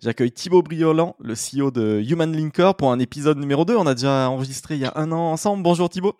J'accueille 0.00 0.30
Thibaut 0.30 0.62
Briolant, 0.62 1.16
le 1.18 1.34
CEO 1.34 1.72
de 1.72 2.00
Human 2.08 2.32
Linker, 2.32 2.76
pour 2.76 2.92
un 2.92 3.00
épisode 3.00 3.36
numéro 3.36 3.64
2. 3.64 3.74
On 3.74 3.84
a 3.84 3.94
déjà 3.94 4.30
enregistré 4.30 4.76
il 4.76 4.80
y 4.80 4.84
a 4.84 4.92
un 4.94 5.10
an 5.10 5.32
ensemble. 5.32 5.64
Bonjour 5.64 5.90
Thibaut. 5.90 6.14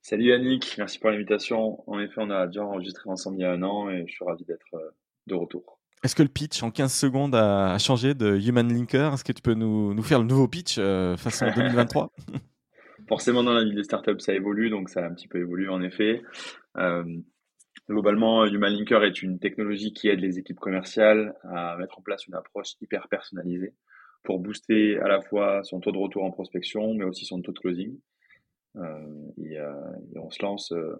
Salut 0.00 0.30
Yannick, 0.30 0.76
merci 0.78 0.98
pour 0.98 1.10
l'invitation. 1.10 1.84
En 1.86 2.00
effet, 2.00 2.14
on 2.16 2.30
a 2.30 2.46
déjà 2.46 2.64
enregistré 2.64 3.10
ensemble 3.10 3.36
il 3.36 3.42
y 3.42 3.44
a 3.44 3.52
un 3.52 3.62
an 3.62 3.90
et 3.90 4.06
je 4.06 4.12
suis 4.12 4.24
ravi 4.24 4.46
d'être 4.46 4.72
euh, 4.72 4.94
de 5.26 5.34
retour. 5.34 5.78
Est-ce 6.02 6.16
que 6.16 6.22
le 6.22 6.30
pitch 6.30 6.62
en 6.62 6.70
15 6.70 6.90
secondes 6.90 7.34
a 7.34 7.76
changé 7.76 8.14
de 8.14 8.38
Human 8.38 8.66
Linker? 8.66 9.12
Est-ce 9.12 9.24
que 9.24 9.32
tu 9.32 9.42
peux 9.42 9.52
nous, 9.52 9.92
nous, 9.92 10.02
faire 10.02 10.20
le 10.20 10.24
nouveau 10.24 10.48
pitch 10.48 10.76
euh, 10.78 11.18
façon 11.18 11.48
2023 11.54 12.10
Forcément, 13.08 13.44
dans 13.44 13.52
la 13.52 13.62
vie 13.62 13.74
des 13.74 13.84
startups, 13.84 14.20
ça 14.20 14.32
évolue, 14.32 14.70
donc 14.70 14.88
ça 14.88 15.04
a 15.04 15.06
un 15.06 15.12
petit 15.12 15.28
peu 15.28 15.38
évolué 15.38 15.68
en 15.68 15.82
effet. 15.82 16.22
Euh, 16.78 17.04
Globalement, 17.88 18.46
Human 18.46 18.72
Linker 18.72 19.02
est 19.04 19.22
une 19.22 19.38
technologie 19.38 19.92
qui 19.92 20.08
aide 20.08 20.20
les 20.20 20.38
équipes 20.38 20.60
commerciales 20.60 21.34
à 21.42 21.76
mettre 21.76 21.98
en 21.98 22.02
place 22.02 22.26
une 22.26 22.34
approche 22.34 22.74
hyper 22.80 23.08
personnalisée 23.08 23.74
pour 24.22 24.38
booster 24.38 24.98
à 24.98 25.08
la 25.08 25.20
fois 25.20 25.62
son 25.64 25.80
taux 25.80 25.92
de 25.92 25.98
retour 25.98 26.24
en 26.24 26.30
prospection, 26.30 26.94
mais 26.94 27.04
aussi 27.04 27.24
son 27.24 27.42
taux 27.42 27.52
de 27.52 27.58
closing. 27.58 27.98
Euh, 28.76 29.32
euh, 29.38 29.92
on 30.16 30.30
se 30.30 30.42
lance 30.42 30.72
euh, 30.72 30.94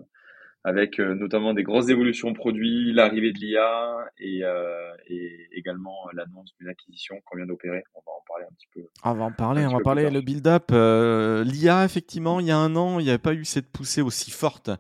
avec 0.63 1.01
euh, 1.01 1.15
notamment 1.15 1.55
des 1.55 1.63
grosses 1.63 1.89
évolutions 1.89 2.35
produits, 2.35 2.93
l'arrivée 2.93 3.33
de 3.33 3.39
l'IA 3.39 4.11
et, 4.19 4.45
euh, 4.45 4.93
et, 5.09 5.49
également 5.53 6.09
l'annonce 6.13 6.55
d'une 6.59 6.69
acquisition 6.69 7.21
qu'on 7.25 7.37
vient 7.37 7.47
d'opérer. 7.47 7.83
On 7.95 8.01
va 8.01 8.13
en 8.13 8.25
parler 8.27 8.45
un 8.45 8.55
petit 8.55 8.69
peu. 8.75 8.83
On 9.05 9.15
va 9.15 9.25
en 9.25 9.33
parler, 9.33 9.67
on 9.67 9.73
va 9.73 9.81
parler 9.81 10.11
le 10.11 10.21
build-up. 10.21 10.71
Euh, 10.73 11.45
L'IA, 11.45 11.85
effectivement, 11.85 12.41
il 12.41 12.47
y 12.47 12.51
a 12.51 12.59
un 12.59 12.77
an, 12.77 12.99
il 12.99 13.05
n'y 13.05 13.11
avait 13.11 13.19
pas 13.19 13.35
eu 13.35 13.45
cette 13.45 13.71
poussée 13.71 14.03
aussi 14.03 14.31
forte. 14.31 14.71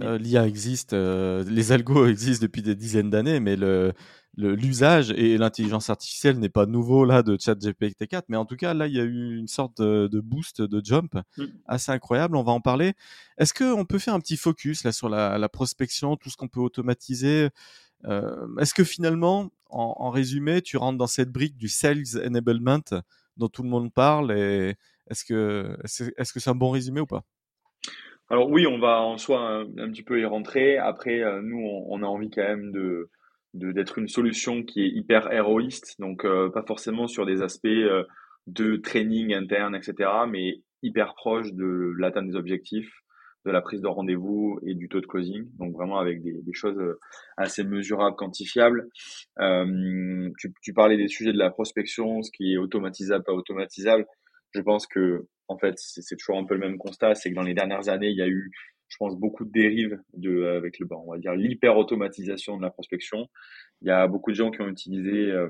Euh, 0.00 0.18
L'IA 0.18 0.46
existe, 0.46 0.92
euh, 0.92 1.44
les 1.48 1.72
algos 1.72 2.06
existent 2.08 2.44
depuis 2.44 2.62
des 2.62 2.74
dizaines 2.74 3.10
d'années, 3.10 3.40
mais 3.40 3.56
le, 3.56 3.92
l'usage 4.36 5.10
et 5.10 5.36
l'intelligence 5.36 5.90
artificielle 5.90 6.38
n'est 6.38 6.48
pas 6.48 6.66
nouveau 6.66 7.04
là 7.04 7.22
de 7.22 7.36
ChatGPT 7.38 8.06
4, 8.06 8.26
mais 8.28 8.36
en 8.36 8.46
tout 8.46 8.56
cas 8.56 8.72
là 8.72 8.86
il 8.86 8.94
y 8.94 9.00
a 9.00 9.04
eu 9.04 9.36
une 9.36 9.48
sorte 9.48 9.80
de, 9.80 10.08
de 10.08 10.20
boost, 10.20 10.62
de 10.62 10.80
jump 10.84 11.14
mm. 11.36 11.44
assez 11.66 11.92
incroyable. 11.92 12.36
On 12.36 12.42
va 12.42 12.52
en 12.52 12.60
parler. 12.60 12.94
Est-ce 13.38 13.52
qu'on 13.52 13.84
peut 13.84 13.98
faire 13.98 14.14
un 14.14 14.20
petit 14.20 14.36
focus 14.36 14.84
là 14.84 14.92
sur 14.92 15.08
la, 15.08 15.38
la 15.38 15.48
prospection, 15.48 16.16
tout 16.16 16.30
ce 16.30 16.36
qu'on 16.36 16.48
peut 16.48 16.60
automatiser? 16.60 17.50
Euh, 18.04 18.46
Est-ce 18.58 18.74
que 18.74 18.84
finalement, 18.84 19.50
en, 19.68 19.94
en, 19.98 20.10
résumé, 20.10 20.62
tu 20.62 20.76
rentres 20.76 20.98
dans 20.98 21.06
cette 21.06 21.30
brique 21.30 21.56
du 21.56 21.68
sales 21.68 22.18
enablement 22.26 23.02
dont 23.36 23.48
tout 23.48 23.62
le 23.62 23.68
monde 23.68 23.92
parle 23.92 24.32
et 24.32 24.74
est-ce 25.10 25.24
que 25.24 25.76
est-ce 25.84 26.32
que 26.32 26.40
c'est 26.40 26.50
un 26.50 26.54
bon 26.54 26.70
résumé 26.70 27.00
ou 27.00 27.06
pas? 27.06 27.24
Alors 28.30 28.48
oui, 28.48 28.66
on 28.66 28.78
va 28.78 29.02
en 29.02 29.18
soi 29.18 29.40
un, 29.40 29.62
un, 29.78 29.90
petit 29.90 30.02
peu 30.02 30.18
y 30.20 30.24
rentrer. 30.24 30.78
Après, 30.78 31.22
euh, 31.22 31.42
nous, 31.42 31.58
on, 31.58 31.86
on, 31.90 32.02
a 32.02 32.06
envie 32.06 32.30
quand 32.30 32.42
même 32.42 32.72
de, 32.72 33.10
d'être 33.54 33.98
une 33.98 34.08
solution 34.08 34.62
qui 34.62 34.82
est 34.82 34.88
hyper 34.88 35.30
héroïste, 35.32 35.96
donc 35.98 36.24
euh, 36.24 36.50
pas 36.50 36.62
forcément 36.62 37.06
sur 37.06 37.26
des 37.26 37.42
aspects 37.42 37.66
euh, 37.66 38.04
de 38.46 38.76
training 38.76 39.34
interne, 39.34 39.74
etc., 39.74 40.10
mais 40.28 40.62
hyper 40.82 41.14
proche 41.14 41.52
de 41.52 41.92
l'atteinte 41.98 42.28
des 42.28 42.36
objectifs, 42.36 42.90
de 43.44 43.50
la 43.50 43.60
prise 43.60 43.80
de 43.80 43.88
rendez-vous 43.88 44.58
et 44.64 44.74
du 44.74 44.88
taux 44.88 45.00
de 45.00 45.06
closing, 45.06 45.46
donc 45.58 45.74
vraiment 45.74 45.98
avec 45.98 46.22
des, 46.22 46.40
des 46.42 46.52
choses 46.52 46.78
euh, 46.78 46.98
assez 47.36 47.64
mesurables, 47.64 48.16
quantifiables. 48.16 48.88
Euh, 49.40 50.30
tu, 50.38 50.52
tu, 50.62 50.72
parlais 50.72 50.96
des 50.96 51.08
sujets 51.08 51.32
de 51.32 51.38
la 51.38 51.50
prospection, 51.50 52.22
ce 52.22 52.30
qui 52.30 52.54
est 52.54 52.56
automatisable, 52.56 53.24
pas 53.24 53.32
automatisable. 53.32 54.06
Je 54.54 54.60
pense 54.60 54.86
que 54.86 55.26
en 55.48 55.58
fait 55.58 55.74
c'est 55.76 56.16
toujours 56.16 56.38
un 56.38 56.44
peu 56.44 56.54
le 56.54 56.60
même 56.60 56.78
constat, 56.78 57.14
c'est 57.14 57.30
que 57.30 57.34
dans 57.34 57.42
les 57.42 57.54
dernières 57.54 57.88
années 57.88 58.10
il 58.10 58.16
y 58.16 58.22
a 58.22 58.28
eu 58.28 58.50
je 58.92 58.96
pense, 58.98 59.16
beaucoup 59.16 59.44
de 59.46 59.50
dérives 59.50 59.98
de, 60.14 60.44
avec 60.44 60.78
le, 60.78 60.86
on 60.90 61.10
va 61.10 61.18
dire, 61.18 61.34
l'hyper-automatisation 61.34 62.58
de 62.58 62.62
la 62.62 62.70
prospection. 62.70 63.28
Il 63.80 63.88
y 63.88 63.90
a 63.90 64.06
beaucoup 64.06 64.30
de 64.30 64.36
gens 64.36 64.50
qui 64.50 64.60
ont 64.60 64.68
utilisé, 64.68 65.30
euh, 65.30 65.48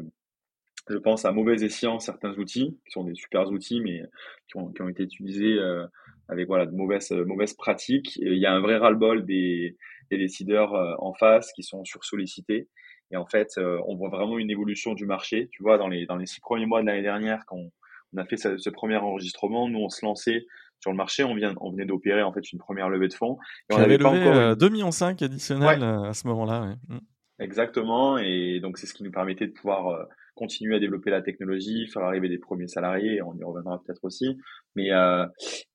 je 0.89 0.97
pense, 0.97 1.25
à 1.25 1.33
mauvais 1.33 1.63
escient 1.65 1.99
certains 1.99 2.33
outils, 2.39 2.79
qui 2.85 2.93
sont 2.93 3.05
des 3.05 3.15
super 3.15 3.49
outils, 3.51 3.81
mais 3.81 4.03
qui 4.49 4.59
ont, 4.59 4.89
été 4.89 5.03
utilisés 5.03 5.59
euh, 5.59 5.87
avec 6.29 6.47
voilà, 6.47 6.67
de 6.67 6.73
mauvaises, 6.73 7.11
mauvaises 7.11 7.55
pratiques. 7.55 8.17
Il 8.17 8.39
y 8.39 8.47
a 8.47 8.53
un 8.53 8.61
vrai 8.61 8.77
ras-le-bol 8.77 9.25
des, 9.25 9.77
des 10.13 10.19
décideurs 10.19 10.75
euh, 10.75 10.95
en 10.99 11.15
face 11.15 11.53
qui 11.53 11.63
sont 11.63 11.85
sursollicités. 11.85 12.69
Et 13.11 13.17
en 13.17 13.27
fait, 13.27 13.49
euh, 13.59 13.79
on 13.87 13.97
voit 13.97 14.09
vraiment 14.09 14.39
une 14.39 14.51
évolution 14.51 14.95
du 14.95 15.07
marché. 15.07 15.49
Tu 15.53 15.63
vois, 15.63 15.79
dans 15.79 15.89
les, 15.89 16.07
dans 16.07 16.17
les 16.17 16.27
six 16.27 16.41
premiers 16.41 16.67
mois 16.67 16.81
de 16.81 16.87
l'année 16.87 17.03
dernière, 17.03 17.45
quand 17.47 17.57
on, 17.57 18.19
a 18.19 18.25
fait 18.25 18.37
ce, 18.37 18.71
premier 18.71 18.97
enregistrement, 18.97 19.69
nous, 19.69 19.81
on 19.81 19.89
se 19.89 20.05
lançait 20.05 20.47
sur 20.83 20.91
le 20.91 20.97
marché. 20.97 21.25
On 21.25 21.35
vient, 21.35 21.55
on 21.61 21.71
venait 21.71 21.87
d'opérer 21.87 22.23
en 22.23 22.33
fait 22.33 22.53
une 22.53 22.59
première 22.59 22.89
levée 22.89 23.09
de 23.09 23.15
fonds. 23.15 23.39
Et 23.71 23.75
on 23.75 23.79
avait 23.79 23.97
levé 23.97 24.05
encore 24.05 24.37
euh, 24.37 24.55
2 24.55 24.69
millions 24.69 24.91
5 24.91 25.23
additionnels 25.23 25.81
ouais. 25.81 25.87
Euh, 25.87 26.03
à 26.03 26.13
ce 26.13 26.27
moment-là. 26.27 26.63
Ouais. 26.63 26.97
Mm. 26.97 27.01
Exactement. 27.39 28.19
Et 28.19 28.61
donc 28.61 28.79
c'est 28.79 28.87
ce 28.87 28.95
qui 28.95 29.03
nous 29.03 29.11
permettait 29.11 29.47
de 29.47 29.53
pouvoir 29.53 29.89
euh, 29.89 30.05
continuer 30.35 30.77
à 30.77 30.79
développer 30.79 31.11
la 31.11 31.23
technologie, 31.23 31.87
faire 31.87 32.03
arriver 32.03 32.29
des 32.29 32.39
premiers 32.39 32.69
salariés. 32.69 33.23
On 33.23 33.35
y 33.35 33.45
reviendra 33.45 33.81
peut-être 33.85 34.05
aussi. 34.05 34.37
Mais 34.75 34.93
euh, 34.93 35.27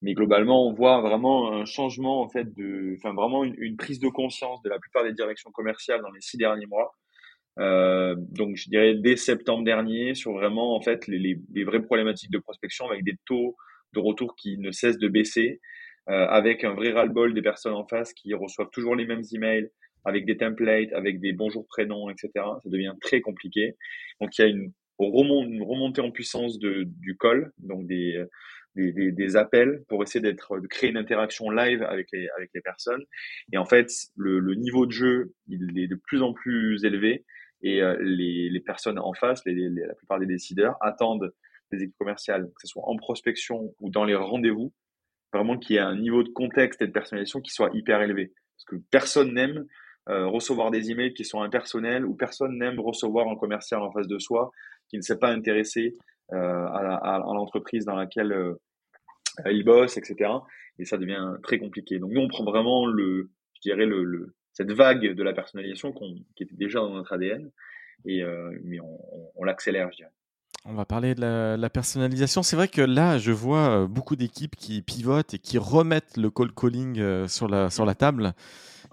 mais 0.01 0.13
globalement, 0.13 0.67
on 0.67 0.73
voit 0.73 1.01
vraiment 1.01 1.53
un 1.53 1.65
changement 1.65 2.21
en 2.21 2.29
fait 2.29 2.53
de, 2.55 2.95
enfin 2.97 3.13
vraiment 3.13 3.43
une, 3.43 3.55
une, 3.57 3.77
prise 3.77 3.99
de 3.99 4.09
conscience 4.09 4.61
de 4.61 4.69
la 4.69 4.79
plupart 4.79 5.03
des 5.03 5.13
directions 5.13 5.51
commerciales 5.51 6.01
dans 6.01 6.11
les 6.11 6.21
six 6.21 6.37
derniers 6.37 6.67
mois. 6.67 6.93
Euh, 7.59 8.15
donc 8.17 8.55
je 8.55 8.69
dirais 8.69 8.93
dès 8.95 9.15
septembre 9.15 9.63
dernier 9.63 10.13
sur 10.13 10.33
vraiment 10.33 10.75
en 10.75 10.81
fait 10.81 11.07
les, 11.07 11.17
les, 11.17 11.41
les 11.53 11.63
vraies 11.63 11.81
problématiques 11.81 12.29
de 12.29 12.37
prospection 12.37 12.85
avec 12.87 13.03
des 13.03 13.15
taux 13.25 13.55
de 13.93 13.99
retour 13.99 14.35
qui 14.35 14.57
ne 14.57 14.71
cesse 14.71 14.97
de 14.97 15.07
baisser, 15.07 15.61
euh, 16.09 16.25
avec 16.27 16.63
un 16.63 16.73
vrai 16.73 16.91
ras-le-bol 16.91 17.33
des 17.33 17.41
personnes 17.41 17.73
en 17.73 17.85
face 17.85 18.13
qui 18.13 18.33
reçoivent 18.33 18.69
toujours 18.71 18.95
les 18.95 19.05
mêmes 19.05 19.23
emails, 19.33 19.69
avec 20.05 20.25
des 20.25 20.37
templates, 20.37 20.93
avec 20.93 21.19
des 21.19 21.33
bonjours 21.33 21.67
prénoms, 21.67 22.09
etc. 22.09 22.29
Ça 22.35 22.69
devient 22.69 22.93
très 23.01 23.19
compliqué. 23.19 23.75
Donc 24.21 24.37
il 24.37 24.41
y 24.41 24.45
a 24.45 24.47
une, 24.47 24.71
remontée 24.99 26.01
en 26.01 26.11
puissance 26.11 26.59
de, 26.59 26.83
du 26.85 27.17
call, 27.17 27.51
donc 27.59 27.85
des, 27.85 28.23
des, 28.75 29.11
des, 29.11 29.35
appels 29.35 29.83
pour 29.87 30.03
essayer 30.03 30.21
d'être 30.21 30.59
de 30.59 30.67
créer 30.67 30.89
une 30.89 30.97
interaction 30.97 31.49
live 31.49 31.83
avec 31.83 32.07
les, 32.11 32.27
avec 32.37 32.49
les 32.53 32.61
personnes. 32.61 33.03
Et 33.51 33.57
en 33.57 33.65
fait, 33.65 33.91
le, 34.15 34.55
niveau 34.55 34.85
de 34.85 34.91
jeu, 34.91 35.33
il 35.47 35.77
est 35.79 35.87
de 35.87 35.95
plus 35.95 36.21
en 36.21 36.33
plus 36.33 36.83
élevé 36.83 37.25
et 37.63 37.81
euh, 37.81 37.97
les, 38.01 38.49
les 38.49 38.59
personnes 38.59 38.99
en 38.99 39.13
face, 39.13 39.41
la 39.45 39.93
plupart 39.95 40.19
des 40.19 40.25
décideurs, 40.25 40.77
attendent 40.81 41.33
des 41.71 41.83
équipes 41.83 41.97
commerciales, 41.97 42.45
que 42.45 42.61
ce 42.61 42.67
soit 42.67 42.83
en 42.87 42.95
prospection 42.95 43.73
ou 43.79 43.89
dans 43.89 44.05
les 44.05 44.15
rendez-vous, 44.15 44.73
vraiment 45.33 45.57
qu'il 45.57 45.75
y 45.75 45.79
ait 45.79 45.81
un 45.81 45.95
niveau 45.95 46.23
de 46.23 46.29
contexte 46.29 46.81
et 46.81 46.87
de 46.87 46.91
personnalisation 46.91 47.41
qui 47.41 47.51
soit 47.51 47.69
hyper 47.73 48.01
élevé. 48.01 48.33
Parce 48.55 48.65
que 48.65 48.75
personne 48.89 49.33
n'aime 49.33 49.65
euh, 50.09 50.25
recevoir 50.27 50.71
des 50.71 50.89
emails 50.89 51.13
qui 51.13 51.25
sont 51.25 51.41
impersonnels 51.41 52.05
ou 52.05 52.15
personne 52.15 52.57
n'aime 52.57 52.79
recevoir 52.79 53.27
un 53.27 53.35
commercial 53.35 53.81
en 53.81 53.91
face 53.91 54.07
de 54.07 54.19
soi 54.19 54.51
qui 54.87 54.95
ne 54.95 55.01
s'est 55.01 55.19
pas 55.19 55.29
intéressé 55.29 55.95
euh, 56.31 56.37
à, 56.37 57.19
l'entreprise 57.19 57.83
dans 57.85 57.95
laquelle 57.95 58.31
euh, 58.31 58.55
il 59.51 59.63
bosse, 59.65 59.97
etc. 59.97 60.31
Et 60.79 60.85
ça 60.85 60.97
devient 60.97 61.35
très 61.43 61.59
compliqué. 61.59 61.99
Donc 61.99 62.11
nous, 62.11 62.21
on 62.21 62.29
prend 62.29 62.45
vraiment 62.45 62.85
le, 62.85 63.29
je 63.55 63.61
dirais 63.61 63.85
le, 63.85 64.33
cette 64.53 64.71
vague 64.71 65.13
de 65.13 65.23
la 65.23 65.33
personnalisation 65.33 65.91
qui 65.91 66.43
était 66.43 66.55
déjà 66.55 66.79
dans 66.79 66.93
notre 66.93 67.13
ADN, 67.13 67.51
et 68.05 68.23
mais 68.63 68.77
on 69.35 69.43
l'accélère, 69.43 69.91
je 69.91 69.97
dirais. 69.97 70.11
On 70.69 70.73
va 70.73 70.83
parler 70.83 71.15
de 71.15 71.21
la, 71.21 71.55
la 71.55 71.69
personnalisation. 71.69 72.43
C'est 72.43 72.57
vrai 72.57 72.67
que 72.67 72.81
là, 72.81 73.17
je 73.17 73.31
vois 73.31 73.69
euh, 73.69 73.87
beaucoup 73.87 74.17
d'équipes 74.17 74.57
qui 74.57 74.81
pivotent 74.81 75.33
et 75.33 75.39
qui 75.39 75.57
remettent 75.57 76.17
le 76.17 76.29
call 76.29 76.53
calling 76.53 76.99
euh, 76.99 77.25
sur 77.29 77.47
la, 77.47 77.69
sur 77.69 77.85
la 77.85 77.95
table. 77.95 78.33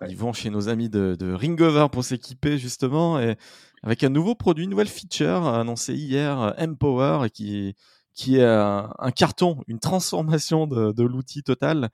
Ouais. 0.00 0.06
Ils 0.08 0.16
vont 0.16 0.32
chez 0.32 0.50
nos 0.50 0.68
amis 0.68 0.88
de, 0.88 1.16
de 1.18 1.32
Ringover 1.32 1.88
pour 1.90 2.04
s'équiper 2.04 2.58
justement 2.58 3.18
et 3.18 3.34
avec 3.82 4.04
un 4.04 4.08
nouveau 4.08 4.36
produit, 4.36 4.64
une 4.64 4.70
nouvelle 4.70 4.86
feature 4.86 5.48
annoncée 5.48 5.94
hier, 5.94 6.54
Empower, 6.58 7.28
qui, 7.30 7.74
qui 8.14 8.36
est 8.36 8.44
un, 8.44 8.94
un 8.96 9.10
carton, 9.10 9.60
une 9.66 9.80
transformation 9.80 10.68
de, 10.68 10.92
de 10.92 11.02
l'outil 11.02 11.42
total. 11.42 11.90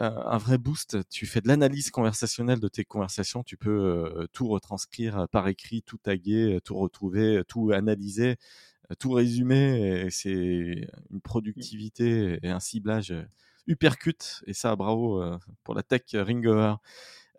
Euh, 0.00 0.10
un 0.26 0.38
vrai 0.38 0.58
boost. 0.58 0.98
Tu 1.08 1.26
fais 1.26 1.40
de 1.40 1.48
l'analyse 1.48 1.90
conversationnelle 1.90 2.60
de 2.60 2.68
tes 2.68 2.84
conversations. 2.84 3.42
Tu 3.42 3.56
peux 3.56 3.70
euh, 3.70 4.26
tout 4.32 4.46
retranscrire 4.48 5.26
par 5.32 5.48
écrit, 5.48 5.82
tout 5.82 5.98
taguer, 5.98 6.60
tout 6.62 6.76
retrouver, 6.76 7.42
tout 7.48 7.72
analyser 7.72 8.36
tout 8.96 9.12
résumé, 9.12 10.08
c'est 10.10 10.30
une 11.10 11.20
productivité 11.22 12.38
et 12.42 12.48
un 12.48 12.60
ciblage 12.60 13.14
hypercute. 13.68 14.42
Et 14.46 14.54
ça, 14.54 14.74
bravo 14.74 15.22
euh, 15.22 15.38
pour 15.62 15.74
la 15.74 15.82
tech 15.82 16.02
Ringover. 16.12 16.74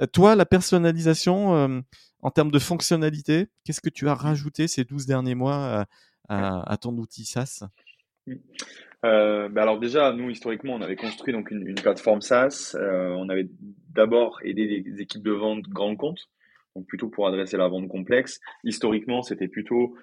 Euh, 0.01 0.05
toi, 0.05 0.35
la 0.35 0.45
personnalisation, 0.45 1.55
euh, 1.55 1.81
en 2.21 2.31
termes 2.31 2.51
de 2.51 2.59
fonctionnalité, 2.59 3.47
qu'est-ce 3.65 3.81
que 3.81 3.89
tu 3.89 4.07
as 4.07 4.15
rajouté 4.15 4.67
ces 4.67 4.85
12 4.85 5.05
derniers 5.05 5.35
mois 5.35 5.55
à, 5.55 5.85
à, 6.29 6.71
à 6.71 6.77
ton 6.77 6.95
outil 6.97 7.25
SaaS? 7.25 7.63
Euh, 9.05 9.47
bah 9.49 9.61
alors 9.61 9.79
déjà, 9.79 10.11
nous 10.11 10.29
historiquement, 10.29 10.75
on 10.75 10.81
avait 10.81 10.97
construit 10.97 11.33
donc 11.33 11.51
une, 11.51 11.67
une 11.67 11.75
plateforme 11.75 12.21
SaaS. 12.21 12.75
Euh, 12.75 13.09
on 13.17 13.29
avait 13.29 13.47
d'abord 13.89 14.39
aidé 14.43 14.81
des 14.81 15.01
équipes 15.01 15.23
de 15.23 15.31
vente 15.31 15.63
grands 15.69 15.95
comptes, 15.95 16.29
donc 16.75 16.85
plutôt 16.85 17.09
pour 17.09 17.27
adresser 17.27 17.57
la 17.57 17.67
vente 17.67 17.87
complexe. 17.87 18.39
Historiquement, 18.63 19.21
c'était 19.21 19.47
plutôt 19.47 19.95
euh, 19.95 19.99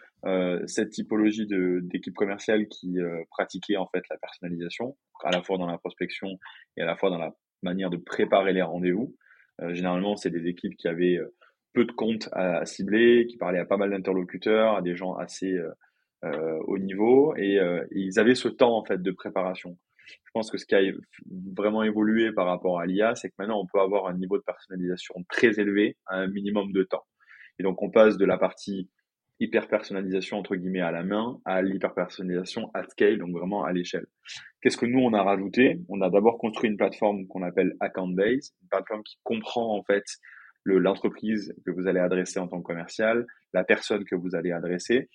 cette 0.67 0.91
typologie 0.91 1.47
de 1.47 1.81
d'équipes 1.83 2.17
commerciales 2.17 2.67
qui 2.69 2.99
euh, 2.99 3.23
pratiquaient 3.31 3.77
en 3.77 3.87
fait 3.87 4.03
la 4.11 4.17
personnalisation, 4.19 4.97
à 5.23 5.31
la 5.31 5.43
fois 5.43 5.57
dans 5.59 5.67
la 5.67 5.79
prospection 5.79 6.39
et 6.77 6.83
à 6.83 6.87
la 6.87 6.97
fois 6.97 7.11
dans 7.11 7.19
la 7.19 7.33
manière 7.63 7.91
de 7.91 7.97
préparer 7.97 8.53
les 8.53 8.63
rendez-vous. 8.63 9.15
Euh, 9.61 9.73
généralement, 9.73 10.17
c'est 10.17 10.31
des 10.31 10.49
équipes 10.49 10.77
qui 10.77 10.89
avaient 10.89 11.19
peu 11.75 11.85
de 11.85 11.93
comptes 11.93 12.29
à, 12.33 12.65
cibler, 12.67 13.27
qui 13.27 13.37
parlaient 13.37 13.61
à 13.61 13.67
pas 13.67 13.77
mal 13.77 13.91
d'interlocuteurs, 13.91 14.77
à 14.77 14.83
des 14.83 14.97
gens 14.97 15.15
assez 15.15 15.61
euh, 16.25 16.59
au 16.67 16.79
niveau 16.79 17.37
et, 17.37 17.59
euh, 17.61 17.85
ils 17.91 18.19
avaient 18.19 18.35
ce 18.35 18.49
temps 18.49 18.77
en 18.77 18.85
fait 18.85 19.03
de 19.03 19.11
préparation. 19.11 19.77
Je 20.07 20.31
pense 20.33 20.51
que 20.51 20.57
ce 20.57 20.65
qui 20.65 20.75
a 20.75 20.81
vraiment 21.55 21.83
évolué 21.83 22.33
par 22.33 22.47
rapport 22.47 22.81
à 22.81 22.87
l'IA, 22.87 23.15
c'est 23.15 23.29
que 23.29 23.35
maintenant 23.39 23.61
on 23.61 23.67
peut 23.67 23.81
avoir 23.81 24.07
un 24.07 24.15
niveau 24.15 24.39
de 24.39 24.43
personnalisation 24.43 25.15
très 25.29 25.61
élevé 25.61 25.97
à 26.07 26.17
un 26.17 26.27
minimum 26.27 26.73
de 26.73 26.85
temps. 26.85 27.05
Et 27.59 27.63
donc 27.63 27.83
on 27.83 27.91
passe 27.91 28.17
de 28.17 28.25
la 28.25 28.39
partie 28.39 28.89
hyper 29.39 29.69
personnalisation 29.69 30.39
entre 30.39 30.57
guillemets 30.57 30.81
à 30.81 30.91
la 30.91 31.03
main 31.03 31.39
à 31.45 31.63
l'hyper 31.63 31.95
personnalisation 31.95 32.71
at 32.75 32.85
scale, 32.89 33.19
donc 33.19 33.31
vraiment 33.33 33.65
à 33.65 33.73
l'échelle. 33.73 34.07
Qu'est-ce 34.63 34.77
que 34.77 34.87
nous 34.87 35.01
on 35.01 35.13
a 35.13 35.23
rajouté? 35.23 35.81
On 35.89 36.01
a 36.01 36.11
d'abord 36.11 36.39
construit 36.39 36.71
une 36.71 36.77
plateforme 36.77 37.27
qu'on 37.27 37.43
appelle 37.43 37.75
Account 37.81 38.09
Base, 38.09 38.55
une 38.63 38.69
plateforme 38.69 39.03
qui 39.03 39.19
comprend 39.23 39.77
en 39.77 39.83
fait 39.83 40.05
l'entreprise 40.65 41.55
que 41.65 41.71
vous 41.71 41.87
allez 41.87 42.01
adresser 42.01 42.41
en 42.41 42.49
tant 42.49 42.59
que 42.59 42.67
commercial, 42.67 43.27
la 43.53 43.63
personne 43.63 44.05
que 44.05 44.17
vous 44.17 44.35
allez 44.35 44.51
adresser, 44.51 45.09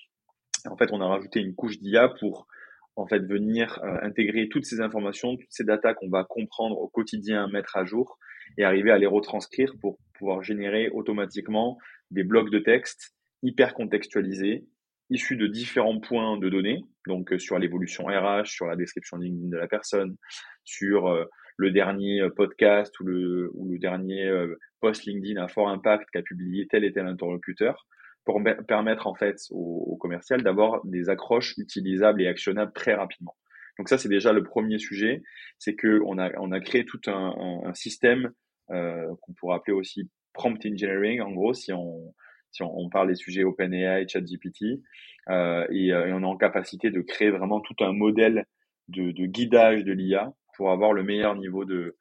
en 0.69 0.77
fait, 0.77 0.91
on 0.91 1.01
a 1.01 1.07
rajouté 1.07 1.39
une 1.39 1.55
couche 1.55 1.79
d'IA 1.79 2.09
pour 2.19 2.47
en 2.95 3.07
fait 3.07 3.19
venir 3.19 3.79
euh, 3.83 3.97
intégrer 4.01 4.49
toutes 4.49 4.65
ces 4.65 4.81
informations, 4.81 5.37
toutes 5.37 5.51
ces 5.51 5.63
datas 5.63 5.93
qu'on 5.93 6.09
va 6.09 6.23
comprendre 6.23 6.77
au 6.77 6.87
quotidien, 6.87 7.47
mettre 7.47 7.77
à 7.77 7.85
jour 7.85 8.19
et 8.57 8.63
arriver 8.63 8.91
à 8.91 8.97
les 8.97 9.07
retranscrire 9.07 9.73
pour 9.81 9.97
pouvoir 10.13 10.43
générer 10.43 10.89
automatiquement 10.89 11.77
des 12.11 12.23
blocs 12.23 12.49
de 12.49 12.59
texte 12.59 13.15
hyper 13.43 13.73
contextualisés, 13.73 14.65
issus 15.09 15.35
de 15.35 15.47
différents 15.47 15.99
points 15.99 16.37
de 16.37 16.49
données, 16.49 16.83
donc 17.07 17.33
euh, 17.33 17.39
sur 17.39 17.59
l'évolution 17.59 18.05
RH, 18.05 18.45
sur 18.45 18.65
la 18.65 18.75
description 18.75 19.17
LinkedIn 19.17 19.49
de 19.49 19.57
la 19.57 19.67
personne, 19.67 20.15
sur 20.63 21.07
euh, 21.07 21.25
le 21.57 21.71
dernier 21.71 22.21
podcast 22.35 22.97
ou 22.99 23.03
le, 23.03 23.51
ou 23.53 23.69
le 23.69 23.77
dernier 23.77 24.31
post 24.79 25.05
LinkedIn 25.05 25.39
à 25.39 25.47
fort 25.47 25.69
impact 25.69 26.09
qu'a 26.11 26.23
publié 26.23 26.65
tel 26.67 26.83
et 26.83 26.91
tel 26.91 27.05
interlocuteur 27.05 27.85
pour 28.25 28.41
permettre 28.67 29.07
en 29.07 29.15
fait 29.15 29.37
au, 29.49 29.97
commercial 29.99 30.43
d'avoir 30.43 30.85
des 30.85 31.09
accroches 31.09 31.57
utilisables 31.57 32.21
et 32.21 32.27
actionnables 32.27 32.73
très 32.73 32.93
rapidement. 32.93 33.35
Donc 33.77 33.89
ça 33.89 33.97
c'est 33.97 34.09
déjà 34.09 34.31
le 34.33 34.43
premier 34.43 34.77
sujet, 34.77 35.23
c'est 35.57 35.75
que 35.75 36.01
on 36.05 36.17
a 36.19 36.31
on 36.39 36.51
a 36.51 36.59
créé 36.59 36.85
tout 36.85 37.01
un, 37.07 37.61
un, 37.65 37.73
système 37.73 38.31
euh, 38.69 39.07
qu'on 39.21 39.33
pourrait 39.33 39.55
appeler 39.55 39.75
aussi 39.75 40.09
prompt 40.33 40.63
engineering 40.65 41.21
en 41.21 41.31
gros 41.31 41.53
si 41.53 41.73
on 41.73 42.13
si 42.51 42.63
on, 42.63 42.89
parle 42.89 43.07
des 43.07 43.15
sujets 43.15 43.43
OpenAI, 43.43 44.07
ChatGPT, 44.07 44.81
euh, 45.29 45.65
et, 45.69 45.93
euh, 45.93 46.07
et, 46.07 46.13
on 46.13 46.21
est 46.21 46.25
en 46.25 46.37
capacité 46.37 46.89
de 46.91 47.01
créer 47.01 47.31
vraiment 47.31 47.61
tout 47.61 47.75
un 47.79 47.93
modèle 47.93 48.45
de, 48.87 49.11
de 49.11 49.25
guidage 49.25 49.83
de 49.83 49.93
l'IA 49.93 50.33
pour 50.55 50.71
avoir 50.71 50.93
le 50.93 51.03
meilleur 51.03 51.35
niveau 51.35 51.63
de, 51.63 51.95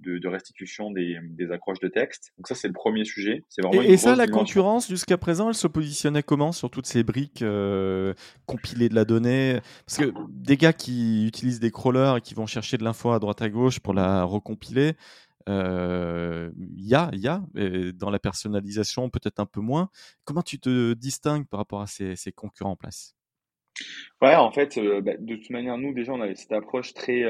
de, 0.00 0.28
restitution 0.28 0.90
des, 0.90 1.18
accroches 1.52 1.80
de 1.80 1.88
texte. 1.88 2.32
Donc 2.36 2.48
ça, 2.48 2.54
c'est 2.54 2.68
le 2.68 2.74
premier 2.74 3.04
sujet. 3.04 3.44
Vraiment 3.58 3.82
et, 3.82 3.96
ça, 3.96 4.16
la 4.16 4.26
concurrence, 4.26 4.88
jusqu'à 4.88 5.16
présent, 5.16 5.48
elle 5.48 5.54
se 5.54 5.66
positionnait 5.66 6.22
comment 6.22 6.52
sur 6.52 6.70
toutes 6.70 6.86
ces 6.86 7.02
briques 7.02 7.42
euh, 7.42 8.14
compilées 8.46 8.88
de 8.88 8.94
la 8.94 9.04
donnée? 9.04 9.60
Parce 9.86 9.98
que 9.98 10.12
des 10.28 10.56
gars 10.56 10.72
qui 10.72 11.26
utilisent 11.26 11.60
des 11.60 11.70
crawlers 11.70 12.18
et 12.18 12.20
qui 12.20 12.34
vont 12.34 12.46
chercher 12.46 12.76
de 12.76 12.84
l'info 12.84 13.10
à 13.12 13.18
droite 13.18 13.42
à 13.42 13.48
gauche 13.48 13.80
pour 13.80 13.94
la 13.94 14.24
recompiler, 14.24 14.92
il 15.46 15.52
euh, 15.52 16.50
y 16.76 16.94
a, 16.94 17.10
y 17.12 17.28
a 17.28 17.42
dans 17.92 18.10
la 18.10 18.18
personnalisation 18.18 19.10
peut-être 19.10 19.40
un 19.40 19.46
peu 19.46 19.60
moins. 19.60 19.90
Comment 20.24 20.42
tu 20.42 20.58
te 20.58 20.94
distingues 20.94 21.46
par 21.46 21.58
rapport 21.58 21.80
à 21.80 21.86
ces, 21.86 22.16
concurrents 22.34 22.72
en 22.72 22.76
place? 22.76 23.14
Ouais, 24.22 24.36
en 24.36 24.52
fait, 24.52 24.78
euh, 24.78 25.00
bah, 25.00 25.12
de 25.18 25.36
toute 25.36 25.50
manière, 25.50 25.76
nous 25.76 25.92
déjà, 25.92 26.12
on 26.12 26.20
avait 26.20 26.36
cette 26.36 26.52
approche 26.52 26.94
très 26.94 27.24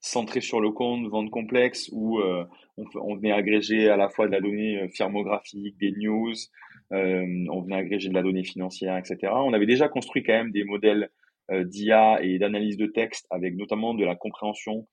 centré 0.00 0.40
sur 0.40 0.60
le 0.60 0.70
compte, 0.70 1.06
vente 1.08 1.30
complexe, 1.30 1.90
où 1.92 2.18
euh, 2.18 2.44
on, 2.76 3.16
venait 3.16 3.32
agréger 3.32 3.88
à 3.88 3.96
la 3.96 4.08
fois 4.08 4.26
de 4.26 4.32
la 4.32 4.40
donnée 4.40 4.82
euh, 4.82 4.88
firmographique, 4.88 5.76
des 5.78 5.92
news, 5.92 6.32
euh, 6.92 7.46
on 7.50 7.60
venait 7.62 7.76
agréger 7.76 8.08
de 8.08 8.14
la 8.14 8.22
donnée 8.22 8.44
financière, 8.44 8.96
etc. 8.96 9.32
On 9.32 9.52
avait 9.52 9.66
déjà 9.66 9.88
construit 9.88 10.22
quand 10.22 10.32
même 10.32 10.50
des 10.50 10.64
modèles 10.64 11.10
d'IA 11.52 12.22
et 12.22 12.38
d'analyse 12.38 12.76
de 12.76 12.86
texte 12.86 13.26
avec 13.28 13.56
notamment 13.56 13.92
de 13.92 14.04
la 14.04 14.14
compréhension 14.14 14.86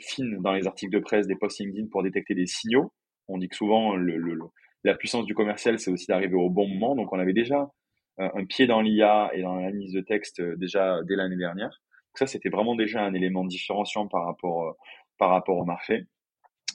fine 0.00 0.38
dans 0.40 0.52
les 0.52 0.66
articles 0.66 0.92
de 0.92 0.98
presse, 0.98 1.26
des 1.26 1.36
posts 1.36 1.60
LinkedIn 1.60 1.88
pour 1.90 2.02
détecter 2.02 2.34
des 2.34 2.46
signaux. 2.46 2.92
On 3.28 3.38
dit 3.38 3.48
que 3.48 3.56
souvent 3.56 3.96
le, 3.96 4.16
le, 4.16 4.38
la 4.84 4.94
puissance 4.94 5.26
du 5.26 5.34
commercial, 5.34 5.78
c'est 5.78 5.90
aussi 5.90 6.06
d'arriver 6.06 6.34
au 6.34 6.50
bon 6.50 6.68
moment. 6.68 6.94
Donc 6.94 7.12
on 7.12 7.18
avait 7.18 7.32
déjà 7.32 7.70
un 8.18 8.44
pied 8.44 8.66
dans 8.66 8.80
l'IA 8.80 9.30
et 9.34 9.42
dans 9.42 9.56
l'analyse 9.56 9.92
de 9.92 10.00
texte 10.00 10.42
déjà 10.58 11.00
dès 11.08 11.16
l'année 11.16 11.36
dernière 11.36 11.80
ça, 12.14 12.26
c'était 12.26 12.48
vraiment 12.48 12.74
déjà 12.74 13.02
un 13.02 13.14
élément 13.14 13.44
différenciant 13.44 14.06
par 14.06 14.24
rapport, 14.24 14.64
euh, 14.64 14.72
par 15.18 15.30
rapport 15.30 15.56
au 15.56 15.64
marché. 15.64 16.06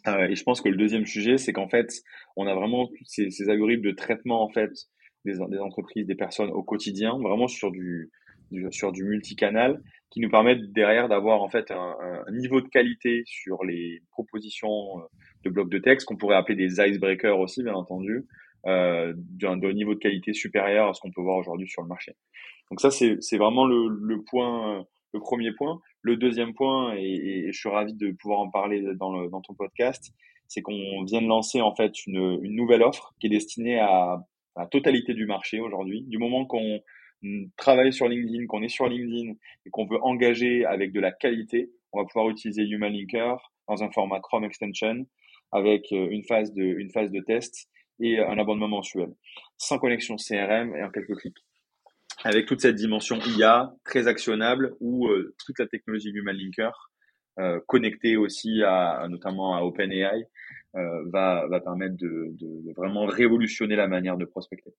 Euh, 0.07 0.27
et 0.27 0.35
je 0.35 0.43
pense 0.43 0.61
que 0.61 0.69
le 0.69 0.77
deuxième 0.77 1.05
sujet, 1.05 1.37
c'est 1.37 1.53
qu'en 1.53 1.67
fait, 1.67 1.91
on 2.35 2.47
a 2.47 2.55
vraiment 2.55 2.89
ces, 3.05 3.29
ces 3.29 3.49
algorithmes 3.49 3.83
de 3.83 3.91
traitement 3.91 4.43
en 4.43 4.49
fait 4.49 4.71
des, 5.25 5.33
des, 5.49 5.59
entreprises, 5.59 6.05
des 6.05 6.15
personnes 6.15 6.49
au 6.49 6.63
quotidien, 6.63 7.17
vraiment 7.19 7.47
sur 7.47 7.71
du, 7.71 8.11
sur 8.71 8.91
du 8.91 9.03
multicanal, 9.03 9.81
qui 10.09 10.19
nous 10.19 10.29
permettent 10.29 10.71
derrière 10.71 11.09
d'avoir 11.09 11.41
en 11.41 11.49
fait 11.49 11.71
un, 11.71 11.95
un, 12.27 12.31
niveau 12.31 12.61
de 12.61 12.67
qualité 12.67 13.23
sur 13.25 13.63
les 13.63 14.01
propositions 14.11 14.99
euh, 14.99 15.01
de 15.43 15.49
blocs 15.49 15.69
de 15.69 15.79
texte 15.79 16.07
qu'on 16.07 16.15
pourrait 16.15 16.37
appeler 16.37 16.55
des 16.55 16.79
icebreakers 16.79 17.39
aussi, 17.39 17.63
bien 17.63 17.73
entendu, 17.73 18.25
euh, 18.65 19.13
d'un 19.15 19.57
niveau 19.73 19.93
de 19.93 19.99
qualité 19.99 20.33
supérieur 20.33 20.89
à 20.89 20.93
ce 20.93 21.01
qu'on 21.01 21.11
peut 21.11 21.21
voir 21.21 21.37
aujourd'hui 21.37 21.67
sur 21.67 21.81
le 21.81 21.87
marché. 21.87 22.13
Donc 22.71 22.81
ça, 22.81 22.89
c'est 22.91 23.37
vraiment 23.37 23.65
le, 23.65 23.87
le 23.87 24.23
point 24.23 24.85
le 25.13 25.19
premier 25.19 25.51
point. 25.51 25.79
Le 26.01 26.15
deuxième 26.15 26.53
point, 26.53 26.95
et, 26.95 27.49
je 27.51 27.57
suis 27.57 27.69
ravi 27.69 27.93
de 27.93 28.11
pouvoir 28.11 28.39
en 28.39 28.49
parler 28.49 28.83
dans, 28.95 29.11
le, 29.11 29.29
dans 29.29 29.41
ton 29.41 29.53
podcast, 29.53 30.13
c'est 30.47 30.61
qu'on 30.61 31.03
vient 31.03 31.21
de 31.21 31.27
lancer 31.27 31.61
en 31.61 31.75
fait 31.75 32.05
une, 32.05 32.39
une 32.43 32.55
nouvelle 32.55 32.83
offre 32.83 33.13
qui 33.19 33.27
est 33.27 33.31
destinée 33.31 33.79
à, 33.79 34.17
la 34.55 34.65
totalité 34.65 35.13
du 35.13 35.27
marché 35.27 35.59
aujourd'hui. 35.59 36.03
Du 36.07 36.17
moment 36.17 36.45
qu'on 36.45 36.79
travaille 37.57 37.93
sur 37.93 38.07
LinkedIn, 38.07 38.45
qu'on 38.47 38.63
est 38.63 38.69
sur 38.69 38.87
LinkedIn 38.87 39.33
et 39.65 39.69
qu'on 39.69 39.85
veut 39.85 40.01
engager 40.01 40.65
avec 40.65 40.91
de 40.91 40.99
la 40.99 41.11
qualité, 41.11 41.71
on 41.91 41.99
va 41.99 42.05
pouvoir 42.05 42.29
utiliser 42.29 42.63
Human 42.63 42.91
Linker 42.91 43.37
dans 43.67 43.83
un 43.83 43.91
format 43.91 44.19
Chrome 44.19 44.43
Extension 44.43 45.05
avec 45.51 45.91
euh, 45.91 46.09
une 46.11 46.23
phase 46.23 46.53
de, 46.53 46.63
une 46.63 46.91
phase 46.91 47.11
de 47.11 47.21
test 47.21 47.69
et 47.99 48.19
un 48.19 48.37
abonnement 48.37 48.67
mensuel, 48.67 49.09
sans 49.57 49.79
connexion 49.79 50.17
CRM 50.17 50.75
et 50.75 50.83
en 50.83 50.91
quelques 50.91 51.15
clics 51.17 51.37
avec 52.23 52.45
toute 52.45 52.61
cette 52.61 52.75
dimension 52.75 53.19
IA 53.37 53.73
très 53.83 54.07
actionnable 54.07 54.75
où 54.79 55.07
euh, 55.07 55.35
toute 55.45 55.59
la 55.59 55.67
technologie 55.67 56.09
Human 56.09 56.35
Linker 56.35 56.91
euh, 57.39 57.59
connectée 57.67 58.17
aussi 58.17 58.63
à 58.63 59.05
notamment 59.09 59.55
à 59.55 59.61
OpenAI 59.61 60.27
euh, 60.75 61.03
va, 61.11 61.47
va 61.47 61.59
permettre 61.59 61.95
de, 61.95 62.31
de, 62.31 62.73
vraiment 62.75 63.05
révolutionner 63.05 63.75
la 63.75 63.87
manière 63.87 64.17
de 64.17 64.25
prospecter. 64.25 64.71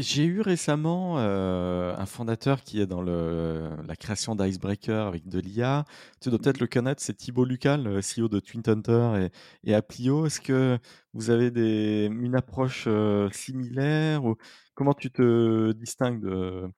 J'ai 0.00 0.24
eu 0.24 0.40
récemment 0.40 1.18
euh, 1.18 1.94
un 1.96 2.06
fondateur 2.06 2.62
qui 2.62 2.80
est 2.80 2.86
dans 2.86 3.02
le, 3.02 3.70
la 3.86 3.96
création 3.96 4.34
d'Icebreaker 4.34 5.06
avec 5.06 5.28
de 5.28 5.38
l'IA. 5.38 5.84
Tu 6.20 6.30
dois 6.30 6.38
peut-être 6.38 6.60
le 6.60 6.66
connaître, 6.66 7.02
c'est 7.02 7.14
Thibaut 7.14 7.44
Lucal, 7.44 7.82
le 7.82 8.00
CEO 8.00 8.28
de 8.28 8.40
Twin 8.40 8.62
Hunter 8.66 9.30
et, 9.64 9.70
et 9.70 9.74
Applio. 9.74 10.26
Est-ce 10.26 10.40
que 10.40 10.78
vous 11.12 11.30
avez 11.30 11.50
des, 11.50 12.08
une 12.10 12.34
approche 12.34 12.84
euh, 12.86 13.28
similaire 13.32 14.24
ou 14.24 14.36
comment 14.74 14.94
tu 14.94 15.10
te 15.10 15.72
distingues 15.72 16.20
de, 16.22 16.68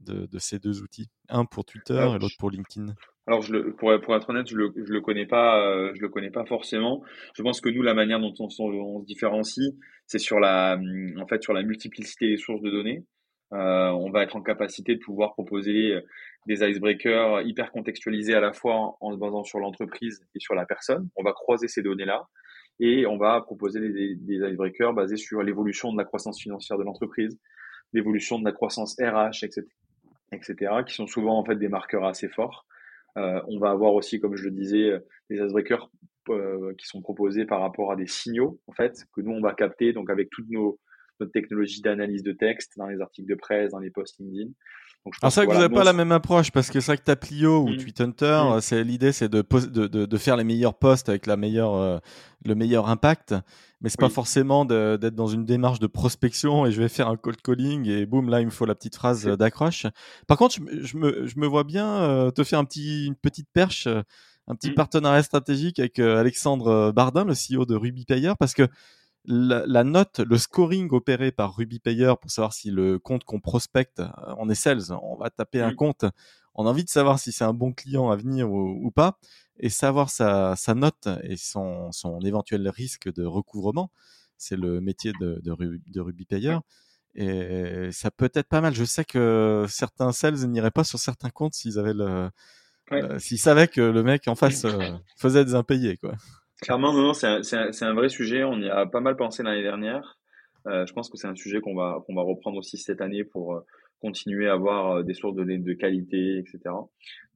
de, 0.00 0.26
de 0.26 0.38
ces 0.38 0.58
deux 0.58 0.82
outils? 0.82 1.08
Un 1.28 1.44
pour 1.44 1.64
Twitter 1.64 2.06
et 2.14 2.18
l'autre 2.18 2.36
pour 2.38 2.50
LinkedIn 2.50 2.94
alors, 3.26 3.42
je 3.42 3.52
le, 3.52 3.72
pour, 3.74 3.92
pour 4.02 4.14
être 4.14 4.30
honnête, 4.30 4.46
je 4.48 4.56
le, 4.56 4.72
je 4.76 4.92
le 4.92 5.00
connais 5.00 5.26
pas, 5.26 5.60
euh, 5.60 5.92
je 5.94 6.00
le 6.00 6.08
connais 6.08 6.30
pas 6.30 6.44
forcément. 6.44 7.02
Je 7.34 7.42
pense 7.42 7.60
que 7.60 7.68
nous, 7.68 7.82
la 7.82 7.94
manière 7.94 8.20
dont 8.20 8.34
on, 8.38 8.48
se 8.48 9.04
différencie, 9.04 9.74
c'est 10.06 10.18
sur 10.18 10.38
la, 10.38 10.78
en 11.18 11.26
fait, 11.26 11.42
sur 11.42 11.52
la 11.52 11.62
multiplicité 11.62 12.28
des 12.28 12.36
sources 12.36 12.62
de 12.62 12.70
données. 12.70 13.04
Euh, 13.52 13.90
on 13.90 14.10
va 14.10 14.22
être 14.22 14.36
en 14.36 14.42
capacité 14.42 14.94
de 14.94 15.00
pouvoir 15.00 15.32
proposer 15.32 16.00
des 16.46 16.68
icebreakers 16.68 17.42
hyper 17.42 17.72
contextualisés 17.72 18.34
à 18.34 18.40
la 18.40 18.52
fois 18.52 18.96
en, 19.00 19.12
se 19.12 19.18
basant 19.18 19.42
sur 19.42 19.58
l'entreprise 19.58 20.20
et 20.34 20.38
sur 20.38 20.54
la 20.54 20.64
personne. 20.64 21.08
On 21.16 21.24
va 21.24 21.32
croiser 21.32 21.66
ces 21.66 21.82
données-là 21.82 22.26
et 22.78 23.06
on 23.06 23.16
va 23.16 23.40
proposer 23.40 23.80
des, 23.80 24.14
des 24.16 24.36
icebreakers 24.36 24.92
basés 24.94 25.16
sur 25.16 25.42
l'évolution 25.42 25.92
de 25.92 25.98
la 25.98 26.04
croissance 26.04 26.40
financière 26.40 26.78
de 26.78 26.84
l'entreprise, 26.84 27.38
l'évolution 27.92 28.38
de 28.38 28.44
la 28.44 28.52
croissance 28.52 28.96
RH, 29.00 29.44
etc., 29.44 29.66
etc., 30.32 30.56
qui 30.86 30.94
sont 30.94 31.06
souvent 31.06 31.38
en 31.38 31.44
fait 31.44 31.56
des 31.56 31.68
marqueurs 31.68 32.04
assez 32.04 32.28
forts. 32.28 32.66
Euh, 33.16 33.40
on 33.48 33.58
va 33.58 33.70
avoir 33.70 33.94
aussi, 33.94 34.20
comme 34.20 34.36
je 34.36 34.44
le 34.44 34.50
disais, 34.50 34.92
des 35.30 35.36
icebreakers 35.36 35.90
euh, 36.28 36.74
qui 36.74 36.86
sont 36.86 37.00
proposés 37.00 37.44
par 37.44 37.60
rapport 37.60 37.92
à 37.92 37.96
des 37.96 38.06
signaux, 38.06 38.60
en 38.66 38.72
fait, 38.72 39.04
que 39.14 39.20
nous, 39.20 39.32
on 39.32 39.40
va 39.40 39.54
capter, 39.54 39.92
donc 39.92 40.10
avec 40.10 40.28
toutes 40.30 40.50
nos, 40.50 40.78
notre 41.20 41.32
technologie 41.32 41.80
d'analyse 41.80 42.22
de 42.22 42.32
texte 42.32 42.72
dans 42.76 42.88
les 42.88 43.00
articles 43.00 43.28
de 43.28 43.34
presse, 43.34 43.70
dans 43.70 43.78
les 43.78 43.90
posts 43.90 44.18
LinkedIn. 44.18 44.50
C'est 45.22 45.34
vrai 45.34 45.46
que, 45.46 45.52
vous 45.52 45.58
n'avez 45.58 45.74
pas 45.74 45.84
la 45.84 45.92
même 45.92 46.12
approche 46.12 46.50
parce 46.50 46.70
que 46.70 46.80
c'est 46.80 46.92
vrai 46.92 46.98
que 46.98 47.10
tu 47.10 47.16
Plio 47.16 47.62
ou 47.62 47.68
mmh. 47.68 47.76
Tweet 47.78 48.00
Hunter, 48.00 48.42
mmh. 48.44 48.60
c'est 48.60 48.84
l'idée 48.84 49.12
c'est 49.12 49.28
de, 49.28 49.42
de, 49.42 50.06
de, 50.06 50.18
faire 50.18 50.36
les 50.36 50.44
meilleurs 50.44 50.74
posts 50.74 51.08
avec 51.08 51.26
la 51.26 51.36
meilleure, 51.36 51.74
euh, 51.74 51.98
le 52.44 52.54
meilleur 52.54 52.88
impact, 52.88 53.34
mais 53.80 53.88
c'est 53.88 54.00
pas 54.00 54.08
forcément 54.08 54.64
d'être 54.64 55.14
dans 55.14 55.26
une 55.26 55.44
démarche 55.44 55.78
de 55.78 55.86
prospection 55.86 56.66
et 56.66 56.72
je 56.72 56.80
vais 56.80 56.88
faire 56.88 57.08
un 57.08 57.16
cold 57.16 57.40
calling 57.42 57.88
et 57.88 58.06
boum 58.06 58.28
là 58.28 58.40
il 58.40 58.46
me 58.46 58.50
faut 58.50 58.66
la 58.66 58.74
petite 58.74 58.96
phrase 58.96 59.24
d'accroche. 59.26 59.86
Par 60.26 60.36
contre, 60.36 60.56
je, 60.56 60.96
me, 60.96 61.26
je, 61.26 61.38
me, 61.38 61.46
vois 61.46 61.64
bien 61.64 61.88
euh, 61.88 62.30
te 62.30 62.44
faire 62.44 62.58
un 62.58 62.64
petit, 62.64 63.06
une 63.06 63.16
petite 63.16 63.48
perche, 63.52 63.86
un 63.86 64.54
petit 64.54 64.70
mmh. 64.70 64.74
partenariat 64.74 65.22
stratégique 65.22 65.78
avec 65.78 65.98
euh, 65.98 66.18
Alexandre 66.18 66.92
Bardin, 66.92 67.24
le 67.24 67.34
CEO 67.34 67.64
de 67.64 67.74
Ruby 67.74 68.04
Payer, 68.04 68.32
parce 68.38 68.54
que 68.54 68.68
la, 69.26 69.84
note, 69.84 70.20
le 70.20 70.38
scoring 70.38 70.88
opéré 70.92 71.32
par 71.32 71.56
Ruby 71.56 71.78
Payer 71.78 72.14
pour 72.20 72.30
savoir 72.30 72.52
si 72.52 72.70
le 72.70 72.98
compte 72.98 73.24
qu'on 73.24 73.40
prospecte, 73.40 74.00
euh, 74.00 74.34
on 74.38 74.48
est 74.48 74.54
sales, 74.54 74.92
on 75.02 75.16
va 75.16 75.30
taper 75.30 75.60
un 75.60 75.74
compte, 75.74 76.04
on 76.54 76.66
a 76.66 76.70
envie 76.70 76.84
de 76.84 76.88
savoir 76.88 77.18
si 77.18 77.32
c'est 77.32 77.44
un 77.44 77.54
bon 77.54 77.72
client 77.72 78.10
à 78.10 78.16
venir 78.16 78.50
ou, 78.50 78.90
pas, 78.90 79.18
et 79.58 79.68
savoir 79.68 80.10
sa, 80.10 80.56
note 80.74 81.08
et 81.22 81.36
son, 81.36 81.90
éventuel 82.24 82.68
risque 82.68 83.12
de 83.12 83.24
recouvrement. 83.24 83.90
C'est 84.38 84.56
le 84.56 84.80
métier 84.80 85.12
de, 85.20 85.40
de, 85.42 86.00
Ruby 86.00 86.24
Payer. 86.24 86.58
Et 87.14 87.90
ça 87.92 88.10
peut 88.10 88.30
être 88.34 88.48
pas 88.48 88.60
mal. 88.60 88.74
Je 88.74 88.84
sais 88.84 89.04
que 89.04 89.64
certains 89.68 90.12
sales 90.12 90.46
n'iraient 90.46 90.70
pas 90.70 90.84
sur 90.84 90.98
certains 90.98 91.30
comptes 91.30 91.54
s'ils 91.54 91.78
avaient 91.78 91.94
le, 91.94 92.30
euh, 92.92 93.18
s'ils 93.18 93.38
savaient 93.38 93.68
que 93.68 93.80
le 93.80 94.02
mec 94.02 94.28
en 94.28 94.34
face 94.34 94.64
euh, 94.64 94.92
faisait 95.16 95.44
des 95.44 95.54
impayés, 95.54 95.96
quoi. 95.96 96.14
Clairement, 96.62 96.92
non, 96.92 97.12
c'est 97.12 97.26
un, 97.26 97.70
un, 97.80 97.94
vrai 97.94 98.08
sujet. 98.08 98.42
On 98.44 98.58
y 98.58 98.68
a 98.68 98.86
pas 98.86 99.00
mal 99.00 99.16
pensé 99.16 99.42
l'année 99.42 99.62
dernière. 99.62 100.18
Euh, 100.66 100.86
je 100.86 100.92
pense 100.92 101.10
que 101.10 101.16
c'est 101.16 101.28
un 101.28 101.34
sujet 101.34 101.60
qu'on 101.60 101.74
va, 101.74 102.02
va 102.08 102.22
reprendre 102.22 102.56
aussi 102.56 102.78
cette 102.78 103.00
année 103.00 103.24
pour 103.24 103.54
euh, 103.54 103.60
continuer 104.00 104.48
à 104.48 104.54
avoir 104.54 104.96
euh, 104.96 105.02
des 105.02 105.14
sources 105.14 105.34
de 105.34 105.42
données 105.42 105.58
de 105.58 105.72
qualité, 105.74 106.38
etc. 106.38 106.58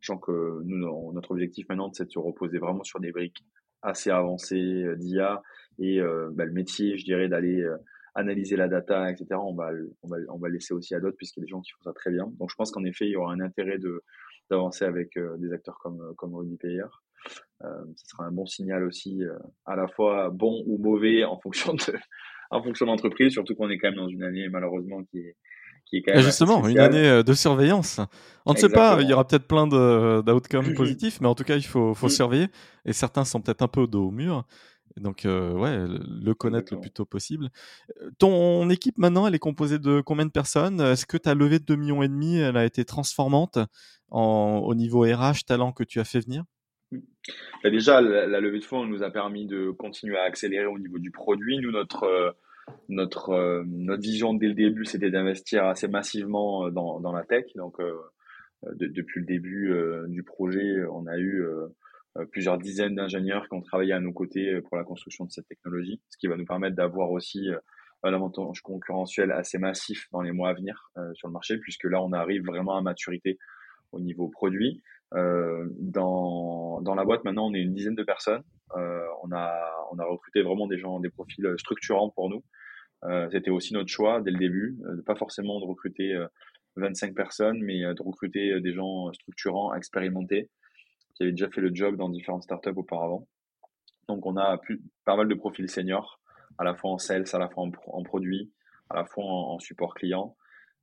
Sachant 0.00 0.18
que 0.18 0.62
nous, 0.64 1.12
notre 1.12 1.32
objectif 1.32 1.68
maintenant, 1.68 1.92
c'est 1.92 2.06
de 2.06 2.10
se 2.10 2.18
reposer 2.18 2.58
vraiment 2.58 2.82
sur 2.82 2.98
des 2.98 3.12
briques 3.12 3.44
assez 3.82 4.10
avancées 4.10 4.84
d'IA 4.96 5.42
et 5.78 6.00
bah, 6.32 6.44
le 6.44 6.52
métier, 6.52 6.98
je 6.98 7.04
dirais, 7.04 7.28
d'aller 7.28 7.66
analyser 8.14 8.56
la 8.56 8.68
data, 8.68 9.10
etc. 9.10 9.26
On 9.42 9.54
va, 9.54 9.70
on 10.02 10.08
va, 10.08 10.16
on 10.28 10.38
va 10.38 10.48
laisser 10.50 10.74
aussi 10.74 10.94
à 10.94 11.00
d'autres 11.00 11.16
puisqu'il 11.16 11.40
y 11.40 11.42
a 11.42 11.46
des 11.46 11.50
gens 11.50 11.62
qui 11.62 11.70
font 11.72 11.82
ça 11.84 11.94
très 11.94 12.10
bien. 12.10 12.26
Donc, 12.38 12.50
je 12.50 12.56
pense 12.56 12.70
qu'en 12.70 12.84
effet, 12.84 13.06
il 13.06 13.12
y 13.12 13.16
aura 13.16 13.32
un 13.32 13.40
intérêt 13.40 13.78
d'avancer 14.50 14.84
avec 14.84 15.18
des 15.38 15.52
acteurs 15.52 15.78
comme 15.78 16.14
comme 16.16 16.34
Ruby 16.34 16.56
Payer. 16.56 16.84
Euh, 17.64 17.68
ce 17.96 18.08
sera 18.08 18.24
un 18.24 18.32
bon 18.32 18.46
signal 18.46 18.84
aussi, 18.84 19.22
euh, 19.22 19.34
à 19.66 19.76
la 19.76 19.86
fois 19.86 20.30
bon 20.30 20.62
ou 20.66 20.78
mauvais 20.78 21.24
en 21.24 21.38
fonction 21.38 21.74
de, 21.74 21.80
en 22.50 22.62
fonction 22.62 22.86
de 22.86 22.90
l'entreprise, 22.90 23.32
surtout 23.32 23.54
qu'on 23.54 23.68
est 23.68 23.78
quand 23.78 23.88
même 23.88 23.98
dans 23.98 24.08
une 24.08 24.22
année 24.22 24.48
malheureusement 24.48 25.02
qui 25.04 25.18
est, 25.18 25.36
qui 25.84 25.96
est 25.96 26.02
quand 26.02 26.14
même 26.14 26.22
justement 26.22 26.66
une 26.66 26.78
année 26.78 27.06
euh, 27.06 27.22
de 27.22 27.34
surveillance. 27.34 28.00
On 28.46 28.54
ne 28.54 28.58
sait 28.58 28.70
pas, 28.70 28.98
il 29.02 29.08
y 29.08 29.12
aura 29.12 29.26
peut-être 29.26 29.46
plein 29.46 29.66
d'outcomes 29.66 30.74
positifs, 30.74 31.20
mais 31.20 31.28
en 31.28 31.34
tout 31.34 31.44
cas 31.44 31.56
il 31.56 31.66
faut, 31.66 31.92
faut 31.92 32.06
mm. 32.06 32.10
surveiller. 32.10 32.46
Et 32.86 32.94
certains 32.94 33.24
sont 33.24 33.42
peut-être 33.42 33.62
un 33.62 33.68
peu 33.68 33.82
au 33.82 33.86
dos 33.86 34.06
au 34.06 34.10
mur. 34.10 34.46
Donc 34.96 35.22
ouais, 35.24 35.86
le 35.86 36.32
connaître 36.32 36.74
le 36.74 36.80
plus 36.80 36.90
tôt 36.90 37.04
possible. 37.04 37.50
Ton 38.18 38.68
équipe 38.70 38.98
maintenant, 38.98 39.26
elle 39.26 39.34
est 39.34 39.38
composée 39.38 39.78
de 39.78 40.00
combien 40.00 40.26
de 40.26 40.32
personnes? 40.32 40.80
Est-ce 40.80 41.06
que 41.06 41.16
ta 41.16 41.34
levée 41.34 41.60
de 41.60 41.64
2 41.64 41.76
millions 41.76 42.02
et 42.02 42.08
demi, 42.08 42.38
elle 42.38 42.56
a 42.56 42.64
été 42.64 42.84
transformante 42.84 43.58
en, 44.08 44.62
au 44.64 44.74
niveau 44.74 45.02
RH, 45.02 45.44
talent 45.46 45.72
que 45.72 45.84
tu 45.84 46.00
as 46.00 46.04
fait 46.04 46.20
venir? 46.20 46.44
Bah, 47.62 47.70
déjà, 47.70 48.00
la, 48.00 48.40
levée 48.40 48.58
de 48.58 48.64
fonds 48.64 48.86
nous 48.86 49.02
a 49.02 49.10
permis 49.10 49.46
de 49.46 49.70
continuer 49.70 50.18
à 50.18 50.22
accélérer 50.22 50.66
au 50.66 50.78
niveau 50.78 50.98
du 50.98 51.10
produit. 51.10 51.58
Nous, 51.58 51.70
notre, 51.70 52.04
euh, 52.04 52.30
notre, 52.88 53.30
euh, 53.30 53.62
notre 53.66 54.02
vision 54.02 54.34
dès 54.34 54.48
le 54.48 54.54
début, 54.54 54.84
c'était 54.84 55.10
d'investir 55.10 55.64
assez 55.66 55.88
massivement 55.88 56.66
euh, 56.66 56.70
dans, 56.70 57.00
dans 57.00 57.12
la 57.12 57.24
tech. 57.24 57.44
Donc, 57.54 57.76
depuis 58.62 59.20
le 59.20 59.26
début 59.26 59.74
du 60.08 60.22
projet, 60.22 60.84
on 60.92 61.06
a 61.06 61.18
eu 61.18 61.42
plusieurs 62.30 62.58
dizaines 62.58 62.94
d'ingénieurs 62.94 63.48
qui 63.48 63.54
ont 63.54 63.62
travaillé 63.62 63.94
à 63.94 64.00
nos 64.00 64.12
côtés 64.12 64.60
pour 64.60 64.76
la 64.76 64.84
construction 64.84 65.24
de 65.24 65.30
cette 65.30 65.48
technologie, 65.48 66.02
ce 66.10 66.18
qui 66.18 66.26
va 66.26 66.36
nous 66.36 66.44
permettre 66.44 66.76
d'avoir 66.76 67.10
aussi 67.10 67.48
un 68.02 68.12
avantage 68.12 68.60
concurrentiel 68.60 69.32
assez 69.32 69.56
massif 69.56 70.08
dans 70.12 70.20
les 70.20 70.32
mois 70.32 70.50
à 70.50 70.52
venir 70.52 70.90
sur 71.14 71.28
le 71.28 71.32
marché, 71.32 71.56
puisque 71.56 71.84
là, 71.84 72.02
on 72.02 72.12
arrive 72.12 72.44
vraiment 72.44 72.76
à 72.76 72.82
maturité 72.82 73.38
au 73.92 74.00
niveau 74.00 74.28
produit. 74.28 74.82
Euh, 75.14 75.66
dans, 75.78 76.80
dans 76.82 76.94
la 76.94 77.04
boîte, 77.04 77.24
maintenant, 77.24 77.48
on 77.48 77.54
est 77.54 77.60
une 77.60 77.74
dizaine 77.74 77.94
de 77.94 78.02
personnes. 78.02 78.42
Euh, 78.76 79.06
on, 79.22 79.32
a, 79.32 79.52
on 79.92 79.98
a 79.98 80.04
recruté 80.04 80.42
vraiment 80.42 80.66
des 80.66 80.78
gens, 80.78 81.00
des 81.00 81.10
profils 81.10 81.54
structurants 81.58 82.10
pour 82.10 82.30
nous. 82.30 82.44
Euh, 83.04 83.28
C'était 83.32 83.50
aussi 83.50 83.72
notre 83.74 83.88
choix 83.88 84.20
dès 84.20 84.30
le 84.30 84.38
début, 84.38 84.78
euh, 84.84 85.02
pas 85.02 85.16
forcément 85.16 85.58
de 85.60 85.64
recruter 85.64 86.16
25 86.76 87.14
personnes, 87.14 87.60
mais 87.62 87.80
de 87.80 88.02
recruter 88.02 88.60
des 88.60 88.72
gens 88.72 89.12
structurants, 89.12 89.74
expérimentés, 89.74 90.48
qui 91.14 91.24
avaient 91.24 91.32
déjà 91.32 91.50
fait 91.50 91.60
le 91.60 91.74
job 91.74 91.96
dans 91.96 92.08
différentes 92.08 92.44
startups 92.44 92.76
auparavant. 92.76 93.26
Donc, 94.08 94.26
on 94.26 94.36
a 94.36 94.58
plus, 94.58 94.80
pas 95.04 95.16
mal 95.16 95.28
de 95.28 95.34
profils 95.34 95.68
seniors, 95.68 96.20
à 96.58 96.64
la 96.64 96.74
fois 96.74 96.90
en 96.90 96.98
sales, 96.98 97.24
à 97.32 97.38
la 97.38 97.48
fois 97.48 97.64
en, 97.64 97.72
en 97.86 98.02
produit, 98.02 98.52
à 98.88 98.96
la 98.96 99.04
fois 99.04 99.24
en 99.24 99.58
support 99.58 99.94
client. 99.94 100.36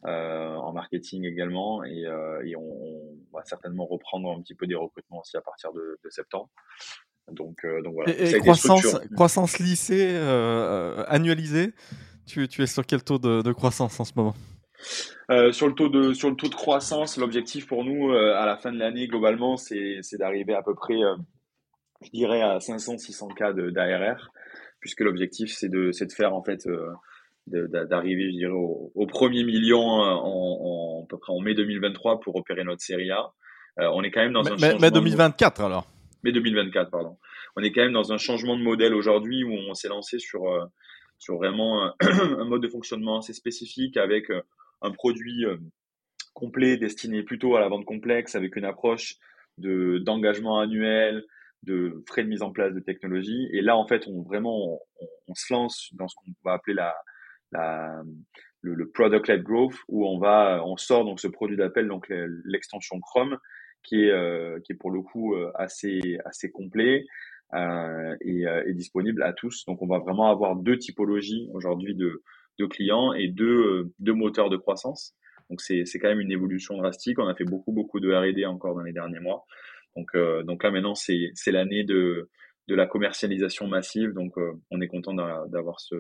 Euh, 0.06 0.54
en 0.54 0.74
marketing 0.74 1.26
également, 1.26 1.84
et, 1.84 2.06
euh, 2.06 2.46
et 2.46 2.56
on, 2.56 3.18
va 3.34 3.44
certainement 3.44 3.86
reprendre 3.88 4.32
un 4.32 4.42
petit 4.42 4.54
peu 4.54 4.68
des 4.68 4.76
recrutements 4.76 5.22
aussi 5.22 5.36
à 5.38 5.42
partir 5.42 5.74
de, 5.74 6.00
de 6.04 6.10
septembre. 6.10 6.50
Donc, 7.32 7.66
euh, 7.66 7.82
donc 7.82 7.96
voilà. 7.96 8.14
Et, 8.16 8.38
croissance, 8.38 9.00
croissance 9.16 9.58
lycée 9.58 10.16
annualisée, 11.08 11.74
tu, 12.28 12.48
tu, 12.48 12.62
es 12.62 12.68
sur 12.68 12.86
quel 12.86 13.04
taux 13.04 13.18
de, 13.18 13.42
de 13.42 13.52
croissance 13.52 14.00
en 14.00 14.06
ce 14.06 14.14
moment? 14.16 14.36
Euh, 15.32 15.52
sur 15.52 15.68
le 15.68 15.74
taux 15.74 15.90
de 15.90 16.14
sur 16.14 16.30
le 16.30 16.36
taux 16.36 16.48
de 16.48 16.56
croissance, 16.56 17.18
l'objectif 17.18 17.66
pour 17.66 17.84
nous 17.84 18.12
à 18.12 18.46
la 18.46 18.56
fin 18.56 18.72
de 18.72 18.78
l'année 18.78 19.08
globalement, 19.08 19.58
c'est 19.58 20.00
d'arriver 20.14 20.54
à 20.54 20.62
peu 20.62 20.76
près, 20.76 21.00
je 22.04 22.10
dirais 22.12 22.44
à 22.44 22.60
500-600 22.60 23.34
cas 23.34 23.52
d'ARR, 23.52 24.32
puisque 24.80 25.02
l'objectif 25.02 25.52
c'est 25.52 25.70
de 25.70 25.92
c'est 25.92 26.06
de 26.06 26.14
faire 26.14 26.36
en 26.36 26.44
fait 26.44 26.68
d'arriver, 27.48 28.32
je 28.32 28.38
dirais, 28.38 28.52
au, 28.52 28.92
au, 28.94 29.08
premier 29.08 29.44
million 29.44 29.80
en, 29.80 30.22
en, 30.24 31.04
à 31.04 31.08
peu 31.08 31.18
près 31.18 31.34
en 31.34 31.40
mai 31.40 31.54
2023 31.54 32.20
pour 32.20 32.36
opérer 32.36 32.64
notre 32.64 32.82
série 32.82 33.12
A. 33.12 33.32
Euh, 33.80 33.90
on 33.94 34.04
est 34.04 34.12
quand 34.12 34.22
même 34.22 34.34
dans 34.34 34.48
un 34.48 34.58
changement. 34.58 34.80
Mai 34.80 34.92
2024 34.92 35.62
alors. 35.62 35.88
Mai 36.24 36.32
2024, 36.32 36.90
pardon. 36.90 37.18
On 37.56 37.62
est 37.62 37.72
quand 37.72 37.82
même 37.82 37.94
dans 37.94 38.12
un 38.12 38.18
changement 38.18 38.58
de 38.58 38.64
modèle 38.64 38.94
aujourd'hui 38.94 39.44
où 39.44 39.52
on 39.52 39.74
s'est 39.74 39.88
lancé 39.88 40.20
sur 40.20 40.48
euh, 40.48 40.66
sur 41.20 41.38
vraiment 41.38 41.92
un, 42.02 42.46
mode 42.46 42.62
de 42.62 42.68
fonctionnement 42.68 43.20
assez 43.20 43.34
spécifique 43.34 43.98
avec 43.98 44.30
euh, 44.30 44.42
un 44.82 44.92
produit 44.92 45.46
complet 46.34 46.78
destiné 46.78 47.24
plutôt 47.24 47.56
à 47.56 47.60
la 47.60 47.68
vente 47.68 47.86
complexe 47.86 48.36
avec 48.36 48.56
une 48.56 48.66
approche 48.66 49.16
de 49.58 50.00
d'engagement 50.00 50.60
annuel, 50.60 51.24
de 51.64 52.04
frais 52.08 52.24
de 52.24 52.30
mise 52.30 52.44
en 52.44 52.52
place 52.52 52.74
de 52.74 52.80
technologie. 52.80 53.48
Et 53.54 53.62
là, 53.62 53.76
en 53.76 53.88
fait, 53.88 54.06
on 54.08 54.22
vraiment 54.22 54.74
on, 55.02 55.08
on 55.28 55.34
se 55.36 55.54
lance 55.54 55.90
dans 55.94 56.08
ce 56.08 56.16
qu'on 56.16 56.32
va 56.44 56.54
appeler 56.54 56.76
la 56.76 56.94
la, 57.52 58.02
le, 58.62 58.74
le 58.74 58.90
product-led 58.90 59.44
growth 59.44 59.76
où 59.88 60.08
on 60.08 60.20
va, 60.20 60.64
on 60.66 60.78
sort 60.78 61.06
donc 61.06 61.20
ce 61.20 61.28
produit 61.28 61.58
d'appel, 61.58 61.88
donc 61.88 62.12
l'extension 62.46 63.00
Chrome, 63.00 63.38
qui 63.84 64.04
est, 64.04 64.12
euh, 64.12 64.60
qui 64.64 64.74
est 64.74 64.76
pour 64.76 64.92
le 64.92 65.02
coup 65.02 65.36
euh, 65.36 65.52
assez, 65.56 66.18
assez 66.26 66.52
complet 66.52 67.06
euh, 67.54 68.16
et, 68.22 68.44
est 68.44 68.74
disponible 68.74 69.24
à 69.24 69.34
tous. 69.34 69.66
Donc 69.66 69.82
on 69.82 69.88
va 69.88 70.00
vraiment 70.00 70.30
avoir 70.30 70.56
deux 70.56 70.78
typologies 70.78 71.50
aujourd'hui 71.54 71.96
de, 71.96 72.24
de 72.60 72.66
clients 72.66 73.14
et 73.14 73.28
deux, 73.28 73.92
deux 74.00 74.14
moteurs 74.14 74.50
de 74.50 74.58
croissance. 74.58 75.16
Donc 75.50 75.62
c'est, 75.62 75.86
quand 76.00 76.10
même 76.10 76.20
une 76.20 76.32
évolution 76.32 76.78
drastique. 76.78 77.20
On 77.20 77.28
a 77.28 77.36
fait 77.36 77.46
beaucoup 77.46 77.72
beaucoup 77.72 78.02
de 78.02 78.14
R&D 78.14 78.46
encore 78.46 78.76
dans 78.76 78.82
les 78.82 78.92
derniers 78.92 79.20
mois. 79.20 79.46
Donc, 79.96 80.16
donc 80.46 80.64
là 80.64 80.72
maintenant 80.72 80.94
c'est, 80.94 81.32
c'est 81.34 81.52
l'année 81.52 81.84
de, 81.84 82.30
de 82.68 82.76
la 82.76 82.86
commercialisation 82.86 83.68
massive. 83.68 84.12
Donc 84.12 84.34
on 84.70 84.82
est 84.82 84.88
content 84.88 85.14
d'avoir 85.14 85.80
ce 85.80 85.96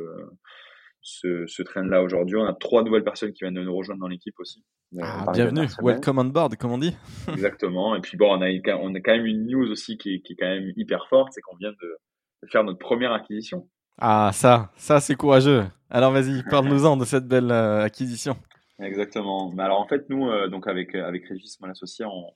ce, 1.07 1.47
ce 1.47 1.63
train-là 1.63 2.03
aujourd'hui. 2.03 2.35
On 2.35 2.45
a 2.45 2.53
trois 2.53 2.83
nouvelles 2.83 3.03
personnes 3.03 3.31
qui 3.31 3.45
viennent 3.45 3.53
de 3.53 3.63
nous 3.63 3.75
rejoindre 3.75 4.01
dans 4.01 4.09
l'équipe 4.09 4.37
aussi. 4.39 4.65
Euh, 4.95 4.99
ah, 5.01 5.31
bienvenue, 5.31 5.67
welcome 5.81 6.19
on 6.19 6.25
board, 6.25 6.57
comme 6.57 6.71
on 6.71 6.77
dit. 6.77 6.95
Exactement. 7.31 7.95
Et 7.95 8.01
puis 8.01 8.17
bon, 8.17 8.37
on 8.37 8.41
a, 8.41 8.49
on 8.75 8.93
a 8.93 8.99
quand 8.99 9.13
même 9.13 9.25
une 9.25 9.47
news 9.47 9.71
aussi 9.71 9.97
qui 9.97 10.15
est, 10.15 10.19
qui 10.19 10.33
est 10.33 10.35
quand 10.35 10.47
même 10.47 10.73
hyper 10.75 11.07
forte, 11.07 11.29
c'est 11.31 11.41
qu'on 11.41 11.55
vient 11.55 11.71
de, 11.71 12.47
faire 12.51 12.65
notre 12.65 12.79
première 12.79 13.13
acquisition. 13.13 13.69
Ah, 13.99 14.31
ça, 14.33 14.71
ça 14.75 14.99
c'est 14.99 15.15
courageux. 15.15 15.63
Alors 15.89 16.11
vas-y, 16.11 16.43
parle-nous-en 16.43 16.97
de 16.97 17.05
cette 17.05 17.25
belle 17.25 17.51
euh, 17.51 17.83
acquisition. 17.83 18.35
Exactement. 18.79 19.51
Mais 19.53 19.63
alors 19.63 19.79
en 19.79 19.87
fait, 19.87 20.09
nous, 20.09 20.27
euh, 20.27 20.49
donc 20.49 20.67
avec, 20.67 20.93
avec 20.93 21.25
Régis, 21.25 21.57
mon 21.61 21.69
associé, 21.69 22.03
on, 22.05 22.33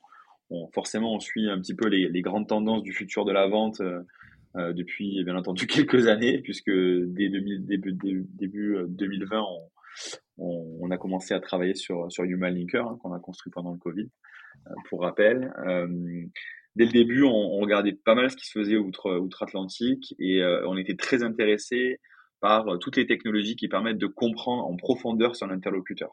on, 0.50 0.70
forcément, 0.74 1.14
on 1.14 1.20
suit 1.20 1.50
un 1.50 1.60
petit 1.60 1.76
peu 1.76 1.90
les, 1.90 2.08
les, 2.08 2.22
grandes 2.22 2.48
tendances 2.48 2.84
du 2.84 2.94
futur 2.94 3.26
de 3.26 3.34
la 3.34 3.48
vente. 3.48 3.82
Euh, 3.82 4.02
depuis 4.56 5.24
bien 5.24 5.36
entendu 5.36 5.68
quelques 5.68 6.08
années, 6.08 6.40
puisque 6.40 6.72
dès 6.72 7.30
2000, 7.30 7.66
début, 7.66 7.94
début 7.94 8.78
2020, 8.88 9.38
euh, 9.38 9.44
on, 10.38 10.90
a 10.92 10.98
commencé 10.98 11.34
à 11.34 11.40
travailler 11.40 11.76
sur, 11.76 12.08
Human 12.20 12.54
Linker, 12.54 12.86
hein, 12.86 12.98
qu'on 13.02 13.14
a 13.14 13.20
construit 13.20 13.52
pendant 13.52 13.72
le 13.72 13.78
Covid, 13.78 14.10
euh, 14.68 14.74
pour 14.90 15.02
rappel. 15.02 15.54
dès 16.76 16.86
le 16.86 16.92
début, 16.92 17.24
on, 17.24 17.60
regardait 17.60 17.94
pas 17.94 18.16
mal 18.16 18.32
ce 18.32 18.36
qui 18.36 18.46
se 18.46 18.60
faisait 18.60 18.78
outre, 18.78 19.18
outre-Atlantique 19.18 20.16
et 20.20 20.44
on 20.66 20.78
était 20.78 20.96
très 20.96 21.24
intéressé 21.24 22.00
par 22.40 22.80
toutes 22.80 22.98
les 22.98 23.06
technologies 23.06 23.56
qui 23.56 23.68
permettent 23.68 24.00
de 24.00 24.08
comprendre 24.08 24.66
en 24.66 24.76
profondeur 24.76 25.36
son 25.36 25.50
interlocuteur. 25.50 26.10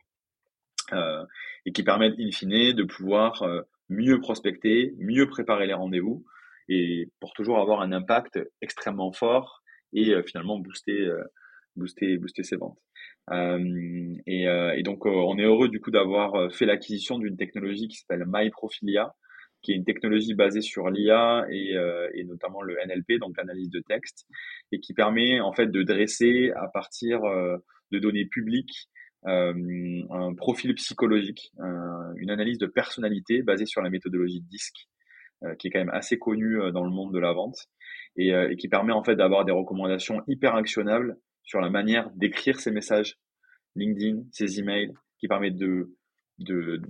et 1.64 1.72
qui 1.72 1.82
permettent 1.82 2.18
in 2.18 2.30
fine 2.30 2.72
de 2.72 2.84
pouvoir 2.84 3.44
mieux 3.88 4.20
prospecter, 4.20 4.94
mieux 4.98 5.28
préparer 5.28 5.66
les 5.66 5.74
rendez-vous 5.74 6.24
et 6.68 7.08
pour 7.20 7.32
toujours 7.32 7.58
avoir 7.58 7.80
un 7.80 7.92
impact 7.92 8.38
extrêmement 8.60 9.12
fort 9.12 9.62
et 9.92 10.14
finalement 10.26 10.58
booster, 10.58 11.10
booster, 11.76 12.18
booster 12.18 12.42
ses 12.42 12.56
ventes. 12.56 12.78
Et, 14.26 14.44
et, 14.44 14.82
donc 14.82 15.06
on 15.06 15.38
est 15.38 15.44
heureux 15.44 15.68
du 15.68 15.80
coup 15.80 15.90
d'avoir 15.90 16.52
fait 16.52 16.66
l'acquisition 16.66 17.18
d'une 17.18 17.36
technologie 17.36 17.88
qui 17.88 17.96
s'appelle 17.96 18.24
MyProfilia, 18.26 19.14
qui 19.62 19.72
est 19.72 19.76
une 19.76 19.84
technologie 19.84 20.34
basée 20.34 20.60
sur 20.60 20.88
l'IA 20.90 21.46
et, 21.50 21.76
euh, 21.76 22.08
notamment 22.24 22.62
le 22.62 22.76
NLP, 22.86 23.18
donc 23.20 23.36
l'analyse 23.36 23.70
de 23.70 23.80
texte, 23.80 24.26
et 24.72 24.80
qui 24.80 24.94
permet 24.94 25.40
en 25.40 25.52
fait 25.52 25.66
de 25.66 25.82
dresser 25.82 26.52
à 26.56 26.68
partir 26.68 27.24
euh, 27.24 27.56
de 27.90 27.98
données 27.98 28.26
publiques 28.26 28.88
euh, 29.26 29.52
un 30.10 30.34
profil 30.34 30.74
psychologique, 30.74 31.52
une 32.16 32.30
analyse 32.30 32.58
de 32.58 32.66
personnalité 32.66 33.42
basée 33.42 33.66
sur 33.66 33.82
la 33.82 33.90
méthodologie 33.90 34.40
DISC, 34.42 34.74
euh, 34.76 34.97
qui 35.58 35.68
est 35.68 35.70
quand 35.70 35.78
même 35.78 35.90
assez 35.90 36.18
connue 36.18 36.58
dans 36.72 36.84
le 36.84 36.90
monde 36.90 37.12
de 37.12 37.18
la 37.18 37.32
vente, 37.32 37.68
et, 38.16 38.30
et 38.30 38.56
qui 38.56 38.68
permet 38.68 38.92
en 38.92 39.04
fait 39.04 39.16
d'avoir 39.16 39.44
des 39.44 39.52
recommandations 39.52 40.22
hyper 40.26 40.54
actionnables 40.54 41.16
sur 41.44 41.60
la 41.60 41.70
manière 41.70 42.10
d'écrire 42.16 42.60
ses 42.60 42.70
messages 42.70 43.18
LinkedIn, 43.76 44.22
ses 44.32 44.58
emails, 44.58 44.92
qui 45.18 45.28
permet 45.28 45.50
de, 45.50 45.94
de, 46.38 46.80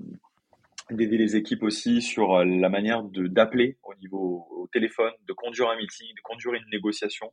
d'aider 0.90 1.18
les 1.18 1.36
équipes 1.36 1.62
aussi 1.62 2.02
sur 2.02 2.34
euh, 2.34 2.44
la 2.44 2.68
manière 2.68 3.02
de 3.02 3.26
d'appeler 3.26 3.78
au 3.82 3.94
niveau 3.96 4.46
au 4.50 4.68
téléphone, 4.72 5.12
de 5.26 5.32
conduire 5.32 5.68
un 5.70 5.76
meeting, 5.76 6.08
de 6.08 6.20
conduire 6.22 6.54
une 6.54 6.68
négociation. 6.72 7.32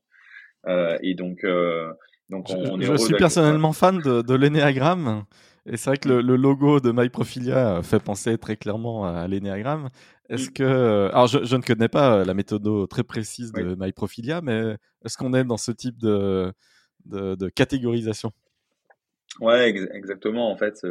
Euh, 0.68 0.98
et 1.02 1.16
donc, 1.16 1.44
euh, 1.44 1.92
donc 2.30 2.48
on, 2.50 2.80
je, 2.80 2.92
je 2.92 2.98
suis 2.98 3.16
personnellement 3.16 3.74
fan 3.74 4.00
de, 4.00 4.22
de 4.22 4.36
l'énéagramme. 4.36 5.26
Et 5.68 5.78
c'est 5.78 5.90
vrai 5.90 5.98
que 5.98 6.08
le, 6.10 6.22
le, 6.22 6.36
logo 6.36 6.80
de 6.80 6.92
MyProfilia 6.92 7.82
fait 7.82 8.00
penser 8.00 8.38
très 8.38 8.56
clairement 8.56 9.06
à 9.06 9.28
l'énéagramme. 9.28 9.90
Est-ce 10.30 10.52
que, 10.52 11.10
alors 11.12 11.28
je, 11.28 11.44
je, 11.44 11.56
ne 11.56 11.62
connais 11.62 11.88
pas 11.88 12.24
la 12.24 12.34
méthode 12.34 12.88
très 12.88 13.04
précise 13.04 13.52
de 13.52 13.64
oui. 13.64 13.76
MyProfilia, 13.78 14.42
mais 14.42 14.76
est-ce 15.04 15.18
qu'on 15.18 15.34
est 15.34 15.44
dans 15.44 15.58
ce 15.58 15.72
type 15.72 15.98
de, 15.98 16.52
de, 17.06 17.36
de 17.36 17.50
catégorisation? 17.50 18.32
Ouais, 19.40 19.70
ex 19.70 19.88
exactement. 19.92 20.52
En 20.52 20.58
fait, 20.58 20.86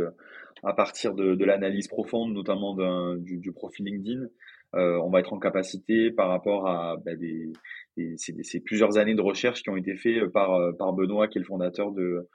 à 0.65 0.73
partir 0.73 1.15
de, 1.15 1.35
de 1.35 1.45
l'analyse 1.45 1.89
profonde, 1.89 2.33
notamment 2.33 2.77
du, 3.17 3.39
du, 3.39 3.53
profil 3.53 3.87
LinkedIn, 3.87 4.27
euh, 4.75 4.99
on 5.05 5.11
va 5.11 5.21
être 5.21 5.33
en 5.33 5.39
capacité 5.39 6.11
par 6.11 6.29
rapport 6.29 6.69
à 6.69 6.97
bah, 7.05 7.15
des, 7.15 7.53
des, 7.97 8.17
ces, 8.17 8.61
plusieurs 8.61 8.99
années 8.99 9.15
de 9.15 9.23
recherche 9.23 9.63
qui 9.63 9.71
ont 9.71 9.77
été 9.77 9.95
faites 9.95 10.27
par, 10.27 10.59
par 10.77 10.93
Benoît, 10.93 11.29
qui 11.29 11.39
est 11.39 11.43
le 11.43 11.47
fondateur 11.47 11.93
de, 11.93 12.29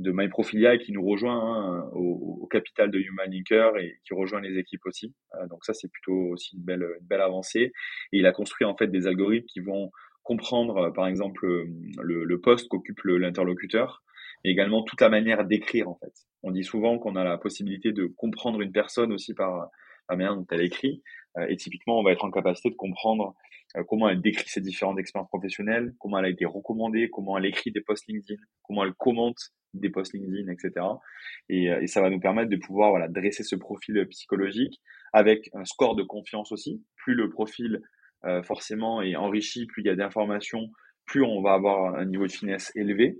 de 0.00 0.12
MyProfilia 0.12 0.78
qui 0.78 0.92
nous 0.92 1.04
rejoint 1.04 1.38
hein, 1.38 1.90
au, 1.92 2.48
capital 2.50 2.90
de 2.90 2.98
Human 2.98 3.30
Linker 3.30 3.76
et 3.76 4.00
qui 4.04 4.14
rejoint 4.14 4.40
les 4.40 4.58
équipes 4.58 4.84
aussi. 4.86 5.14
Euh, 5.34 5.46
donc 5.46 5.64
ça, 5.64 5.74
c'est 5.74 5.90
plutôt 5.90 6.30
aussi 6.32 6.56
une 6.56 6.62
belle, 6.62 6.86
une 7.00 7.06
belle 7.06 7.20
avancée. 7.20 7.72
Et 8.12 8.18
il 8.18 8.26
a 8.26 8.32
construit 8.32 8.66
en 8.66 8.76
fait 8.76 8.88
des 8.88 9.06
algorithmes 9.06 9.46
qui 9.46 9.60
vont 9.60 9.92
comprendre, 10.22 10.90
par 10.92 11.06
exemple, 11.06 11.46
le, 12.02 12.24
le 12.24 12.40
poste 12.40 12.68
qu'occupe 12.68 13.02
l'interlocuteur, 13.04 14.02
mais 14.42 14.50
également 14.50 14.82
toute 14.82 15.00
la 15.00 15.08
manière 15.08 15.44
d'écrire 15.44 15.88
en 15.88 15.96
fait. 15.96 16.12
On 16.42 16.50
dit 16.50 16.64
souvent 16.64 16.98
qu'on 16.98 17.16
a 17.16 17.24
la 17.24 17.38
possibilité 17.38 17.92
de 17.92 18.06
comprendre 18.06 18.60
une 18.62 18.72
personne 18.72 19.12
aussi 19.12 19.34
par 19.34 19.70
la 20.08 20.16
manière 20.16 20.34
dont 20.34 20.46
elle 20.50 20.62
écrit. 20.62 21.02
Euh, 21.38 21.46
et 21.48 21.56
typiquement, 21.56 21.98
on 21.98 22.02
va 22.02 22.12
être 22.12 22.24
en 22.24 22.30
capacité 22.30 22.70
de 22.70 22.74
comprendre 22.74 23.34
euh, 23.76 23.84
comment 23.88 24.08
elle 24.08 24.20
décrit 24.20 24.48
ses 24.48 24.60
différentes 24.60 24.98
expériences 24.98 25.28
professionnelles, 25.28 25.94
comment 25.98 26.18
elle 26.18 26.26
a 26.26 26.30
été 26.30 26.44
recommandée, 26.44 27.08
comment 27.10 27.38
elle 27.38 27.46
écrit 27.46 27.70
des 27.70 27.80
posts 27.80 28.06
LinkedIn, 28.08 28.40
comment 28.62 28.84
elle 28.84 28.94
commente 28.94 29.38
des 29.74 29.90
posts 29.90 30.14
LinkedIn, 30.14 30.50
etc. 30.50 30.86
Et, 31.48 31.70
euh, 31.70 31.80
et 31.80 31.86
ça 31.86 32.00
va 32.00 32.10
nous 32.10 32.20
permettre 32.20 32.50
de 32.50 32.56
pouvoir 32.56 32.90
voilà, 32.90 33.08
dresser 33.08 33.44
ce 33.44 33.54
profil 33.54 34.06
psychologique 34.08 34.80
avec 35.12 35.50
un 35.54 35.64
score 35.64 35.94
de 35.94 36.02
confiance 36.02 36.50
aussi. 36.52 36.84
Plus 36.96 37.14
le 37.14 37.28
profil 37.30 37.80
forcément 38.44 39.00
est 39.00 39.16
enrichi, 39.16 39.64
plus 39.64 39.82
il 39.82 39.86
y 39.86 39.88
a 39.88 39.96
d'informations, 39.96 40.68
plus 41.06 41.24
on 41.24 41.40
va 41.40 41.54
avoir 41.54 41.94
un 41.94 42.04
niveau 42.04 42.26
de 42.26 42.30
finesse 42.30 42.70
élevé. 42.74 43.18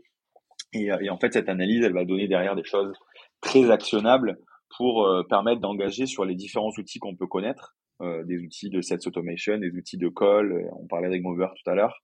Et, 0.75 0.91
en 1.09 1.19
fait, 1.19 1.33
cette 1.33 1.49
analyse, 1.49 1.83
elle 1.83 1.95
va 1.95 2.05
donner 2.05 2.29
derrière 2.29 2.55
des 2.55 2.65
choses 2.65 2.93
très 3.41 3.71
actionnables 3.71 4.39
pour 4.77 5.09
permettre 5.31 5.63
d'engager 5.63 6.05
sur 6.05 6.27
les 6.27 6.35
différents 6.35 6.73
outils 6.77 6.99
qu'on 6.99 7.17
peut 7.17 7.27
connaître, 7.27 7.75
euh, 8.01 8.25
des 8.25 8.39
outils 8.39 8.71
de 8.71 8.81
sets 8.81 9.07
automation, 9.07 9.59
des 9.59 9.71
outils 9.71 9.99
de 9.99 10.09
call. 10.09 10.69
On 10.79 10.87
parlait 10.87 11.09
de 11.09 11.15
Ringover 11.15 11.49
tout 11.63 11.71
à 11.71 11.75
l'heure. 11.75 12.03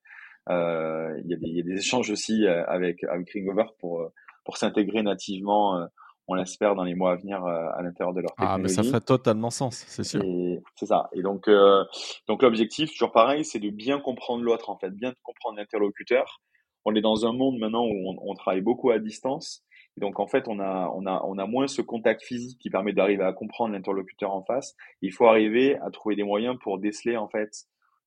Euh, 0.49 1.21
il, 1.25 1.31
y 1.31 1.35
a 1.35 1.37
des, 1.37 1.47
il 1.47 1.57
y 1.57 1.61
a 1.61 1.63
des 1.63 1.79
échanges 1.79 2.11
aussi 2.11 2.47
euh, 2.47 2.65
avec 2.67 3.03
avec 3.05 3.31
Ringover 3.33 3.65
pour 3.79 4.01
euh, 4.01 4.13
pour 4.45 4.57
s'intégrer 4.57 5.03
nativement. 5.03 5.89
on 6.29 6.35
l'espère 6.35 6.75
dans 6.75 6.85
les 6.85 6.95
mois 6.95 7.13
à 7.13 7.17
venir 7.17 7.45
à 7.45 7.83
l'intérieur 7.83 8.15
de 8.15 8.21
leur 8.21 8.31
technologie. 8.31 8.55
Ah, 8.55 8.59
mais 8.59 8.69
ça 8.69 8.83
ferait 8.83 9.01
totalement 9.01 9.51
sens, 9.51 9.85
c'est 9.89 10.05
sûr. 10.05 10.23
C'est 10.77 10.87
ça. 10.87 11.09
Et 11.13 11.23
donc, 11.23 11.51
donc 12.29 12.43
l'objectif, 12.43 12.93
toujours 12.93 13.11
pareil, 13.13 13.45
c'est 13.45 13.59
de 13.59 13.71
bien 13.71 13.99
comprendre 13.99 14.45
l'autre, 14.45 14.71
en 14.71 14.79
fait, 14.79 14.91
bien 14.91 15.13
comprendre 15.25 15.57
l'interlocuteur, 15.59 16.41
on 16.85 16.95
est 16.95 17.01
dans 17.01 17.27
un 17.27 17.33
monde 17.33 17.59
maintenant 17.59 17.85
où 17.85 18.11
on, 18.11 18.17
on 18.31 18.35
travaille 18.35 18.61
beaucoup 18.61 18.91
à 18.91 19.01
distance. 19.01 19.65
Donc 19.97 20.21
en 20.21 20.27
fait, 20.27 20.47
on 20.49 20.61
a, 20.61 20.93
on 20.95 21.07
a, 21.07 21.23
on 21.25 21.39
a 21.39 21.47
moins 21.47 21.69
ce 21.69 21.81
contact 21.81 22.23
physique 22.23 22.59
qui 22.59 22.71
permet 22.71 22.93
d'arriver 22.93 23.25
à 23.25 23.33
comprendre 23.33 23.73
l'interlocuteur 23.73 24.33
en 24.33 24.43
face. 24.45 24.75
Il 25.01 25.13
faut 25.13 25.27
arriver 25.27 25.79
à 25.79 25.91
trouver 25.91 26.17
des 26.17 26.23
moyens 26.23 26.57
pour 26.61 26.79
déceler 26.79 27.17
en 27.17 27.29
fait 27.29 27.51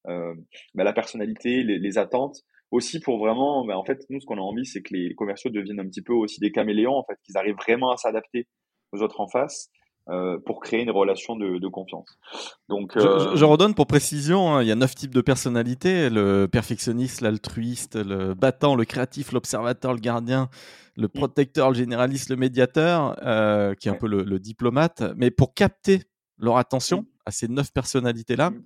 euh, 0.08 0.36
bah, 0.76 0.84
la 0.84 0.94
personnalité, 0.94 1.64
les, 1.64 1.80
les, 1.80 1.98
attentes, 1.98 2.44
aussi 2.72 3.00
pour 3.00 3.18
vraiment, 3.18 3.66
bah, 3.66 3.78
en 3.78 3.84
fait, 3.84 4.06
nous 4.10 4.22
ce 4.22 4.26
qu'on 4.26 4.38
a 4.38 4.42
envie, 4.42 4.66
c'est 4.66 4.82
que 4.82 4.94
les 4.94 5.16
commerciaux 5.16 5.50
deviennent 5.50 5.80
un 5.80 5.88
petit 5.88 6.04
peu 6.04 6.14
aussi 6.14 6.40
des 6.40 6.52
caméléons 6.52 6.96
en 6.96 7.04
fait, 7.04 7.18
qu'ils 7.24 7.38
arrivent 7.38 7.56
vraiment 7.56 7.92
à 7.92 7.98
s'adapter 7.98 8.48
aux 8.92 9.02
autres 9.02 9.20
en 9.20 9.28
face 9.28 9.70
euh, 10.10 10.38
pour 10.46 10.60
créer 10.60 10.82
une 10.82 10.92
relation 10.92 11.36
de, 11.36 11.58
de 11.58 11.68
confiance. 11.68 12.18
Donc, 12.68 12.98
euh... 12.98 13.32
je, 13.32 13.38
je, 13.38 13.46
redonne 13.46 13.74
pour 13.74 13.88
précision, 13.88 14.56
hein, 14.56 14.62
il 14.62 14.68
y 14.68 14.72
a 14.72 14.76
neuf 14.76 14.96
types 14.96 15.14
de 15.14 15.22
personnalités 15.22 16.10
le 16.10 16.48
perfectionniste, 16.48 17.22
l'altruiste, 17.22 17.96
le 17.96 18.34
battant, 18.34 18.76
le 18.76 18.86
créatif, 18.86 19.32
l'observateur, 19.32 19.94
le 19.94 20.00
gardien, 20.00 20.50
le 20.96 21.08
mm. 21.08 21.12
protecteur, 21.12 21.70
le 21.70 21.76
généraliste, 21.76 22.30
le 22.30 22.36
médiateur, 22.36 23.18
euh, 23.24 23.74
qui 23.76 23.88
est 23.88 23.92
un 23.92 23.96
peu 23.96 24.08
le, 24.08 24.24
le, 24.24 24.40
diplomate. 24.40 25.04
Mais 25.16 25.32
pour 25.32 25.54
capter 25.54 26.04
leur 26.38 26.58
attention 26.58 27.02
mm. 27.02 27.06
à 27.26 27.32
ces 27.32 27.48
neuf 27.48 27.72
personnalités-là, 27.72 28.52
mm. 28.52 28.64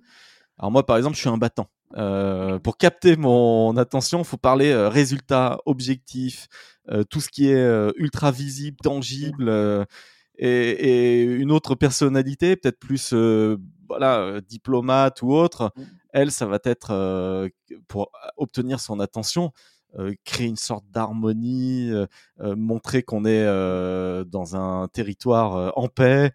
alors 0.58 0.70
moi 0.70 0.86
par 0.86 0.96
exemple, 0.96 1.16
je 1.16 1.20
suis 1.20 1.30
un 1.30 1.38
battant. 1.38 1.68
Euh, 1.96 2.58
pour 2.58 2.76
capter 2.76 3.16
mon 3.16 3.76
attention, 3.76 4.20
il 4.20 4.24
faut 4.24 4.36
parler 4.36 4.70
euh, 4.70 4.88
résultat, 4.88 5.58
objectif, 5.66 6.48
euh, 6.90 7.04
tout 7.04 7.20
ce 7.20 7.28
qui 7.28 7.48
est 7.48 7.54
euh, 7.54 7.92
ultra 7.96 8.30
visible, 8.30 8.76
tangible 8.82 9.50
et, 10.36 10.48
et, 10.48 11.22
une 11.22 11.52
autre 11.52 11.74
personnalité, 11.74 12.56
peut-être 12.56 12.78
plus 12.78 13.12
euh, 13.12 13.56
voilà 13.88 14.18
euh, 14.18 14.40
diplomate 14.40 15.22
ou 15.22 15.32
autre, 15.32 15.72
mmh. 15.76 15.82
elle, 16.12 16.30
ça 16.30 16.46
va 16.46 16.58
être 16.64 16.90
euh, 16.90 17.48
pour 17.88 18.10
obtenir 18.36 18.80
son 18.80 19.00
attention, 19.00 19.52
euh, 19.98 20.14
créer 20.24 20.46
une 20.46 20.56
sorte 20.56 20.84
d'harmonie, 20.90 21.90
montrer 22.40 23.02
qu'on 23.02 23.24
est 23.24 23.44
dans 24.26 24.56
un 24.56 24.88
territoire 24.88 25.72
en 25.78 25.88
paix. 25.88 26.32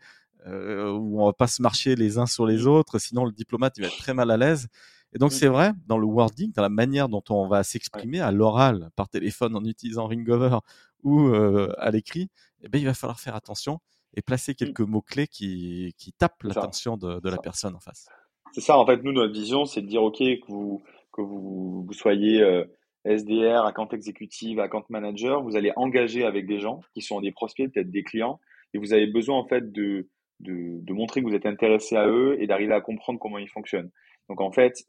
où 0.47 1.21
on 1.21 1.25
va 1.25 1.33
pas 1.33 1.47
se 1.47 1.61
marcher 1.61 1.95
les 1.95 2.17
uns 2.17 2.25
sur 2.25 2.45
les 2.45 2.63
mmh. 2.63 2.67
autres, 2.67 2.99
sinon 2.99 3.25
le 3.25 3.31
diplomate 3.31 3.77
il 3.77 3.81
va 3.81 3.87
être 3.87 3.97
très 3.97 4.13
mal 4.13 4.31
à 4.31 4.37
l'aise. 4.37 4.67
Et 5.13 5.17
donc, 5.17 5.31
mmh. 5.31 5.35
c'est 5.35 5.47
vrai, 5.47 5.71
dans 5.87 5.97
le 5.97 6.05
wording, 6.05 6.51
dans 6.53 6.61
la 6.61 6.69
manière 6.69 7.09
dont 7.09 7.23
on 7.29 7.47
va 7.47 7.63
s'exprimer 7.63 8.19
à 8.19 8.31
l'oral, 8.31 8.89
par 8.95 9.09
téléphone, 9.09 9.55
en 9.55 9.63
utilisant 9.63 10.07
Ringover 10.07 10.57
ou 11.03 11.27
euh, 11.27 11.73
à 11.77 11.89
l'écrit, 11.91 12.29
eh 12.61 12.69
ben, 12.69 12.79
il 12.79 12.85
va 12.85 12.93
falloir 12.93 13.19
faire 13.19 13.35
attention 13.35 13.79
et 14.15 14.21
placer 14.21 14.51
mmh. 14.51 14.55
quelques 14.55 14.81
mots-clés 14.81 15.27
qui, 15.27 15.93
qui 15.97 16.13
tapent 16.13 16.43
l'attention 16.43 16.97
de, 16.97 17.19
de 17.19 17.29
la 17.29 17.37
personne 17.37 17.75
en 17.75 17.79
face. 17.79 18.07
C'est 18.51 18.61
ça, 18.61 18.77
en 18.77 18.85
fait, 18.85 19.03
nous, 19.03 19.11
notre 19.11 19.33
vision, 19.33 19.65
c'est 19.65 19.81
de 19.81 19.87
dire, 19.87 20.03
OK, 20.03 20.17
que 20.17 20.47
vous, 20.47 20.81
que 21.13 21.21
vous, 21.21 21.83
vous 21.83 21.93
soyez 21.93 22.41
euh, 22.41 22.65
SDR, 23.05 23.65
account 23.65 23.89
exécutive, 23.89 24.59
account 24.59 24.83
manager, 24.89 25.41
vous 25.43 25.55
allez 25.55 25.71
engager 25.75 26.25
avec 26.25 26.47
des 26.47 26.59
gens 26.59 26.81
qui 26.93 27.01
sont 27.01 27.21
des 27.21 27.31
prospects, 27.31 27.71
peut-être 27.71 27.91
des 27.91 28.03
clients, 28.03 28.39
et 28.73 28.77
vous 28.77 28.93
avez 28.93 29.07
besoin, 29.07 29.37
en 29.37 29.47
fait, 29.47 29.71
de, 29.71 30.07
de, 30.39 30.79
de 30.81 30.93
montrer 30.93 31.21
que 31.21 31.27
vous 31.27 31.35
êtes 31.35 31.45
intéressé 31.45 31.95
à 31.95 32.07
eux 32.07 32.37
et 32.39 32.47
d'arriver 32.47 32.73
à 32.73 32.81
comprendre 32.81 33.19
comment 33.19 33.37
ils 33.37 33.49
fonctionnent. 33.49 33.91
Donc, 34.29 34.41
en 34.41 34.51
fait, 34.51 34.85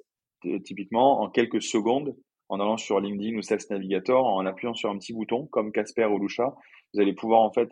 typiquement, 0.64 1.20
en 1.20 1.30
quelques 1.30 1.62
secondes, 1.62 2.16
en 2.48 2.60
allant 2.60 2.76
sur 2.76 3.00
LinkedIn 3.00 3.36
ou 3.36 3.42
Sales 3.42 3.60
Navigator, 3.70 4.24
en 4.26 4.44
appuyant 4.46 4.74
sur 4.74 4.90
un 4.90 4.98
petit 4.98 5.12
bouton 5.12 5.46
comme 5.46 5.72
Casper 5.72 6.06
ou 6.06 6.18
Lucha, 6.18 6.54
vous 6.92 7.00
allez 7.00 7.14
pouvoir 7.14 7.40
en 7.42 7.52
fait 7.52 7.70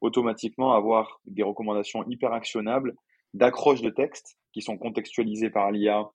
automatiquement 0.00 0.72
avoir 0.72 1.20
des 1.26 1.42
recommandations 1.42 2.04
hyper 2.08 2.32
actionnables 2.32 2.94
d'accroche 3.34 3.82
de 3.82 3.90
texte 3.90 4.38
qui 4.52 4.62
sont 4.62 4.78
contextualisées 4.78 5.50
par 5.50 5.70
l'IA 5.70 6.10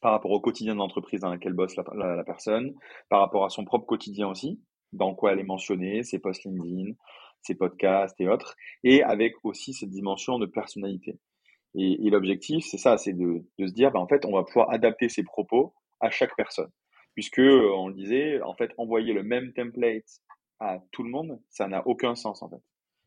par 0.00 0.12
rapport 0.12 0.30
au 0.30 0.40
quotidien 0.40 0.74
de 0.74 0.78
l'entreprise 0.78 1.20
dans 1.20 1.30
laquelle 1.30 1.52
bosse 1.52 1.76
la, 1.76 1.84
la, 2.16 2.24
personne, 2.24 2.74
par 3.08 3.20
rapport 3.20 3.44
à 3.44 3.50
son 3.50 3.64
propre 3.64 3.86
quotidien 3.86 4.28
aussi, 4.28 4.60
dans 4.92 5.14
quoi 5.14 5.32
elle 5.32 5.40
est 5.40 5.44
mentionnée, 5.44 6.02
ses 6.02 6.18
posts 6.18 6.44
LinkedIn, 6.44 6.92
ses 7.42 7.54
podcasts 7.54 8.18
et 8.20 8.28
autres, 8.28 8.56
et 8.82 9.02
avec 9.02 9.34
aussi 9.44 9.74
cette 9.74 9.90
dimension 9.90 10.38
de 10.38 10.46
personnalité. 10.46 11.18
Et, 11.74 12.06
et 12.06 12.10
l'objectif, 12.10 12.64
c'est 12.64 12.78
ça, 12.78 12.98
c'est 12.98 13.12
de, 13.12 13.44
de, 13.58 13.66
se 13.66 13.72
dire, 13.72 13.92
ben, 13.92 14.00
en 14.00 14.08
fait, 14.08 14.24
on 14.24 14.32
va 14.32 14.42
pouvoir 14.44 14.70
adapter 14.70 15.08
ses 15.08 15.22
propos 15.22 15.74
à 16.00 16.10
chaque 16.10 16.34
personne. 16.36 16.70
Puisque, 17.14 17.38
on 17.40 17.88
le 17.88 17.94
disait, 17.94 18.40
en 18.42 18.54
fait, 18.54 18.72
envoyer 18.78 19.12
le 19.12 19.22
même 19.22 19.52
template 19.52 20.04
à 20.58 20.78
tout 20.92 21.02
le 21.02 21.10
monde, 21.10 21.40
ça 21.48 21.68
n'a 21.68 21.86
aucun 21.86 22.14
sens, 22.14 22.42
en 22.42 22.48
fait. 22.48 22.62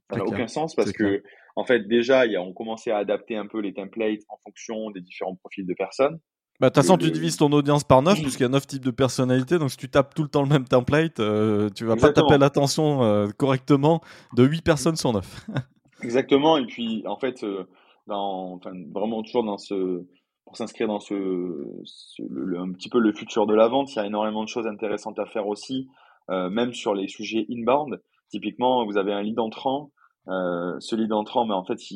Ça 0.10 0.18
n'a 0.18 0.26
aucun 0.26 0.48
sens 0.48 0.76
parce 0.76 0.92
que, 0.92 1.24
en 1.56 1.66
fait, 1.66 1.88
déjà, 1.88 2.26
y 2.26 2.36
a, 2.36 2.42
on 2.42 2.54
commençait 2.54 2.92
à 2.92 2.98
adapter 2.98 3.36
un 3.36 3.48
peu 3.48 3.60
les 3.60 3.74
templates 3.74 4.22
en 4.30 4.38
fonction 4.44 4.92
des 4.92 5.02
différents 5.02 5.36
profils 5.36 5.66
de 5.66 5.74
personnes. 5.74 6.20
Bah, 6.60 6.70
de 6.70 6.74
toute 6.74 6.84
façon, 6.84 6.98
tu 6.98 7.10
divises 7.10 7.38
ton 7.38 7.52
audience 7.52 7.84
par 7.84 8.02
9, 8.02 8.22
puisqu'il 8.22 8.44
y 8.44 8.46
a 8.46 8.50
9 8.50 8.68
types 8.68 8.86
de 8.86 8.92
personnalités. 8.92 9.58
Donc, 9.58 9.72
si 9.72 9.78
tu 9.78 9.90
tapes 9.90 10.14
tout 10.14 10.22
le 10.24 10.30
temps 10.30 10.44
le 10.44 10.50
même 10.50 10.66
template, 10.66 11.20
euh, 11.20 11.70
tu 11.76 11.86
vas 11.86 11.96
pas 11.96 12.14
taper 12.14 12.38
l'attention 12.38 13.04
euh, 13.04 13.28
correctement 13.38 14.02
de 14.36 14.44
8 14.44 14.62
personnes 14.62 14.96
sur 14.96 15.14
9. 15.14 15.48
Exactement. 16.04 16.58
Et 16.58 16.66
puis, 16.66 17.04
en 17.08 17.18
fait, 17.18 17.44
euh, 17.44 17.66
dans, 18.08 18.54
enfin, 18.54 18.74
vraiment 18.94 19.24
toujours 19.24 19.44
dans 19.44 19.58
ce, 19.58 20.06
pour 20.46 20.58
s'inscrire 20.58 20.88
dans 20.88 21.00
ce, 21.00 21.16
un 22.58 22.72
petit 22.74 22.90
peu 22.90 23.00
le 23.00 23.14
futur 23.14 23.48
de 23.48 23.54
la 23.54 23.68
vente, 23.68 23.94
il 23.94 23.98
y 23.98 24.00
a 24.00 24.06
énormément 24.06 24.44
de 24.44 24.50
choses 24.50 24.68
intéressantes 24.68 25.20
à 25.20 25.26
faire 25.26 25.48
aussi, 25.48 25.88
même 26.30 26.74
sur 26.74 26.94
les 26.96 27.08
sujets 27.08 27.46
inbound. 27.50 28.02
Typiquement, 28.30 28.86
vous 28.86 28.98
avez 28.98 29.14
un 29.14 29.22
lead 29.22 29.40
entrant. 29.40 29.92
Euh, 30.30 30.80
ce 30.80 30.96
lead 30.96 31.12
entrant, 31.12 31.46
mais 31.46 31.54
en 31.54 31.66
fait, 31.66 31.78
c'est 31.78 31.96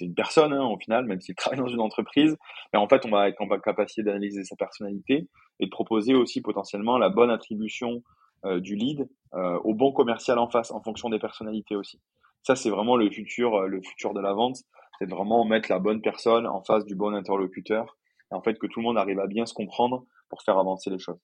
une 0.00 0.14
personne 0.14 0.52
hein, 0.52 0.66
au 0.66 0.76
final, 0.78 1.06
même 1.06 1.20
s'il 1.20 1.34
travaille 1.34 1.60
dans 1.60 1.68
une 1.68 1.80
entreprise. 1.80 2.36
Mais 2.72 2.78
en 2.78 2.88
fait, 2.88 3.06
on 3.06 3.10
va 3.10 3.28
être 3.28 3.40
en 3.40 3.48
capacité 3.58 4.02
d'analyser 4.02 4.44
sa 4.44 4.56
personnalité 4.56 5.28
et 5.60 5.66
de 5.66 5.70
proposer 5.70 6.14
aussi 6.14 6.40
potentiellement 6.40 6.98
la 6.98 7.10
bonne 7.10 7.30
attribution 7.30 8.02
euh, 8.44 8.60
du 8.60 8.74
lead 8.74 9.08
euh, 9.34 9.58
au 9.64 9.74
bon 9.74 9.92
commercial 9.92 10.38
en 10.38 10.48
face, 10.48 10.70
en 10.70 10.82
fonction 10.82 11.08
des 11.08 11.18
personnalités 11.18 11.76
aussi. 11.76 12.00
Ça, 12.42 12.56
c'est 12.56 12.68
vraiment 12.68 12.96
le 12.96 13.10
futur, 13.10 13.54
euh, 13.54 13.66
le 13.68 13.80
futur 13.80 14.12
de 14.12 14.20
la 14.20 14.34
vente. 14.34 14.58
C'est 14.98 15.06
de 15.06 15.10
vraiment 15.10 15.44
mettre 15.44 15.70
la 15.70 15.78
bonne 15.78 16.00
personne 16.00 16.46
en 16.46 16.62
face 16.62 16.84
du 16.84 16.94
bon 16.94 17.14
interlocuteur. 17.14 17.96
Et 18.30 18.34
en 18.34 18.42
fait, 18.42 18.58
que 18.58 18.66
tout 18.66 18.80
le 18.80 18.84
monde 18.84 18.98
arrive 18.98 19.20
à 19.20 19.26
bien 19.26 19.46
se 19.46 19.54
comprendre 19.54 20.04
pour 20.28 20.42
faire 20.42 20.58
avancer 20.58 20.90
les 20.90 20.98
choses. 20.98 21.18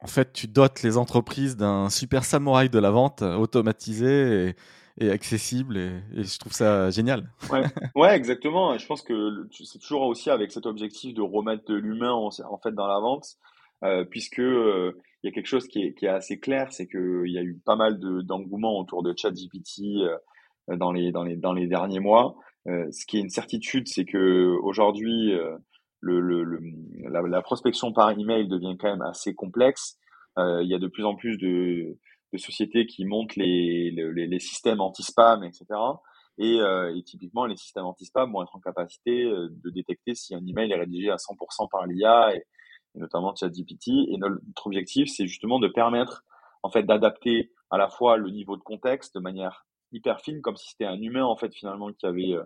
En 0.00 0.06
fait, 0.06 0.32
tu 0.32 0.48
dotes 0.48 0.82
les 0.82 0.96
entreprises 0.96 1.56
d'un 1.56 1.90
super 1.90 2.24
samouraï 2.24 2.68
de 2.68 2.78
la 2.78 2.90
vente 2.90 3.22
automatisé 3.22 4.54
et, 5.00 5.10
accessible 5.10 5.76
et, 5.76 6.22
je 6.22 6.38
trouve 6.38 6.52
ça 6.52 6.90
génial. 6.90 7.30
Ouais, 7.50 7.62
ouais 7.94 8.16
exactement. 8.16 8.76
Je 8.78 8.86
pense 8.86 9.02
que 9.02 9.48
c'est 9.52 9.78
toujours 9.78 10.02
aussi 10.02 10.30
avec 10.30 10.52
cet 10.52 10.66
objectif 10.66 11.14
de 11.14 11.22
remettre 11.22 11.64
de 11.66 11.74
l'humain 11.74 12.12
en, 12.12 12.30
fait 12.58 12.72
dans 12.72 12.86
la 12.86 12.98
vente, 13.00 13.36
euh, 13.84 14.04
puisque 14.04 14.40
euh, 14.40 14.92
il 15.22 15.28
y 15.28 15.30
a 15.30 15.32
quelque 15.32 15.46
chose 15.46 15.68
qui 15.68 15.82
est, 15.82 15.94
qui 15.94 16.06
est 16.06 16.10
assez 16.10 16.38
clair, 16.38 16.72
c'est 16.72 16.86
qu'il 16.86 17.30
y 17.30 17.38
a 17.38 17.42
eu 17.42 17.60
pas 17.64 17.76
mal 17.76 17.98
d'engouement 17.98 18.78
autour 18.78 19.02
de 19.02 19.14
ChatGPT 19.16 20.02
euh, 20.02 20.16
dans 20.76 20.92
les 20.92 21.12
dans 21.12 21.22
les 21.22 21.36
dans 21.36 21.52
les 21.52 21.66
derniers 21.66 22.00
mois. 22.00 22.36
Euh, 22.68 22.90
ce 22.92 23.06
qui 23.06 23.18
est 23.18 23.20
une 23.20 23.30
certitude, 23.30 23.88
c'est 23.88 24.04
que 24.04 24.56
aujourd'hui 24.62 25.32
euh, 25.32 25.56
le, 26.00 26.20
le, 26.20 26.60
la, 27.08 27.22
la, 27.22 27.42
prospection 27.42 27.92
par 27.92 28.10
email 28.10 28.46
devient 28.48 28.76
quand 28.78 28.88
même 28.88 29.02
assez 29.02 29.34
complexe. 29.34 29.98
Euh, 30.38 30.62
il 30.62 30.68
y 30.68 30.74
a 30.74 30.78
de 30.78 30.86
plus 30.86 31.04
en 31.04 31.14
plus 31.16 31.38
de, 31.38 31.98
de 32.32 32.38
sociétés 32.38 32.86
qui 32.86 33.04
montent 33.04 33.36
les, 33.36 33.90
les, 33.90 34.26
les 34.26 34.38
systèmes 34.38 34.80
anti-spam, 34.80 35.44
etc. 35.44 35.64
Et, 36.38 36.60
euh, 36.60 36.94
et, 36.96 37.02
typiquement, 37.02 37.46
les 37.46 37.56
systèmes 37.56 37.84
anti-spam 37.84 38.32
vont 38.32 38.42
être 38.42 38.56
en 38.56 38.60
capacité 38.60 39.24
de 39.24 39.70
détecter 39.70 40.14
si 40.14 40.34
un 40.34 40.44
email 40.46 40.72
est 40.72 40.78
rédigé 40.78 41.10
à 41.10 41.16
100% 41.16 41.68
par 41.70 41.86
l'IA 41.86 42.34
et, 42.34 42.44
et, 42.94 42.98
notamment 42.98 43.34
ChatGPT. 43.34 43.88
Et 44.08 44.16
notre 44.18 44.66
objectif, 44.66 45.08
c'est 45.08 45.26
justement 45.26 45.58
de 45.58 45.68
permettre 45.68 46.24
en 46.62 46.70
fait 46.70 46.84
d'adapter 46.84 47.50
à 47.70 47.78
la 47.78 47.88
fois 47.88 48.16
le 48.16 48.30
niveau 48.30 48.56
de 48.56 48.62
contexte 48.62 49.14
de 49.14 49.20
manière 49.20 49.66
hyper 49.92 50.20
fine, 50.20 50.40
comme 50.40 50.56
si 50.56 50.70
c'était 50.70 50.84
un 50.84 51.00
humain 51.00 51.24
en 51.24 51.36
fait 51.36 51.54
finalement 51.54 51.92
qui 51.92 52.06
avait 52.06 52.32
euh, 52.32 52.44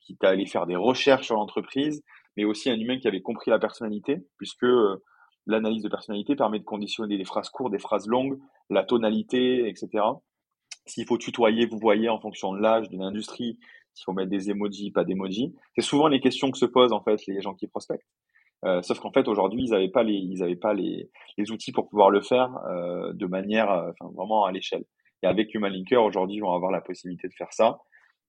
qui 0.00 0.16
allé 0.22 0.46
faire 0.46 0.66
des 0.66 0.76
recherches 0.76 1.26
sur 1.26 1.36
l'entreprise, 1.36 2.02
mais 2.36 2.44
aussi 2.44 2.70
un 2.70 2.78
humain 2.78 2.98
qui 2.98 3.08
avait 3.08 3.20
compris 3.20 3.50
la 3.50 3.58
personnalité, 3.58 4.18
puisque 4.36 4.64
euh, 4.64 5.02
l'analyse 5.46 5.82
de 5.82 5.88
personnalité 5.88 6.36
permet 6.36 6.58
de 6.58 6.64
conditionner 6.64 7.18
des 7.18 7.24
phrases 7.24 7.50
courtes, 7.50 7.72
des 7.72 7.78
phrases 7.78 8.06
longues, 8.06 8.38
la 8.70 8.84
tonalité, 8.84 9.68
etc. 9.68 10.04
S'il 10.86 11.06
faut 11.06 11.18
tutoyer, 11.18 11.66
vous 11.66 11.78
voyez 11.78 12.08
en 12.08 12.20
fonction 12.20 12.52
de 12.52 12.60
l'âge, 12.60 12.88
de 12.88 12.96
l'industrie, 12.96 13.58
s'il 13.92 14.04
faut 14.04 14.12
mettre 14.12 14.30
des 14.30 14.50
emojis, 14.50 14.90
pas 14.90 15.04
d'emojis. 15.04 15.54
C'est 15.76 15.82
souvent 15.82 16.08
les 16.08 16.20
questions 16.20 16.50
que 16.50 16.58
se 16.58 16.66
posent 16.66 16.92
en 16.92 17.02
fait 17.02 17.26
les 17.26 17.40
gens 17.42 17.54
qui 17.54 17.66
prospectent. 17.66 18.06
Euh, 18.64 18.82
sauf 18.82 18.98
qu'en 18.98 19.12
fait 19.12 19.28
aujourd'hui 19.28 19.62
ils 19.62 19.70
n'avaient 19.70 19.88
pas 19.88 20.02
les 20.02 20.14
ils 20.14 20.42
avaient 20.42 20.56
pas 20.56 20.74
les, 20.74 21.08
les 21.36 21.50
outils 21.52 21.70
pour 21.70 21.88
pouvoir 21.88 22.10
le 22.10 22.20
faire 22.20 22.50
de 23.14 23.26
manière 23.26 23.92
vraiment 24.00 24.44
à 24.44 24.52
l'échelle. 24.52 24.84
Et 25.22 25.26
avec 25.26 25.54
Human 25.54 25.72
Linker 25.72 26.02
aujourd'hui 26.02 26.36
ils 26.36 26.40
vont 26.40 26.54
avoir 26.54 26.70
la 26.70 26.80
possibilité 26.80 27.28
de 27.28 27.34
faire 27.34 27.52
ça. 27.52 27.78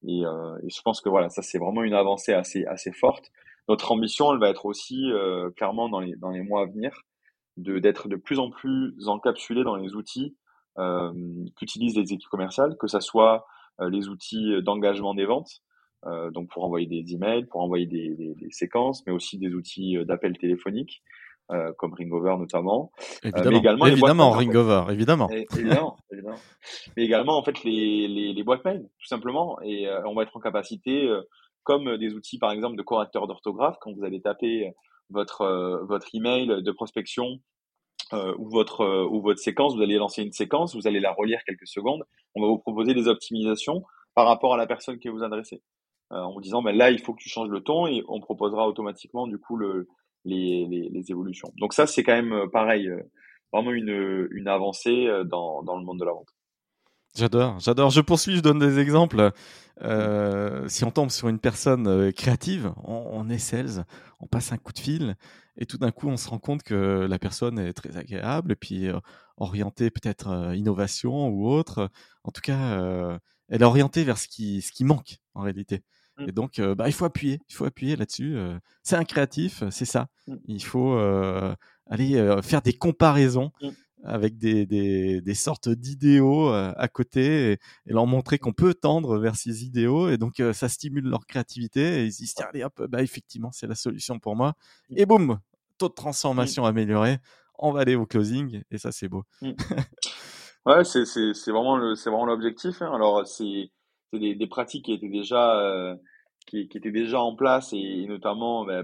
Et, 0.08 0.26
euh, 0.26 0.58
et, 0.64 0.70
je 0.70 0.82
pense 0.82 1.02
que 1.02 1.10
voilà, 1.10 1.30
ça 1.30 1.42
c'est 1.42 1.58
vraiment 1.58 1.84
une 1.84 1.94
avancée 1.94 2.34
assez 2.34 2.92
forte. 2.94 3.32
Notre 3.68 3.92
ambition, 3.92 4.34
elle 4.34 4.40
va 4.40 4.50
être 4.50 4.66
aussi 4.66 5.12
euh, 5.12 5.52
clairement 5.52 5.90
dans 5.90 6.00
les 6.00 6.42
mois 6.42 6.62
à 6.62 6.66
venir, 6.66 7.04
d'être 7.58 8.08
de 8.08 8.16
plus 8.16 8.40
en 8.40 8.50
plus 8.50 8.96
encapsulé 9.08 9.64
dans 9.64 9.76
les 9.76 9.94
outils 9.94 10.36
euh, 10.78 11.12
qu'utilisent 11.58 11.98
les 11.98 12.14
équipes 12.14 12.30
commerciales, 12.30 12.78
que 12.78 12.88
ça 12.88 13.02
soit 13.02 13.46
les 13.82 14.10
outils 14.10 14.62
d'engagement 14.62 15.14
des 15.14 15.24
ventes, 15.24 15.62
donc 16.34 16.50
pour 16.50 16.66
envoyer 16.66 16.86
des 16.86 17.14
emails, 17.14 17.46
pour 17.46 17.62
envoyer 17.62 17.86
des, 17.86 18.14
des, 18.14 18.36
des 18.36 18.52
séquences, 18.52 19.06
mais 19.08 19.14
aussi 19.14 19.38
des 19.38 19.54
outils 19.54 19.98
d'appel 20.04 20.38
téléphonique, 20.38 21.02
euh, 21.52 21.74
comme 21.80 21.96
Ringover 21.96 22.36
notamment. 22.38 22.92
Évidemment, 23.24 23.50
mais 23.50 23.58
également 23.58 23.86
évidemment 23.88 24.32
Ringover, 24.32 24.84
évidemment. 24.92 25.30
évidemment, 25.32 25.98
évidemment. 26.12 26.38
Mais 26.96 27.04
également 27.04 27.38
en 27.40 27.44
fait 27.44 27.64
les, 27.64 28.08
les, 28.08 28.34
les 28.34 28.44
boîtes 28.44 28.64
mail, 28.66 28.88
tout 29.00 29.08
simplement. 29.08 29.60
Et 29.62 29.88
euh, 29.88 30.00
on 30.06 30.14
va 30.14 30.22
être 30.24 30.38
en 30.38 30.40
capacité, 30.40 31.08
euh, 31.08 31.24
comme 31.64 31.98
des 31.98 32.14
outils 32.14 32.38
par 32.38 32.52
exemple 32.52 32.76
de 32.76 32.84
correcteur 32.84 33.26
d'orthographe, 33.26 33.78
quand 33.82 33.92
vous 33.94 34.04
allez 34.04 34.22
taper 34.22 34.72
votre 35.10 35.82
votre 35.88 36.14
email 36.14 36.62
de 36.62 36.72
prospection 36.72 37.40
ou 38.14 38.48
votre 38.50 39.08
ou 39.10 39.20
votre 39.22 39.40
séquence, 39.40 39.76
vous 39.76 39.82
allez 39.82 39.98
lancer 39.98 40.22
une 40.22 40.32
séquence, 40.32 40.76
vous 40.76 40.88
allez 40.88 41.00
la 41.00 41.14
relire 41.14 41.40
quelques 41.48 41.68
secondes. 41.68 42.04
On 42.36 42.44
va 42.44 42.48
vous 42.48 42.60
proposer 42.60 42.94
des 42.94 43.08
optimisations 43.08 43.84
par 44.14 44.28
rapport 44.28 44.54
à 44.54 44.58
la 44.58 44.68
personne 44.68 45.00
que 45.00 45.10
vous 45.10 45.24
adressez. 45.24 45.64
en 46.12 46.32
vous 46.32 46.42
disant, 46.42 46.62
ben 46.62 46.76
là, 46.76 46.92
il 46.92 47.00
faut 47.00 47.14
que 47.14 47.22
tu 47.22 47.30
changes 47.30 47.50
le 47.50 47.62
ton 47.62 47.88
et 47.88 48.04
on 48.08 48.20
proposera 48.20 48.68
automatiquement 48.68 49.26
du 49.26 49.40
coup 49.40 49.58
le, 49.58 49.88
les, 50.26 51.04
évolutions. 51.10 51.52
Donc 51.58 51.74
ça, 51.74 51.88
c'est 51.88 52.04
quand 52.04 52.16
même 52.16 52.34
euh, 52.34 52.48
pareil, 52.48 52.88
euh, 52.88 53.02
vraiment 53.52 53.72
une, 53.72 54.28
une 54.32 54.48
avancée 54.48 55.08
euh, 55.08 55.24
dans, 55.24 55.62
le 55.62 55.84
monde 55.84 56.00
de 56.00 56.06
la 56.06 56.12
vente. 56.12 56.30
J'adore, 57.16 57.60
j'adore. 57.60 57.90
Je 57.90 58.02
poursuis, 58.02 58.36
je 58.36 58.42
donne 58.42 58.60
des 58.60 58.80
exemples. 58.80 59.32
Euh, 59.82 60.68
si 60.68 60.84
on 60.84 60.92
tombe 60.92 61.10
sur 61.10 61.28
une 61.28 61.40
personne 61.40 62.12
créative, 62.14 62.72
on, 62.84 63.10
on, 63.12 63.30
est 63.30 63.40
sales, 63.40 63.86
on 64.20 64.28
passe 64.28 64.52
un 64.52 64.58
coup 64.58 64.74
de 64.74 64.80
fil 64.80 65.16
et 65.60 65.66
tout 65.66 65.78
d'un 65.78 65.92
coup 65.92 66.08
on 66.08 66.18
se 66.18 66.30
rend 66.30 66.40
compte 66.40 66.64
que 66.64 67.06
la 67.10 67.20
personne 67.20 67.60
est 67.60 67.74
très 67.74 67.98
agréable 67.98 68.52
et 68.52 68.56
puis 68.56 68.88
euh, 68.88 69.00
orientée 69.38 69.90
peut-être 69.90 70.28
euh, 70.30 70.56
innovation 70.56 71.30
ou 71.30 71.50
autre. 71.50 71.90
En 72.24 72.32
tout 72.32 72.42
cas, 72.42 73.20
elle 73.48 73.62
est 73.62 73.66
orientée 73.66 74.04
vers 74.04 74.18
ce 74.18 74.28
qui 74.28 74.84
manque 74.84 75.18
en 75.34 75.42
réalité. 75.42 75.84
Mmh. 76.20 76.30
Et 76.30 76.32
donc, 76.32 76.62
bah, 76.62 76.88
il 76.88 76.94
faut 76.94 77.06
appuyer, 77.06 77.40
il 77.50 77.56
faut 77.56 77.66
appuyer 77.66 77.96
là-dessus. 77.96 78.38
C'est 78.84 78.96
un 78.96 79.06
créatif, 79.06 79.64
c'est 79.72 79.86
ça. 79.86 80.08
Mmh. 80.28 80.36
Il 80.48 80.64
faut 80.64 80.98
aller 81.88 82.40
faire 82.44 82.62
des 82.62 82.74
comparaisons 82.74 83.52
mmh. 83.62 83.70
avec 84.04 84.38
des, 84.38 84.66
des, 84.66 85.22
des 85.22 85.34
sortes 85.34 85.70
d'idéaux 85.70 86.50
à 86.50 86.88
côté 86.88 87.54
et, 87.54 87.60
leur 87.86 88.06
montrer 88.06 88.38
qu'on 88.38 88.54
peut 88.54 88.74
tendre 88.74 89.18
vers 89.18 89.36
ces 89.36 89.66
idéaux. 89.66 90.10
Et 90.10 90.18
donc, 90.18 90.42
ça 90.54 90.70
stimule 90.70 91.06
leur 91.06 91.26
créativité 91.26 92.02
et 92.02 92.06
ils 92.06 92.14
se 92.14 92.18
disent, 92.20 92.36
allez 92.40 92.64
hop, 92.64 92.82
bah, 92.90 93.02
effectivement, 93.02 93.52
c'est 93.52 93.68
la 93.68 93.76
solution 93.76 94.20
pour 94.20 94.36
moi. 94.36 94.54
Et 94.96 95.06
boum, 95.06 95.40
taux 95.80 95.90
de 95.90 95.94
transformation 95.94 96.66
amélioré. 96.66 97.18
On 97.58 97.72
va 97.72 97.82
aller 97.82 97.96
au 97.96 98.06
closing 98.06 98.62
et 98.70 98.78
ça, 98.78 98.92
c'est 98.92 99.10
beau. 99.10 99.24
ouais, 100.66 100.84
c'est, 100.84 101.52
vraiment 101.52 101.78
le, 101.78 101.96
c'est 101.96 102.10
vraiment 102.10 102.26
l'objectif. 102.26 102.82
Hein. 102.82 102.92
Alors, 102.94 103.26
c'est, 103.28 103.72
c'est 104.12 104.20
des, 104.20 104.36
des, 104.36 104.48
pratiques 104.48 104.86
qui 104.86 104.94
étaient 104.94 105.10
déjà 105.10 105.98
qui, 106.48 106.68
qui 106.68 106.78
étaient 106.78 106.92
déjà 106.92 107.20
en 107.20 107.36
place 107.36 107.74
et, 107.74 108.06
notamment 108.08 108.66
bah, 108.66 108.84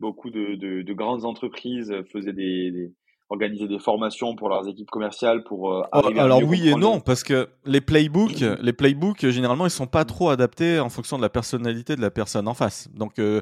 beaucoup 0.00 0.30
de, 0.30 0.54
de, 0.56 0.82
de, 0.82 0.92
grandes 0.92 1.24
entreprises 1.24 1.94
faisaient 2.12 2.32
des, 2.32 2.70
des 2.70 2.92
organiser 3.32 3.66
des 3.66 3.78
formations 3.78 4.36
pour 4.36 4.50
leurs 4.50 4.68
équipes 4.68 4.90
commerciales 4.90 5.42
pour 5.42 5.72
euh, 5.72 5.82
arriver 5.90 6.20
alors 6.20 6.42
oui 6.44 6.68
et 6.68 6.74
non 6.74 7.00
parce 7.00 7.24
que 7.24 7.48
les 7.64 7.80
playbooks 7.80 8.44
les 8.60 8.72
playbooks 8.74 9.26
généralement 9.28 9.64
ils 9.66 9.70
sont 9.70 9.86
pas 9.86 10.04
trop 10.04 10.28
adaptés 10.28 10.78
en 10.80 10.90
fonction 10.90 11.16
de 11.16 11.22
la 11.22 11.30
personnalité 11.30 11.96
de 11.96 12.02
la 12.02 12.10
personne 12.10 12.46
en 12.46 12.54
face. 12.54 12.88
Donc 12.94 13.18
euh, 13.18 13.40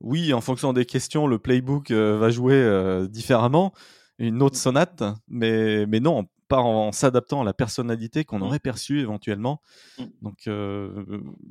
oui 0.00 0.32
en 0.32 0.40
fonction 0.40 0.72
des 0.72 0.86
questions 0.86 1.26
le 1.26 1.38
playbook 1.38 1.90
euh, 1.90 2.16
va 2.18 2.30
jouer 2.30 2.54
euh, 2.54 3.06
différemment. 3.06 3.72
Une 4.18 4.42
autre 4.42 4.56
sonate 4.56 5.04
mais 5.28 5.84
mais 5.86 6.00
non 6.00 6.24
pas 6.48 6.60
en, 6.60 6.92
s'adaptant 6.92 7.42
à 7.42 7.44
la 7.44 7.52
personnalité 7.52 8.24
qu'on 8.24 8.38
mmh. 8.38 8.42
aurait 8.42 8.58
perçue 8.58 9.00
éventuellement. 9.00 9.60
Mmh. 9.98 10.04
Donc, 10.22 10.38
euh, 10.46 11.04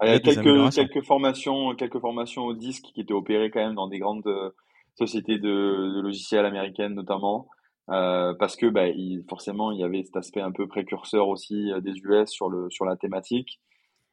il 0.03 0.09
y 0.09 0.11
a, 0.11 0.19
quelques, 0.19 0.73
quelques 0.73 1.05
formations, 1.05 1.75
quelques 1.75 1.99
formations 1.99 2.43
au 2.43 2.53
disque 2.53 2.85
qui 2.93 3.01
étaient 3.01 3.13
opérées 3.13 3.51
quand 3.51 3.59
même 3.59 3.75
dans 3.75 3.87
des 3.87 3.99
grandes 3.99 4.25
euh, 4.27 4.49
sociétés 4.95 5.37
de, 5.37 5.95
de 5.95 6.01
logiciels 6.01 6.45
américaines 6.45 6.93
notamment. 6.93 7.47
Euh, 7.91 8.33
parce 8.39 8.55
que 8.55 8.65
bah, 8.65 8.87
il, 8.87 9.23
forcément 9.29 9.71
il 9.71 9.79
y 9.79 9.83
avait 9.83 10.01
cet 10.03 10.15
aspect 10.15 10.41
un 10.41 10.51
peu 10.51 10.67
précurseur 10.67 11.27
aussi 11.27 11.71
des 11.83 11.91
US 11.91 12.29
sur 12.29 12.49
le 12.49 12.67
sur 12.71 12.83
la 12.83 12.95
thématique 12.95 13.59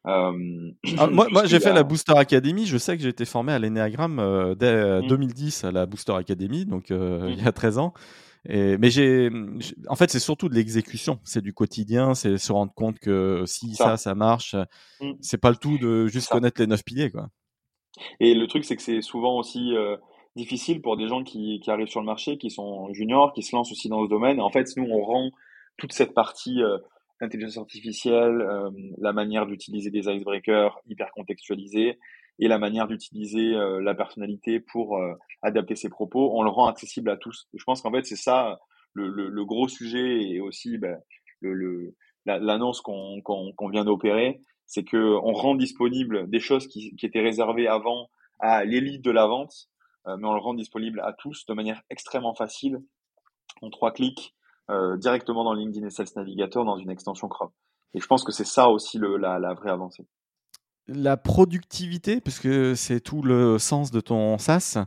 Euh, 0.06 0.72
ah, 0.98 1.06
moi, 1.06 1.26
moi 1.32 1.46
j'ai 1.46 1.58
fait 1.58 1.72
la 1.72 1.82
Booster 1.82 2.12
Academy. 2.14 2.66
Je 2.66 2.76
sais 2.76 2.96
que 2.96 3.02
j'ai 3.02 3.08
été 3.08 3.24
formé 3.24 3.52
à 3.52 3.58
l'Enneagram 3.58 4.18
euh, 4.18 4.54
dès 4.54 5.00
2010 5.08 5.64
mmh. 5.64 5.66
à 5.66 5.72
la 5.72 5.86
Booster 5.86 6.12
Academy, 6.12 6.66
donc 6.66 6.90
mmh. 6.90 7.28
il 7.28 7.42
y 7.42 7.46
a 7.46 7.52
13 7.52 7.78
ans. 7.78 7.94
Et, 8.48 8.76
mais 8.78 8.90
j'ai, 8.90 9.30
en 9.88 9.94
fait, 9.94 10.10
c'est 10.10 10.18
surtout 10.18 10.48
de 10.48 10.54
l'exécution. 10.54 11.20
C'est 11.24 11.42
du 11.42 11.52
quotidien. 11.52 12.14
C'est 12.14 12.38
se 12.38 12.52
rendre 12.52 12.72
compte 12.74 12.98
que 12.98 13.44
si 13.46 13.74
ça, 13.74 13.96
ça, 13.96 14.14
marche, 14.14 14.56
mmh. 15.00 15.12
c'est 15.20 15.38
pas 15.38 15.50
le 15.50 15.56
tout 15.56 15.78
de 15.78 16.06
juste 16.06 16.28
connaître 16.28 16.60
les 16.60 16.66
neuf 16.66 16.84
piliers, 16.84 17.10
quoi. 17.10 17.28
Et 18.20 18.34
le 18.34 18.46
truc, 18.46 18.64
c'est 18.64 18.74
que 18.74 18.82
c'est 18.82 19.02
souvent 19.02 19.38
aussi 19.38 19.74
difficile 20.36 20.80
pour 20.80 20.96
des 20.96 21.08
gens 21.08 21.22
qui, 21.24 21.60
qui, 21.60 21.70
arrivent 21.70 21.88
sur 21.88 22.00
le 22.00 22.06
marché, 22.06 22.38
qui 22.38 22.50
sont 22.50 22.92
juniors, 22.92 23.32
qui 23.32 23.42
se 23.42 23.54
lancent 23.54 23.70
aussi 23.70 23.88
dans 23.88 24.04
ce 24.04 24.08
domaine. 24.08 24.38
Et 24.38 24.42
en 24.42 24.50
fait, 24.50 24.66
nous, 24.76 24.84
on 24.84 25.02
rend 25.02 25.30
toute 25.76 25.92
cette 25.92 26.14
partie 26.14 26.62
euh, 26.62 26.78
intelligence 27.20 27.58
artificielle, 27.58 28.40
euh, 28.40 28.70
la 28.98 29.12
manière 29.12 29.46
d'utiliser 29.46 29.90
des 29.90 30.08
icebreakers 30.08 30.80
hyper 30.88 31.10
contextualisés 31.12 31.98
et 32.38 32.48
la 32.48 32.58
manière 32.58 32.86
d'utiliser 32.86 33.54
euh, 33.54 33.80
la 33.80 33.94
personnalité 33.94 34.60
pour 34.60 34.96
euh, 34.96 35.14
adapter 35.42 35.76
ses 35.76 35.88
propos, 35.88 36.32
on 36.34 36.42
le 36.42 36.50
rend 36.50 36.66
accessible 36.66 37.10
à 37.10 37.16
tous. 37.16 37.48
je 37.54 37.64
pense 37.64 37.82
qu'en 37.82 37.92
fait, 37.92 38.04
c'est 38.04 38.16
ça 38.16 38.60
le, 38.94 39.08
le, 39.08 39.28
le, 39.28 39.44
gros 39.44 39.68
sujet 39.68 40.22
et 40.22 40.40
aussi 40.40 40.78
ben, 40.78 40.98
le, 41.40 41.94
l'annonce 42.26 42.80
qu'on 42.80 43.20
qu'on 43.22 43.68
vient 43.68 43.84
d'opérer, 43.84 44.40
c'est 44.66 44.84
que 44.84 45.18
on 45.22 45.32
rend 45.32 45.54
disponible 45.54 46.28
des 46.28 46.40
choses 46.40 46.66
qui, 46.66 46.94
qui 46.96 47.06
étaient 47.06 47.20
réservées 47.20 47.68
avant 47.68 48.10
à 48.40 48.64
l'élite 48.64 49.02
de 49.02 49.10
la 49.10 49.26
vente 49.26 49.68
euh, 50.06 50.16
mais 50.16 50.26
on 50.26 50.34
le 50.34 50.40
rend 50.40 50.54
disponible 50.54 51.00
à 51.00 51.12
tous 51.12 51.46
de 51.46 51.54
manière 51.54 51.82
extrêmement 51.90 52.34
facile, 52.34 52.82
en 53.60 53.70
trois 53.70 53.92
clics, 53.92 54.34
euh, 54.70 54.96
directement 54.96 55.44
dans 55.44 55.54
LinkedIn 55.54 55.86
et 55.86 55.90
Sales 55.90 56.08
Navigator 56.16 56.64
dans 56.64 56.76
une 56.76 56.90
extension 56.90 57.28
Chrome. 57.28 57.50
Et 57.94 58.00
je 58.00 58.06
pense 58.06 58.24
que 58.24 58.32
c'est 58.32 58.44
ça 58.44 58.68
aussi 58.68 58.98
le, 58.98 59.16
la, 59.16 59.38
la, 59.38 59.54
vraie 59.54 59.70
avancée. 59.70 60.06
La 60.88 61.16
productivité, 61.16 62.20
puisque 62.20 62.76
c'est 62.76 63.00
tout 63.00 63.22
le 63.22 63.58
sens 63.58 63.90
de 63.90 64.00
ton 64.00 64.36
SaaS, 64.38 64.84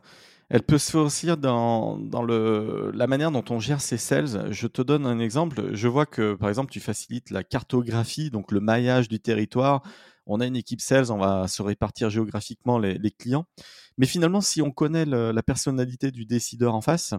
elle 0.49 0.62
peut 0.62 0.77
se 0.77 0.91
faire 0.91 1.01
aussi 1.01 1.25
dans, 1.38 1.97
dans 1.97 2.21
le, 2.21 2.91
la 2.93 3.08
manière 3.08 3.31
dont 3.31 3.43
on 3.49 3.60
gère 3.60 3.81
ses 3.81 3.97
sales. 3.97 4.51
Je 4.51 4.67
te 4.67 4.81
donne 4.81 5.05
un 5.05 5.19
exemple. 5.19 5.73
Je 5.73 5.88
vois 5.88 6.05
que, 6.05 6.36
par 6.36 6.49
exemple, 6.49 6.71
tu 6.71 6.79
facilites 6.79 7.31
la 7.31 7.43
cartographie, 7.43 8.29
donc 8.29 8.51
le 8.51 8.60
maillage 8.60 9.08
du 9.08 9.19
territoire. 9.19 9.81
On 10.27 10.41
a 10.41 10.45
une 10.45 10.55
équipe 10.55 10.81
sales, 10.81 11.12
on 11.12 11.17
va 11.17 11.47
se 11.47 11.62
répartir 11.62 12.10
géographiquement 12.10 12.77
les, 12.77 13.12
clients. 13.12 13.45
Mais 13.97 14.05
finalement, 14.05 14.41
si 14.41 14.62
on 14.62 14.71
connaît 14.71 15.05
la 15.05 15.43
personnalité 15.43 16.12
du 16.12 16.25
décideur 16.25 16.75
en 16.75 16.81
face, 16.81 17.13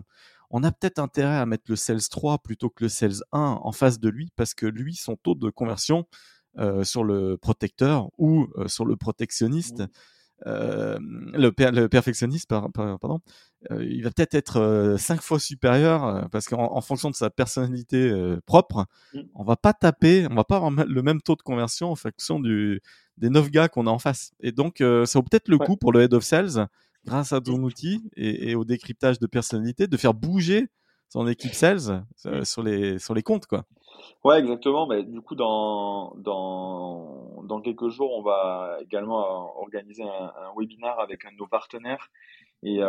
on 0.50 0.62
a 0.62 0.70
peut-être 0.70 0.98
intérêt 0.98 1.36
à 1.36 1.46
mettre 1.46 1.64
le 1.68 1.76
Sales 1.76 2.08
3 2.08 2.38
plutôt 2.38 2.70
que 2.70 2.84
le 2.84 2.88
Sales 2.88 3.22
1 3.32 3.58
en 3.62 3.72
face 3.72 3.98
de 3.98 4.08
lui 4.08 4.30
parce 4.36 4.54
que 4.54 4.66
lui, 4.66 4.94
son 4.94 5.16
taux 5.16 5.34
de 5.34 5.50
conversion 5.50 6.06
sur 6.82 7.04
le 7.04 7.36
protecteur 7.36 8.10
ou 8.18 8.48
euh, 8.56 8.68
sur 8.68 8.84
le 8.84 8.96
protectionniste, 8.96 9.80
mmh. 9.80 9.88
euh, 10.46 10.98
le, 11.00 11.52
le, 11.70 11.88
perfectionniste, 11.88 12.48
pardon, 12.48 13.20
il 13.80 14.02
va 14.02 14.10
peut-être 14.10 14.34
être 14.34 14.96
cinq 14.98 15.20
fois 15.20 15.38
supérieur 15.38 16.28
parce 16.30 16.46
qu'en 16.46 16.80
fonction 16.80 17.10
de 17.10 17.14
sa 17.14 17.30
personnalité 17.30 18.12
propre, 18.46 18.86
mmh. 19.14 19.20
on 19.34 19.44
va 19.44 19.56
pas 19.56 19.72
taper, 19.72 20.26
on 20.30 20.34
va 20.34 20.44
pas 20.44 20.56
avoir 20.56 20.70
le 20.70 21.02
même 21.02 21.20
taux 21.20 21.36
de 21.36 21.42
conversion 21.42 21.90
en 21.90 21.96
fonction 21.96 22.40
du, 22.40 22.80
des 23.18 23.30
neuf 23.30 23.50
gars 23.50 23.68
qu'on 23.68 23.86
a 23.86 23.90
en 23.90 23.98
face. 23.98 24.32
Et 24.40 24.52
donc, 24.52 24.80
euh, 24.80 25.04
ça 25.06 25.18
vaut 25.18 25.22
peut-être 25.22 25.48
le 25.48 25.58
coup 25.58 25.76
pour 25.76 25.92
le 25.92 26.02
head 26.02 26.14
of 26.14 26.22
sales, 26.22 26.68
grâce 27.04 27.32
à 27.32 27.40
ton 27.40 27.62
outil 27.62 28.02
et, 28.16 28.54
au 28.54 28.64
décryptage 28.64 29.18
de 29.18 29.26
personnalité, 29.26 29.86
de 29.86 29.96
faire 29.96 30.14
bouger 30.14 30.68
son 31.08 31.26
équipe 31.28 31.54
sales 31.54 32.04
euh, 32.26 32.44
sur, 32.44 32.62
les, 32.62 32.98
sur 32.98 33.14
les 33.14 33.22
comptes. 33.22 33.46
Quoi. 33.46 33.64
Ouais, 34.24 34.38
exactement. 34.38 34.86
Mais 34.86 35.02
du 35.02 35.20
coup, 35.20 35.34
dans, 35.34 36.14
dans, 36.16 37.42
dans 37.44 37.60
quelques 37.60 37.88
jours, 37.88 38.12
on 38.16 38.22
va 38.22 38.78
également 38.82 39.20
euh, 39.20 39.62
organiser 39.62 40.02
un, 40.02 40.32
webinaire 40.56 40.98
avec 41.00 41.24
un 41.24 41.32
de 41.32 41.36
nos 41.36 41.46
partenaires 41.46 42.10
et, 42.62 42.80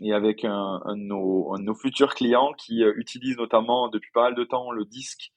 et 0.00 0.12
avec 0.12 0.44
un, 0.44 0.80
un, 0.84 0.96
de 0.96 1.02
nos, 1.02 1.52
un, 1.54 1.58
nos, 1.58 1.74
futurs 1.74 2.14
clients 2.14 2.52
qui 2.56 2.82
utilise 2.82 3.36
notamment 3.36 3.88
depuis 3.88 4.10
pas 4.12 4.22
mal 4.22 4.34
de 4.34 4.44
temps 4.44 4.70
le 4.70 4.84
disque 4.84 5.32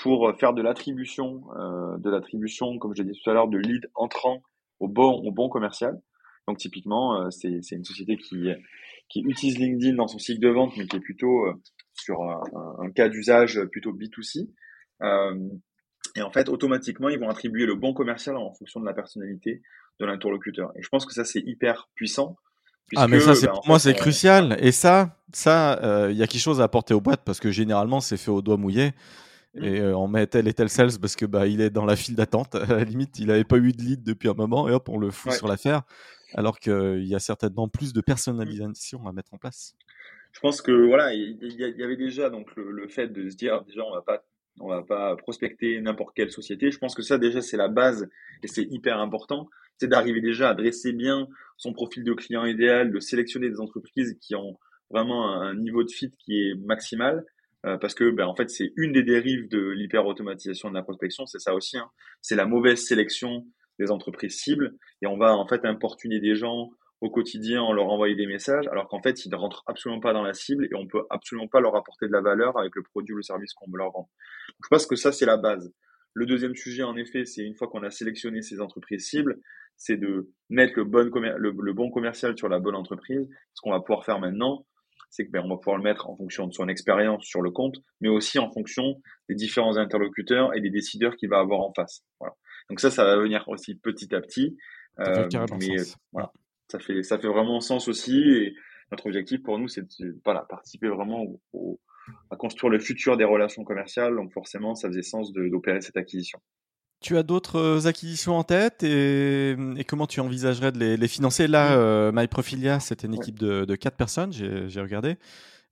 pour 0.00 0.32
faire 0.38 0.54
de 0.54 0.62
l'attribution, 0.62 1.44
euh, 1.56 1.98
de 1.98 2.10
l'attribution, 2.10 2.78
comme 2.78 2.94
je 2.96 3.02
l'ai 3.02 3.12
dit 3.12 3.20
tout 3.22 3.30
à 3.30 3.34
l'heure, 3.34 3.48
de 3.48 3.58
lead 3.58 3.90
entrant 3.94 4.42
au 4.80 4.88
bon, 4.88 5.12
au 5.22 5.30
bon 5.30 5.48
commercial. 5.48 6.00
Donc 6.48 6.56
typiquement, 6.56 7.20
euh, 7.20 7.30
c'est, 7.30 7.60
une 7.70 7.84
société 7.84 8.16
qui, 8.16 8.48
qui 9.10 9.20
utilise 9.20 9.58
LinkedIn 9.58 9.96
dans 9.96 10.08
son 10.08 10.18
cycle 10.18 10.40
de 10.40 10.48
vente, 10.48 10.72
mais 10.78 10.86
qui 10.86 10.96
est 10.96 11.00
plutôt 11.00 11.46
euh, 11.46 11.54
sur 12.00 12.22
un, 12.22 12.42
un, 12.78 12.90
cas 12.90 13.08
d'usage 13.08 13.60
plutôt 13.72 13.92
B2C. 13.92 14.48
Euh, 15.02 15.48
et 16.16 16.22
en 16.22 16.30
fait, 16.30 16.48
automatiquement, 16.48 17.08
ils 17.08 17.18
vont 17.18 17.28
attribuer 17.28 17.66
le 17.66 17.74
bon 17.74 17.94
commercial 17.94 18.36
en 18.36 18.52
fonction 18.52 18.80
de 18.80 18.86
la 18.86 18.94
personnalité 18.94 19.62
de 20.00 20.06
l'interlocuteur. 20.06 20.72
Et 20.76 20.82
je 20.82 20.88
pense 20.88 21.06
que 21.06 21.12
ça, 21.12 21.24
c'est 21.24 21.40
hyper 21.40 21.88
puissant. 21.94 22.36
ah 22.96 23.06
mais 23.06 23.20
ça 23.20 23.34
c'est 23.34 23.46
ben, 23.46 23.52
pour 23.52 23.68
moi 23.68 23.78
c'est 23.78 23.94
crucial 23.94 24.56
et 24.58 24.72
ça 24.72 25.16
ça 25.32 25.78
il 26.10 26.16
y 26.16 26.24
a 26.24 26.26
quelque 26.26 26.40
chose 26.40 26.60
à 26.60 26.64
apporter 26.64 26.92
aux 26.92 27.00
boîtes 27.00 27.22
parce 27.24 27.38
que 27.38 27.52
généralement 27.52 28.00
c'est 28.00 28.16
fait 28.16 28.32
au 28.32 28.42
doigt 28.42 28.56
mouillé 28.56 28.94
Mmh. 29.54 29.64
et 29.64 29.82
on 29.94 30.06
met 30.06 30.28
tel 30.28 30.46
et 30.46 30.54
tel 30.54 30.68
sales 30.68 30.98
parce 31.00 31.16
que 31.16 31.26
bah 31.26 31.48
il 31.48 31.60
est 31.60 31.70
dans 31.70 31.84
la 31.84 31.96
file 31.96 32.14
d'attente. 32.14 32.54
À 32.54 32.66
la 32.66 32.84
limite, 32.84 33.18
il 33.18 33.26
n'avait 33.26 33.44
pas 33.44 33.56
eu 33.56 33.72
de 33.72 33.82
lead 33.82 34.02
depuis 34.02 34.28
un 34.28 34.34
moment 34.34 34.68
et 34.68 34.72
hop, 34.72 34.88
on 34.88 34.98
le 34.98 35.10
fout 35.10 35.32
sur 35.32 35.48
l'affaire. 35.48 35.82
Alors 36.34 36.60
qu'il 36.60 37.04
y 37.04 37.14
a 37.14 37.18
certainement 37.18 37.68
plus 37.68 37.92
de 37.92 38.00
personnalisation 38.00 39.06
à 39.08 39.12
mettre 39.12 39.34
en 39.34 39.38
place. 39.38 39.74
Je 40.32 40.40
pense 40.40 40.62
que 40.62 40.72
voilà, 40.72 41.12
il 41.12 41.36
y, 41.58 41.82
avait 41.82 41.96
déjà 41.96 42.30
donc 42.30 42.54
le, 42.56 42.88
fait 42.88 43.08
de 43.08 43.28
se 43.28 43.36
dire 43.36 43.62
déjà 43.64 43.82
on 43.84 43.92
va 43.92 44.02
pas 44.02 44.24
on 44.60 44.68
va 44.68 44.82
pas 44.82 45.16
prospecter 45.16 45.80
n'importe 45.80 46.14
quelle 46.14 46.30
société. 46.30 46.70
Je 46.70 46.78
pense 46.78 46.94
que 46.94 47.02
ça 47.02 47.18
déjà 47.18 47.40
c'est 47.40 47.56
la 47.56 47.68
base 47.68 48.08
et 48.42 48.46
c'est 48.46 48.66
hyper 48.70 48.98
important. 48.98 49.48
C'est 49.78 49.88
d'arriver 49.88 50.20
déjà 50.20 50.50
à 50.50 50.54
dresser 50.54 50.92
bien 50.92 51.26
son 51.56 51.72
profil 51.72 52.04
de 52.04 52.12
client 52.12 52.44
idéal, 52.44 52.92
de 52.92 53.00
sélectionner 53.00 53.48
des 53.48 53.60
entreprises 53.60 54.16
qui 54.20 54.34
ont 54.34 54.58
vraiment 54.90 55.40
un 55.40 55.54
niveau 55.54 55.82
de 55.84 55.90
fit 55.90 56.12
qui 56.18 56.34
est 56.34 56.54
maximal 56.66 57.24
euh, 57.66 57.76
parce 57.76 57.94
que 57.94 58.10
ben, 58.10 58.26
en 58.26 58.34
fait 58.34 58.48
c'est 58.50 58.72
une 58.76 58.92
des 58.92 59.02
dérives 59.02 59.48
de 59.48 59.58
l'hyper-automatisation 59.58 60.70
de 60.70 60.74
la 60.74 60.82
prospection, 60.82 61.26
c'est 61.26 61.38
ça 61.38 61.54
aussi, 61.54 61.76
hein. 61.76 61.90
c'est 62.22 62.36
la 62.36 62.46
mauvaise 62.46 62.80
sélection 62.80 63.46
des 63.78 63.90
entreprises 63.90 64.36
cibles 64.36 64.74
et 65.02 65.06
on 65.06 65.18
va 65.18 65.34
en 65.34 65.46
fait 65.46 65.64
importuner 65.64 66.20
des 66.20 66.34
gens 66.34 66.70
au 67.00 67.10
quotidien 67.10 67.62
en 67.62 67.72
leur 67.72 67.86
envoyant 67.86 68.16
des 68.16 68.26
messages 68.26 68.66
alors 68.68 68.88
qu'en 68.88 69.00
fait 69.00 69.24
ils 69.24 69.30
ne 69.30 69.36
rentrent 69.36 69.62
absolument 69.66 70.00
pas 70.00 70.12
dans 70.12 70.22
la 70.22 70.34
cible 70.34 70.66
et 70.66 70.74
on 70.74 70.86
peut 70.86 71.02
absolument 71.10 71.48
pas 71.48 71.60
leur 71.60 71.76
apporter 71.76 72.06
de 72.06 72.12
la 72.12 72.20
valeur 72.20 72.58
avec 72.58 72.74
le 72.76 72.82
produit 72.82 73.14
ou 73.14 73.16
le 73.16 73.22
service 73.22 73.54
qu'on 73.54 73.70
veut 73.70 73.78
leur 73.78 73.92
vendre. 73.92 74.08
je 74.62 74.68
pense 74.68 74.86
que 74.86 74.96
ça 74.96 75.12
c'est 75.12 75.26
la 75.26 75.36
base. 75.36 75.72
Le 76.12 76.26
deuxième 76.26 76.54
sujet 76.54 76.82
en 76.82 76.96
effet 76.96 77.24
c'est 77.24 77.42
une 77.42 77.54
fois 77.54 77.68
qu'on 77.68 77.82
a 77.82 77.90
sélectionné 77.90 78.42
ces 78.42 78.60
entreprises 78.60 79.06
cibles, 79.06 79.40
c'est 79.76 79.96
de 79.96 80.30
mettre 80.50 80.74
le 80.76 80.84
bon, 80.84 81.08
le 81.08 81.72
bon 81.72 81.90
commercial 81.90 82.36
sur 82.36 82.48
la 82.48 82.58
bonne 82.58 82.74
entreprise. 82.74 83.26
Ce 83.54 83.62
qu'on 83.62 83.70
va 83.70 83.80
pouvoir 83.80 84.04
faire 84.04 84.20
maintenant, 84.20 84.66
c'est 85.10 85.26
que 85.26 85.30
ben, 85.30 85.42
on 85.44 85.48
va 85.48 85.56
pouvoir 85.56 85.76
le 85.76 85.82
mettre 85.82 86.08
en 86.08 86.16
fonction 86.16 86.46
de 86.46 86.52
son 86.52 86.68
expérience 86.68 87.24
sur 87.24 87.42
le 87.42 87.50
compte, 87.50 87.76
mais 88.00 88.08
aussi 88.08 88.38
en 88.38 88.50
fonction 88.50 89.00
des 89.28 89.34
différents 89.34 89.76
interlocuteurs 89.76 90.54
et 90.54 90.60
des 90.60 90.70
décideurs 90.70 91.16
qu'il 91.16 91.28
va 91.28 91.38
avoir 91.38 91.60
en 91.60 91.72
face. 91.74 92.02
Voilà. 92.20 92.34
Donc 92.68 92.80
ça, 92.80 92.90
ça 92.90 93.04
va 93.04 93.16
venir 93.16 93.44
aussi 93.48 93.74
petit 93.74 94.14
à 94.14 94.20
petit. 94.20 94.56
Euh, 95.00 95.28
mais 95.58 95.76
voilà, 96.12 96.30
ça 96.70 96.78
fait 96.78 97.02
ça 97.02 97.18
fait 97.18 97.28
vraiment 97.28 97.60
sens 97.60 97.88
aussi. 97.88 98.18
Et 98.18 98.54
notre 98.90 99.06
objectif 99.06 99.42
pour 99.42 99.58
nous, 99.58 99.68
c'est 99.68 99.82
de 99.82 100.18
voilà, 100.24 100.46
participer 100.48 100.88
vraiment 100.88 101.24
à 102.30 102.36
construire 102.36 102.70
le 102.70 102.78
futur 102.78 103.16
des 103.16 103.24
relations 103.24 103.64
commerciales. 103.64 104.16
Donc 104.16 104.32
forcément, 104.32 104.74
ça 104.74 104.88
faisait 104.88 105.02
sens 105.02 105.32
d'opérer 105.32 105.80
cette 105.80 105.96
acquisition. 105.96 106.40
Tu 107.00 107.16
as 107.16 107.22
d'autres 107.22 107.56
euh, 107.56 107.86
acquisitions 107.86 108.36
en 108.36 108.44
tête 108.44 108.82
et, 108.82 109.56
comment 109.88 110.06
tu 110.06 110.20
envisagerais 110.20 110.70
de 110.70 110.78
les, 110.78 111.08
financer? 111.08 111.46
Là, 111.46 111.78
euh, 111.78 112.12
MyProfilia, 112.12 112.78
c'était 112.78 113.06
une 113.06 113.14
équipe 113.14 113.38
de, 113.38 113.64
de 113.64 113.74
4 113.74 113.96
personnes, 113.96 114.32
j'ai 114.32 114.80
regardé. 114.80 115.16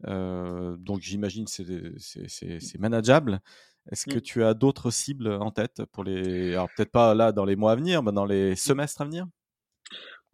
Euh, 0.07 0.77
donc 0.79 1.01
j'imagine 1.01 1.45
que 1.45 1.51
c'est 1.99 2.79
manageable. 2.79 3.41
Est-ce 3.91 4.07
que 4.07 4.19
mm. 4.19 4.23
tu 4.23 4.45
as 4.45 4.55
d'autres 4.55 4.91
cibles 4.91 5.29
en 5.29 5.51
tête 5.51 5.83
pour 5.93 6.05
les. 6.05 6.53
Alors 6.53 6.69
peut-être 6.75 6.93
pas 6.93 7.15
là 7.15 7.33
dans 7.33 7.45
les 7.45 7.57
mois 7.57 7.73
à 7.73 7.77
venir, 7.77 8.03
mais 8.03 8.13
dans 8.13 8.27
les 8.27 8.53
mm. 8.53 8.57
semestres 8.57 9.01
à 9.03 9.05
venir? 9.05 9.27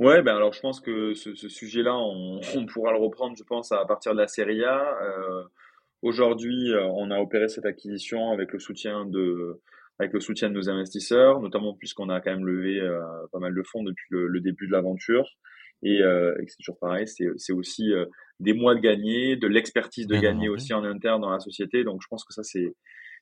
Ouais, 0.01 0.23
ben 0.23 0.35
alors 0.37 0.53
je 0.53 0.61
pense 0.61 0.81
que 0.81 1.15
ce, 1.15 1.35
sujet-là, 1.35 1.97
on, 1.97 2.41
on, 2.57 2.67
pourra 2.67 2.93
le 2.93 2.99
reprendre, 2.99 3.37
je 3.37 3.45
pense, 3.45 3.73
à 3.73 3.85
partir 3.85 4.13
de 4.13 4.19
la 4.19 4.27
série 4.27 4.65
A. 4.65 4.99
Aujourd'hui, 6.03 6.73
on 6.75 7.11
a 7.11 7.19
opéré 7.19 7.49
cette 7.49 7.65
acquisition 7.65 8.31
avec 8.31 8.53
le 8.53 8.59
soutien 8.59 9.07
de, 9.07 9.61
avec 9.99 10.13
le 10.13 10.21
soutien 10.21 10.49
de 10.49 10.55
nos 10.55 10.69
investisseurs, 10.69 11.41
notamment 11.41 11.75
puisqu'on 11.75 12.09
a 12.09 12.21
quand 12.21 12.33
même 12.33 12.47
levé 12.47 12.81
euh, 12.81 13.01
pas 13.33 13.39
mal 13.39 13.55
de 13.55 13.63
fonds 13.63 13.83
depuis 13.83 14.07
le, 14.11 14.41
début 14.41 14.67
de 14.67 14.73
l'aventure. 14.73 15.27
Et, 15.83 16.03
euh, 16.03 16.35
c'est 16.47 16.57
toujours 16.57 16.79
pareil, 16.79 17.07
c'est 17.07 17.53
aussi 17.53 17.93
euh, 17.93 18.07
des 18.41 18.55
mois 18.55 18.75
de 18.75 18.81
gagner, 18.81 19.37
de 19.37 19.47
l'expertise 19.47 20.07
de 20.07 20.17
gagner 20.17 20.49
aussi 20.49 20.73
en 20.73 20.83
interne 20.83 21.21
dans 21.21 21.31
la 21.31 21.41
société. 21.41 21.85
Donc 21.85 22.01
je 22.03 22.09
pense 22.09 22.25
que 22.25 22.33
ça 22.33 22.43
c'est 22.43 22.75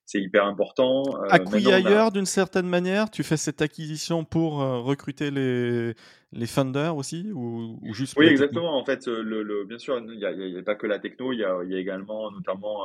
c'est 0.05 0.21
hyper 0.21 0.45
important. 0.47 1.05
Euh, 1.09 1.27
Acquis 1.31 1.73
ailleurs 1.73 2.13
d'une 2.13 2.27
certaine 2.27 2.67
manière, 2.67 3.11
tu 3.11 3.23
fais 3.23 3.37
cette 3.37 3.63
acquisition 3.63 4.25
pour 4.25 4.59
recruter 4.59 5.31
les, 5.31 5.95
les 6.33 6.47
funders 6.47 6.97
aussi 6.97 7.31
ou, 7.33 7.79
ou 7.83 7.95
juste 7.95 8.15
Oui, 8.17 8.27
exactement. 8.27 8.77
En 8.77 8.85
fait, 8.85 9.07
le, 9.07 9.43
le, 9.43 9.65
bien 9.65 9.79
sûr, 9.79 9.99
il 9.99 10.19
n'y 10.19 10.59
a, 10.59 10.63
pas 10.63 10.75
que 10.75 10.87
la 10.87 10.99
techno, 10.99 11.33
il 11.33 11.39
y 11.39 11.45
a, 11.45 11.59
il 11.65 11.71
y 11.71 11.75
a 11.75 11.79
également 11.79 12.31
notamment 12.31 12.85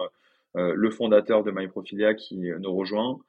le 0.56 0.90
fondateur 0.90 1.44
de 1.44 1.52
MyProfilia 1.52 2.14
qui 2.14 2.38
nous 2.60 2.74
rejoint. 2.74 3.20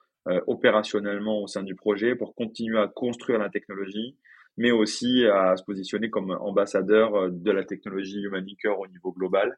opérationnellement 0.47 1.43
au 1.43 1.47
sein 1.47 1.63
du 1.63 1.75
projet 1.75 2.15
pour 2.15 2.35
continuer 2.35 2.79
à 2.79 2.89
construire 2.89 3.39
la 3.39 3.49
technologie, 3.49 4.17
mais 4.59 4.71
aussi 4.71 5.25
à 5.27 5.57
se 5.57 5.65
positionner 5.65 6.11
comme 6.11 6.31
ambassadeur 6.33 7.31
de 7.31 7.51
la 7.51 7.65
technologie 7.65 8.21
Human 8.21 8.45
Linker 8.45 8.79
au 8.79 8.87
niveau 8.87 9.13
global. 9.13 9.57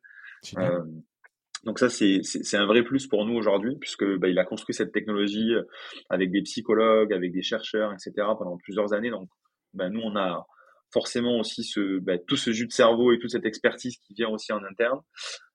Donc 1.64 1.78
ça, 1.78 1.88
c'est, 1.90 2.22
un 2.54 2.66
vrai 2.66 2.82
plus 2.82 3.06
pour 3.06 3.26
nous 3.26 3.34
aujourd'hui, 3.34 3.76
puisque 3.76 4.04
bah, 4.16 4.28
il 4.28 4.38
a 4.38 4.44
construit 4.44 4.74
cette 4.74 4.92
technologie 4.92 5.54
euh, 5.54 5.62
avec 6.08 6.30
des 6.30 6.42
psychologues, 6.42 7.12
avec 7.12 7.32
des 7.32 7.42
chercheurs, 7.42 7.92
etc. 7.92 8.12
pendant 8.38 8.56
plusieurs 8.56 8.92
années. 8.94 9.10
Donc 9.10 9.28
bah, 9.74 9.90
nous, 9.90 10.00
on 10.00 10.16
a 10.16 10.46
forcément 10.92 11.38
aussi 11.38 11.62
ce, 11.62 11.98
bah, 11.98 12.18
tout 12.18 12.36
ce 12.36 12.52
jus 12.52 12.66
de 12.66 12.72
cerveau 12.72 13.12
et 13.12 13.18
toute 13.18 13.30
cette 13.30 13.44
expertise 13.44 13.96
qui 13.98 14.14
vient 14.14 14.28
aussi 14.28 14.52
en 14.52 14.64
interne. 14.64 15.00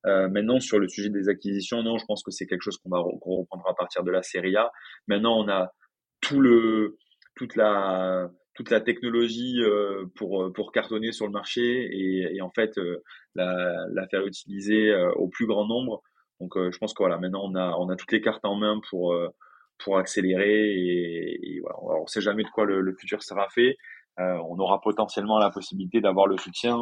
Euh, 0.06 0.30
maintenant, 0.30 0.60
sur 0.60 0.80
le 0.80 0.88
sujet 0.88 1.10
des 1.10 1.28
acquisitions, 1.28 1.84
non, 1.84 1.98
je 1.98 2.06
pense 2.06 2.24
que 2.24 2.32
c'est 2.32 2.46
quelque 2.46 2.62
chose 2.62 2.78
qu'on 2.78 2.90
va 2.90 3.00
reprendre 3.00 3.68
à 3.68 3.76
partir 3.76 4.04
de 4.04 4.12
la 4.12 4.22
série 4.22 4.56
A. 4.56 4.72
Maintenant, 5.08 5.38
on 5.40 5.50
a 5.50 5.74
tout 6.22 6.40
le, 6.40 6.98
toute 7.36 7.56
la, 7.56 8.30
toute 8.56 8.72
la 8.72 8.82
technologie 8.82 9.62
euh, 9.62 10.06
pour 10.16 10.44
euh, 10.44 10.52
pour 10.52 10.72
cartonner 10.72 11.12
sur 11.12 11.28
le 11.28 11.32
marché 11.32 11.62
et, 11.62 12.36
et 12.36 12.42
en 12.42 12.50
fait 12.50 12.78
euh, 12.78 13.04
la, 13.36 13.86
la, 13.94 14.08
faire 14.08 14.26
utiliser 14.26 14.94
au 15.16 15.28
plus 15.28 15.46
grand 15.46 15.68
nombre. 15.68 16.02
Donc 16.40 16.54
je 16.58 16.78
pense 16.78 16.94
que 16.94 17.04
voilà, 17.04 17.18
maintenant 17.18 17.44
on 17.44 17.56
a 17.56 17.76
on 17.78 17.90
a 17.90 17.96
toutes 17.96 18.12
les 18.12 18.22
cartes 18.22 18.44
en 18.46 18.56
main 18.56 18.80
pour 18.90 19.16
pour 19.78 19.98
accélérer 19.98 20.74
et, 20.74 21.56
et 21.56 21.60
voilà, 21.60 21.78
on 21.82 22.04
ne 22.04 22.08
sait 22.08 22.22
jamais 22.22 22.44
de 22.44 22.50
quoi 22.50 22.66
le, 22.66 22.82
le 22.82 22.94
futur 22.94 23.22
sera 23.24 23.48
fait. 23.50 23.78
Euh, 24.18 24.38
on 24.50 24.58
aura 24.60 24.80
potentiellement 24.80 25.38
la 25.40 25.50
possibilité 25.50 26.00
d'avoir 26.00 26.28
le 26.28 26.38
soutien 26.38 26.78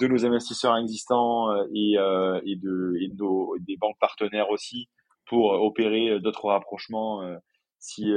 de 0.00 0.06
nos 0.08 0.26
investisseurs 0.26 0.76
existants 0.76 1.54
et, 1.72 1.96
euh, 1.96 2.40
et, 2.44 2.56
de, 2.56 2.96
et 3.00 3.08
de 3.08 3.14
nos, 3.16 3.56
des 3.60 3.76
banques 3.76 3.98
partenaires 4.00 4.50
aussi 4.50 4.88
pour 5.26 5.44
opérer 5.62 6.18
d'autres 6.18 6.46
rapprochements 6.48 7.22
si, 7.78 8.12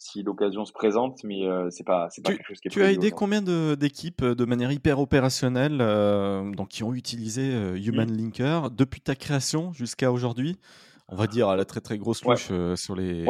si 0.00 0.22
l'occasion 0.22 0.64
se 0.64 0.72
présente, 0.72 1.22
mais 1.24 1.46
euh, 1.46 1.68
c'est 1.68 1.84
pas 1.84 2.08
c'est 2.08 2.24
pas 2.24 2.32
quelque 2.32 2.46
chose 2.46 2.58
qui 2.58 2.68
est 2.68 2.70
Tu 2.70 2.82
as 2.82 2.90
aidé 2.90 3.10
combien 3.10 3.42
d'équipes 3.42 4.24
de, 4.24 4.44
manière 4.46 4.72
hyper 4.72 4.98
opérationnelle 4.98 5.78
euh, 5.82 6.50
donc 6.52 6.68
qui 6.68 6.82
ont 6.82 6.94
utilisé 6.94 7.52
euh, 7.52 7.76
Human 7.76 8.10
mmh. 8.10 8.16
Linker 8.16 8.70
depuis 8.70 9.02
ta 9.02 9.14
création 9.14 9.72
jusqu'à 9.72 10.10
aujourd'hui? 10.10 10.58
On 11.08 11.16
va 11.16 11.26
dire 11.26 11.50
à 11.50 11.56
la 11.56 11.66
très 11.66 11.82
très 11.82 11.98
grosse 11.98 12.24
louche 12.24 12.50
sur 12.76 12.96
les 12.96 13.26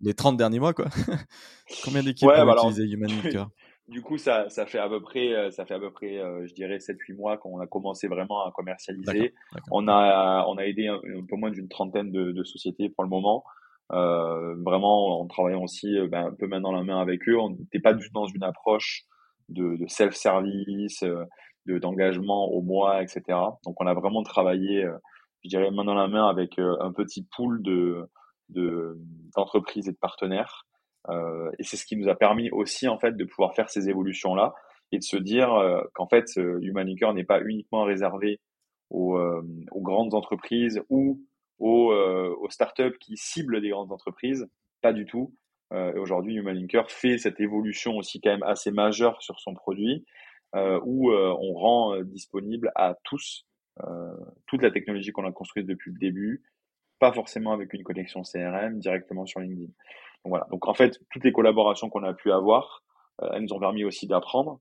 les 0.00 0.14
30 0.14 0.38
derniers 0.38 0.58
mois 0.58 0.72
quoi. 0.72 0.86
combien 1.84 2.02
d'équipes 2.02 2.28
ont 2.28 2.46
bah 2.46 2.54
utilisé 2.56 2.84
Human 2.84 3.10
Linker? 3.22 3.50
Du 3.88 4.02
coup, 4.02 4.18
ça, 4.18 4.48
ça 4.48 4.66
fait 4.66 4.80
à 4.80 4.88
peu 4.88 5.00
près, 5.00 5.50
ça 5.52 5.64
fait 5.64 5.74
à 5.74 5.78
peu 5.78 5.92
près, 5.92 6.18
je 6.44 6.52
dirais 6.54 6.78
7-8 6.78 7.14
mois 7.14 7.36
qu'on 7.36 7.60
a 7.60 7.66
commencé 7.68 8.08
vraiment 8.08 8.44
à 8.44 8.50
commercialiser. 8.52 9.32
On 9.70 9.86
a, 9.86 10.44
on 10.48 10.56
a 10.56 10.64
aidé 10.64 10.88
un, 10.88 10.98
peu 11.28 11.36
moins 11.36 11.50
d'une 11.50 11.68
trentaine 11.68 12.10
de, 12.10 12.32
de 12.32 12.42
sociétés 12.42 12.88
pour 12.88 13.04
le 13.04 13.10
moment. 13.10 13.44
Euh, 13.92 14.56
vraiment 14.64 15.20
en 15.20 15.26
travaillant 15.26 15.62
aussi 15.62 15.96
euh, 15.96 16.08
ben, 16.08 16.26
un 16.26 16.32
peu 16.32 16.48
main 16.48 16.60
dans 16.60 16.72
la 16.72 16.82
main 16.82 17.00
avec 17.00 17.28
eux. 17.28 17.38
On 17.38 17.50
n'était 17.50 17.78
pas 17.78 17.94
du 17.94 18.04
tout 18.06 18.12
dans 18.12 18.26
une 18.26 18.42
approche 18.42 19.04
de, 19.48 19.76
de 19.76 19.86
self-service, 19.86 21.04
euh, 21.04 21.24
de 21.66 21.78
d'engagement 21.78 22.48
au 22.48 22.62
mois, 22.62 23.02
etc. 23.02 23.22
Donc 23.64 23.80
on 23.80 23.86
a 23.86 23.94
vraiment 23.94 24.22
travaillé, 24.22 24.84
je 25.44 25.48
dirais, 25.48 25.70
main 25.70 25.84
dans 25.84 25.94
la 25.94 26.08
main 26.08 26.28
avec 26.28 26.58
un 26.58 26.92
petit 26.92 27.26
pool 27.36 27.62
de 27.62 28.08
d'entreprises 29.34 29.88
et 29.88 29.92
de 29.92 29.96
partenaires. 29.96 30.64
Euh, 31.08 31.50
et 31.58 31.64
c'est 31.64 31.76
ce 31.76 31.84
qui 31.84 31.96
nous 31.96 32.08
a 32.08 32.14
permis 32.14 32.50
aussi 32.50 32.86
en 32.88 32.98
fait 32.98 33.16
de 33.16 33.24
pouvoir 33.24 33.54
faire 33.54 33.68
ces 33.68 33.88
évolutions 33.88 34.34
là 34.36 34.54
et 34.92 34.98
de 34.98 35.02
se 35.02 35.16
dire 35.16 35.48
qu'en 35.94 36.06
fait 36.06 36.26
Humanicure 36.36 37.12
n'est 37.14 37.24
pas 37.24 37.40
uniquement 37.40 37.82
réservé 37.82 38.40
aux, 38.90 39.18
aux, 39.72 39.80
grandes 39.80 40.14
entreprises 40.14 40.80
ou 40.88 41.20
aux, 41.58 41.92
euh, 41.92 42.34
aux 42.40 42.50
startups 42.50 42.98
qui 43.00 43.16
ciblent 43.16 43.60
des 43.60 43.70
grandes 43.70 43.92
entreprises. 43.92 44.48
Pas 44.82 44.92
du 44.92 45.06
tout. 45.06 45.34
Euh, 45.72 45.98
Aujourd'hui, 45.98 46.34
Humalinker 46.34 46.90
fait 46.90 47.18
cette 47.18 47.40
évolution 47.40 47.96
aussi 47.96 48.20
quand 48.20 48.30
même 48.30 48.42
assez 48.42 48.70
majeure 48.70 49.20
sur 49.22 49.40
son 49.40 49.54
produit, 49.54 50.04
euh, 50.54 50.80
où 50.84 51.10
euh, 51.10 51.34
on 51.40 51.54
rend 51.54 51.94
euh, 51.94 52.04
disponible 52.04 52.70
à 52.74 52.94
tous 53.04 53.44
toute 54.46 54.62
la 54.62 54.70
technologie 54.70 55.12
qu'on 55.12 55.26
a 55.26 55.32
construite 55.32 55.66
depuis 55.66 55.90
le 55.90 55.98
début, 55.98 56.42
pas 56.98 57.12
forcément 57.12 57.52
avec 57.52 57.74
une 57.74 57.82
connexion 57.82 58.22
CRM, 58.22 58.78
directement 58.78 59.26
sur 59.26 59.40
LinkedIn. 59.40 59.66
Donc 59.66 59.74
voilà. 60.24 60.46
Donc 60.50 60.66
en 60.66 60.72
fait, 60.72 60.98
toutes 61.10 61.24
les 61.24 61.32
collaborations 61.32 61.90
qu'on 61.90 62.02
a 62.02 62.14
pu 62.14 62.32
avoir, 62.32 62.84
elles 63.20 63.42
nous 63.42 63.52
ont 63.52 63.60
permis 63.60 63.84
aussi 63.84 64.06
d'apprendre 64.06 64.60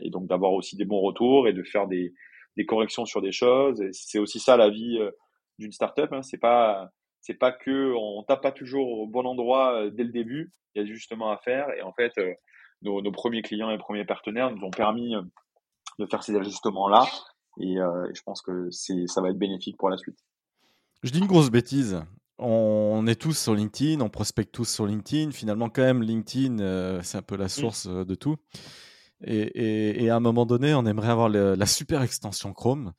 et 0.00 0.08
donc 0.08 0.26
d'avoir 0.26 0.54
aussi 0.54 0.74
des 0.74 0.86
bons 0.86 1.02
retours 1.02 1.48
et 1.48 1.52
de 1.52 1.62
faire 1.64 1.86
des, 1.86 2.14
des 2.56 2.64
corrections 2.64 3.04
sur 3.04 3.20
des 3.20 3.30
choses. 3.30 3.82
Et 3.82 3.90
c'est 3.92 4.18
aussi 4.18 4.40
ça 4.40 4.56
la 4.56 4.70
vie 4.70 4.98
d'une 5.58 5.72
startup. 5.72 6.12
Hein. 6.12 6.22
C'est 6.22 6.38
pas 6.38 6.90
c'est 7.26 7.34
pas 7.34 7.52
que 7.52 7.92
on 7.96 8.22
tape 8.22 8.42
pas 8.42 8.52
toujours 8.52 8.88
au 8.88 9.06
bon 9.06 9.26
endroit 9.26 9.74
euh, 9.74 9.90
dès 9.90 10.04
le 10.04 10.12
début. 10.12 10.52
Il 10.74 10.82
y 10.82 10.84
a 10.84 10.86
justement 10.86 11.30
à 11.30 11.38
faire. 11.38 11.66
Et 11.76 11.82
en 11.82 11.92
fait, 11.92 12.12
euh, 12.18 12.32
nos, 12.82 13.02
nos, 13.02 13.10
premiers 13.10 13.42
clients 13.42 13.70
et 13.70 13.78
premiers 13.78 14.04
partenaires 14.04 14.54
nous 14.54 14.62
ont 14.62 14.70
permis 14.70 15.16
euh, 15.16 15.22
de 15.98 16.06
faire 16.06 16.22
ces 16.22 16.36
ajustements 16.36 16.88
là. 16.88 17.04
Et 17.58 17.76
je 17.76 18.20
pense 18.22 18.42
que 18.42 18.70
c'est 18.70 19.06
ça 19.06 19.22
va 19.22 19.30
être 19.30 19.38
bénéfique 19.38 19.78
pour 19.78 19.88
la 19.88 19.96
suite. 19.96 20.18
Je 21.02 21.10
dis 21.10 21.20
une 21.20 21.26
grosse 21.26 21.50
bêtise. 21.50 22.02
On 22.36 23.06
est 23.06 23.18
tous 23.18 23.32
sur 23.32 23.54
LinkedIn, 23.54 24.02
on 24.02 24.10
prospecte 24.10 24.52
tous 24.52 24.68
sur 24.68 24.84
LinkedIn. 24.84 25.30
Finalement, 25.30 25.70
quand 25.70 25.80
même, 25.80 26.02
LinkedIn, 26.02 27.00
c'est 27.02 27.16
un 27.16 27.22
peu 27.22 27.38
la 27.38 27.46
mmh. 27.46 27.48
source 27.48 27.86
de 27.86 28.14
tout. 28.14 28.36
Et, 29.24 29.38
et, 29.38 30.04
et, 30.04 30.10
à 30.10 30.16
un 30.16 30.20
moment 30.20 30.44
donné, 30.44 30.74
on 30.74 30.84
aimerait 30.84 31.08
avoir 31.08 31.30
la 31.30 31.64
super 31.64 32.02
extension 32.02 32.52
Chrome. 32.52 32.92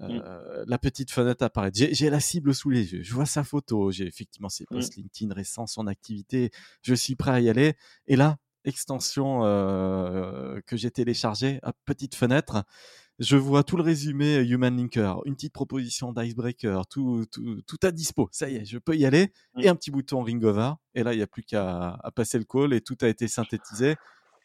Mmh. 0.00 0.20
Euh, 0.24 0.64
la 0.66 0.78
petite 0.78 1.10
fenêtre 1.10 1.44
apparaît. 1.44 1.70
J'ai 1.72 2.10
la 2.10 2.20
cible 2.20 2.54
sous 2.54 2.70
les 2.70 2.92
yeux. 2.92 3.02
Je 3.02 3.14
vois 3.14 3.26
sa 3.26 3.44
photo. 3.44 3.90
J'ai 3.90 4.06
effectivement 4.06 4.48
ses 4.48 4.64
mmh. 4.64 4.74
posts 4.74 4.96
LinkedIn 4.96 5.34
récents, 5.34 5.66
son 5.66 5.86
activité. 5.86 6.50
Je 6.82 6.94
suis 6.94 7.14
prêt 7.14 7.30
à 7.30 7.40
y 7.40 7.48
aller. 7.48 7.74
Et 8.06 8.16
là, 8.16 8.38
extension 8.64 9.44
euh, 9.44 10.60
que 10.66 10.76
j'ai 10.76 10.90
téléchargée, 10.90 11.60
petite 11.84 12.14
fenêtre. 12.14 12.64
Je 13.20 13.36
vois 13.36 13.62
tout 13.62 13.76
le 13.76 13.84
résumé 13.84 14.38
Human 14.38 14.76
Linker, 14.76 15.20
une 15.24 15.36
petite 15.36 15.52
proposition 15.52 16.12
d'icebreaker, 16.12 16.84
tout, 16.88 17.24
tout, 17.30 17.62
tout 17.62 17.78
à 17.84 17.92
dispo. 17.92 18.28
Ça 18.32 18.50
y 18.50 18.56
est, 18.56 18.64
je 18.64 18.78
peux 18.78 18.96
y 18.96 19.06
aller. 19.06 19.32
Mmh. 19.54 19.60
Et 19.60 19.68
un 19.68 19.76
petit 19.76 19.92
bouton 19.92 20.22
ring 20.22 20.42
over. 20.44 20.72
Et 20.96 21.04
là, 21.04 21.12
il 21.14 21.18
n'y 21.18 21.22
a 21.22 21.28
plus 21.28 21.44
qu'à 21.44 21.96
passer 22.16 22.38
le 22.38 22.44
call 22.44 22.72
et 22.72 22.80
tout 22.80 22.96
a 23.02 23.06
été 23.06 23.28
synthétisé 23.28 23.94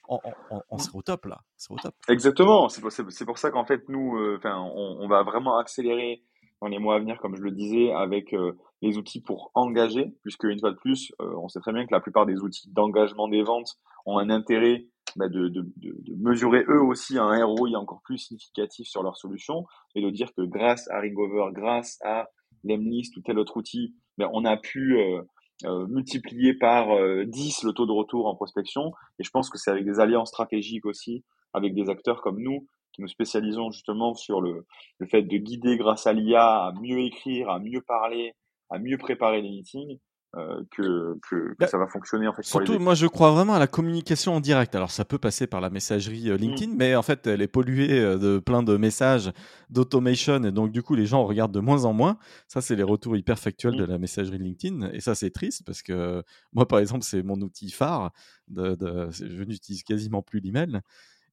on, 0.10 0.20
on, 0.50 0.62
on, 0.70 0.78
au 0.94 1.02
top 1.02 1.26
là. 1.26 1.42
au 1.70 1.78
top. 1.78 1.94
Exactement. 2.10 2.68
C'est 2.70 2.82
pour, 2.82 2.92
pour, 3.26 3.38
ça 3.38 3.52
qu'en 3.52 3.66
fait, 3.66 3.88
nous, 3.88 4.18
euh, 4.18 4.38
enfin, 4.38 4.58
on, 4.60 5.08
va 5.08 5.24
vraiment 5.24 5.58
accélérer 5.58 6.24
dans 6.62 6.68
les 6.68 6.80
mois 6.80 6.96
à 6.96 7.00
venir, 7.00 7.18
comme 7.20 7.36
je 7.36 7.42
le 7.42 7.52
disais, 7.52 7.92
avec 7.92 8.34
euh, 8.34 8.58
les 8.82 8.98
outils 8.98 9.22
pour 9.22 9.52
engager, 9.54 10.14
puisque 10.24 10.44
une 10.44 10.60
fois 10.60 10.72
de 10.72 10.78
plus, 10.78 11.14
euh, 11.22 11.34
on 11.38 11.48
sait 11.48 11.60
très 11.60 11.72
bien 11.72 11.86
que 11.86 11.94
la 11.94 12.02
plupart 12.02 12.26
des 12.26 12.40
outils 12.40 12.70
d'engagement 12.72 13.28
des 13.28 13.44
ventes 13.44 13.78
ont 14.06 14.18
un 14.18 14.30
intérêt 14.30 14.88
bah, 15.16 15.30
de, 15.30 15.48
de, 15.48 15.62
de, 15.78 15.96
de, 16.02 16.16
mesurer 16.16 16.64
eux 16.68 16.82
aussi 16.82 17.18
un 17.18 17.46
ROI 17.46 17.76
encore 17.76 18.02
plus 18.04 18.18
significatif 18.18 18.88
sur 18.88 19.04
leur 19.04 19.18
solution 19.18 19.66
et 19.96 20.02
de 20.02 20.10
dire 20.10 20.34
que 20.36 20.42
grâce 20.42 20.88
à 20.90 21.00
Ringover, 21.00 21.52
grâce 21.54 21.98
à 22.04 22.30
Lemlist 22.64 23.16
ou 23.18 23.22
tel 23.22 23.40
autre 23.40 23.58
outil, 23.58 23.96
ben, 24.18 24.30
on 24.34 24.46
a 24.46 24.58
pu 24.58 25.00
euh, 25.00 25.22
multiplier 25.64 26.54
par 26.54 26.88
10 27.26 27.64
euh, 27.64 27.68
le 27.68 27.74
taux 27.74 27.86
de 27.86 27.92
retour 27.92 28.28
en 28.28 28.36
prospection. 28.36 28.94
Et 29.20 29.24
je 29.24 29.30
pense 29.30 29.50
que 29.50 29.58
c'est 29.58 29.72
avec 29.72 29.86
des 29.86 30.00
alliances 30.00 30.30
stratégiques 30.30 30.86
aussi, 30.86 31.24
avec 31.54 31.74
des 31.74 31.90
acteurs 31.90 32.22
comme 32.22 32.42
nous, 32.42 32.68
qui 32.94 33.02
nous 33.02 33.08
spécialisons 33.08 33.72
justement 33.72 34.14
sur 34.14 34.42
le, 34.42 34.66
le 35.00 35.08
fait 35.08 35.22
de 35.22 35.38
guider 35.38 35.78
grâce 35.78 36.08
à 36.08 36.14
l'IA 36.14 36.66
à 36.66 36.74
mieux 36.82 37.00
écrire, 37.00 37.50
à 37.50 37.60
mieux 37.60 37.82
parler, 37.82 38.34
à 38.70 38.80
mieux 38.80 38.98
préparer 38.98 39.42
les 39.42 39.50
meetings, 39.50 40.00
euh, 40.36 40.62
que, 40.70 41.18
que, 41.28 41.56
bah, 41.58 41.66
ça 41.66 41.80
va 41.80 41.88
fonctionner 41.88 42.28
en 42.28 42.34
fait. 42.34 42.44
Surtout, 42.44 42.78
moi 42.78 42.94
je 42.94 43.08
crois 43.08 43.32
vraiment 43.32 43.56
à 43.56 43.60
la 43.60 43.66
communication 43.66 44.36
en 44.36 44.40
direct. 44.40 44.76
Alors 44.76 44.92
ça 44.92 45.04
peut 45.04 45.18
passer 45.18 45.48
par 45.48 45.60
la 45.60 45.72
messagerie 45.72 46.30
euh, 46.30 46.38
LinkedIn, 46.38 46.72
mmh. 46.74 46.78
mais 46.78 46.96
en 46.96 47.02
fait 47.02 47.26
elle 47.26 47.42
est 47.42 47.48
polluée 47.48 48.00
euh, 48.00 48.18
de 48.20 48.38
plein 48.38 48.62
de 48.62 48.78
messages 48.78 49.32
d'automation 49.72 50.44
et 50.44 50.52
donc 50.52 50.72
du 50.72 50.84
coup 50.84 50.94
les 50.94 51.08
gens 51.08 51.26
regardent 51.26 51.52
de 51.52 51.60
moins 51.60 51.86
en 51.86 51.94
moins. 51.94 52.20
Ça 52.48 52.62
c'est 52.62 52.76
les 52.76 52.84
retours 52.84 53.18
hyper 53.18 53.40
factuels 53.40 53.76
de 53.76 53.86
mmh. 53.86 53.90
la 53.90 53.98
messagerie 53.98 54.38
LinkedIn 54.38 54.92
et 54.92 55.00
ça 55.00 55.16
c'est 55.16 55.32
triste 55.32 55.64
parce 55.66 55.82
que 55.82 56.24
moi 56.54 56.68
par 56.68 56.78
exemple 56.78 57.04
c'est 57.04 57.24
mon 57.24 57.42
outil 57.42 57.72
phare. 57.72 58.12
De, 58.50 58.76
de 58.76 59.10
je 59.12 59.44
n'utilise 59.44 59.84
quasiment 59.84 60.22
plus 60.22 60.40
l'email. 60.40 60.82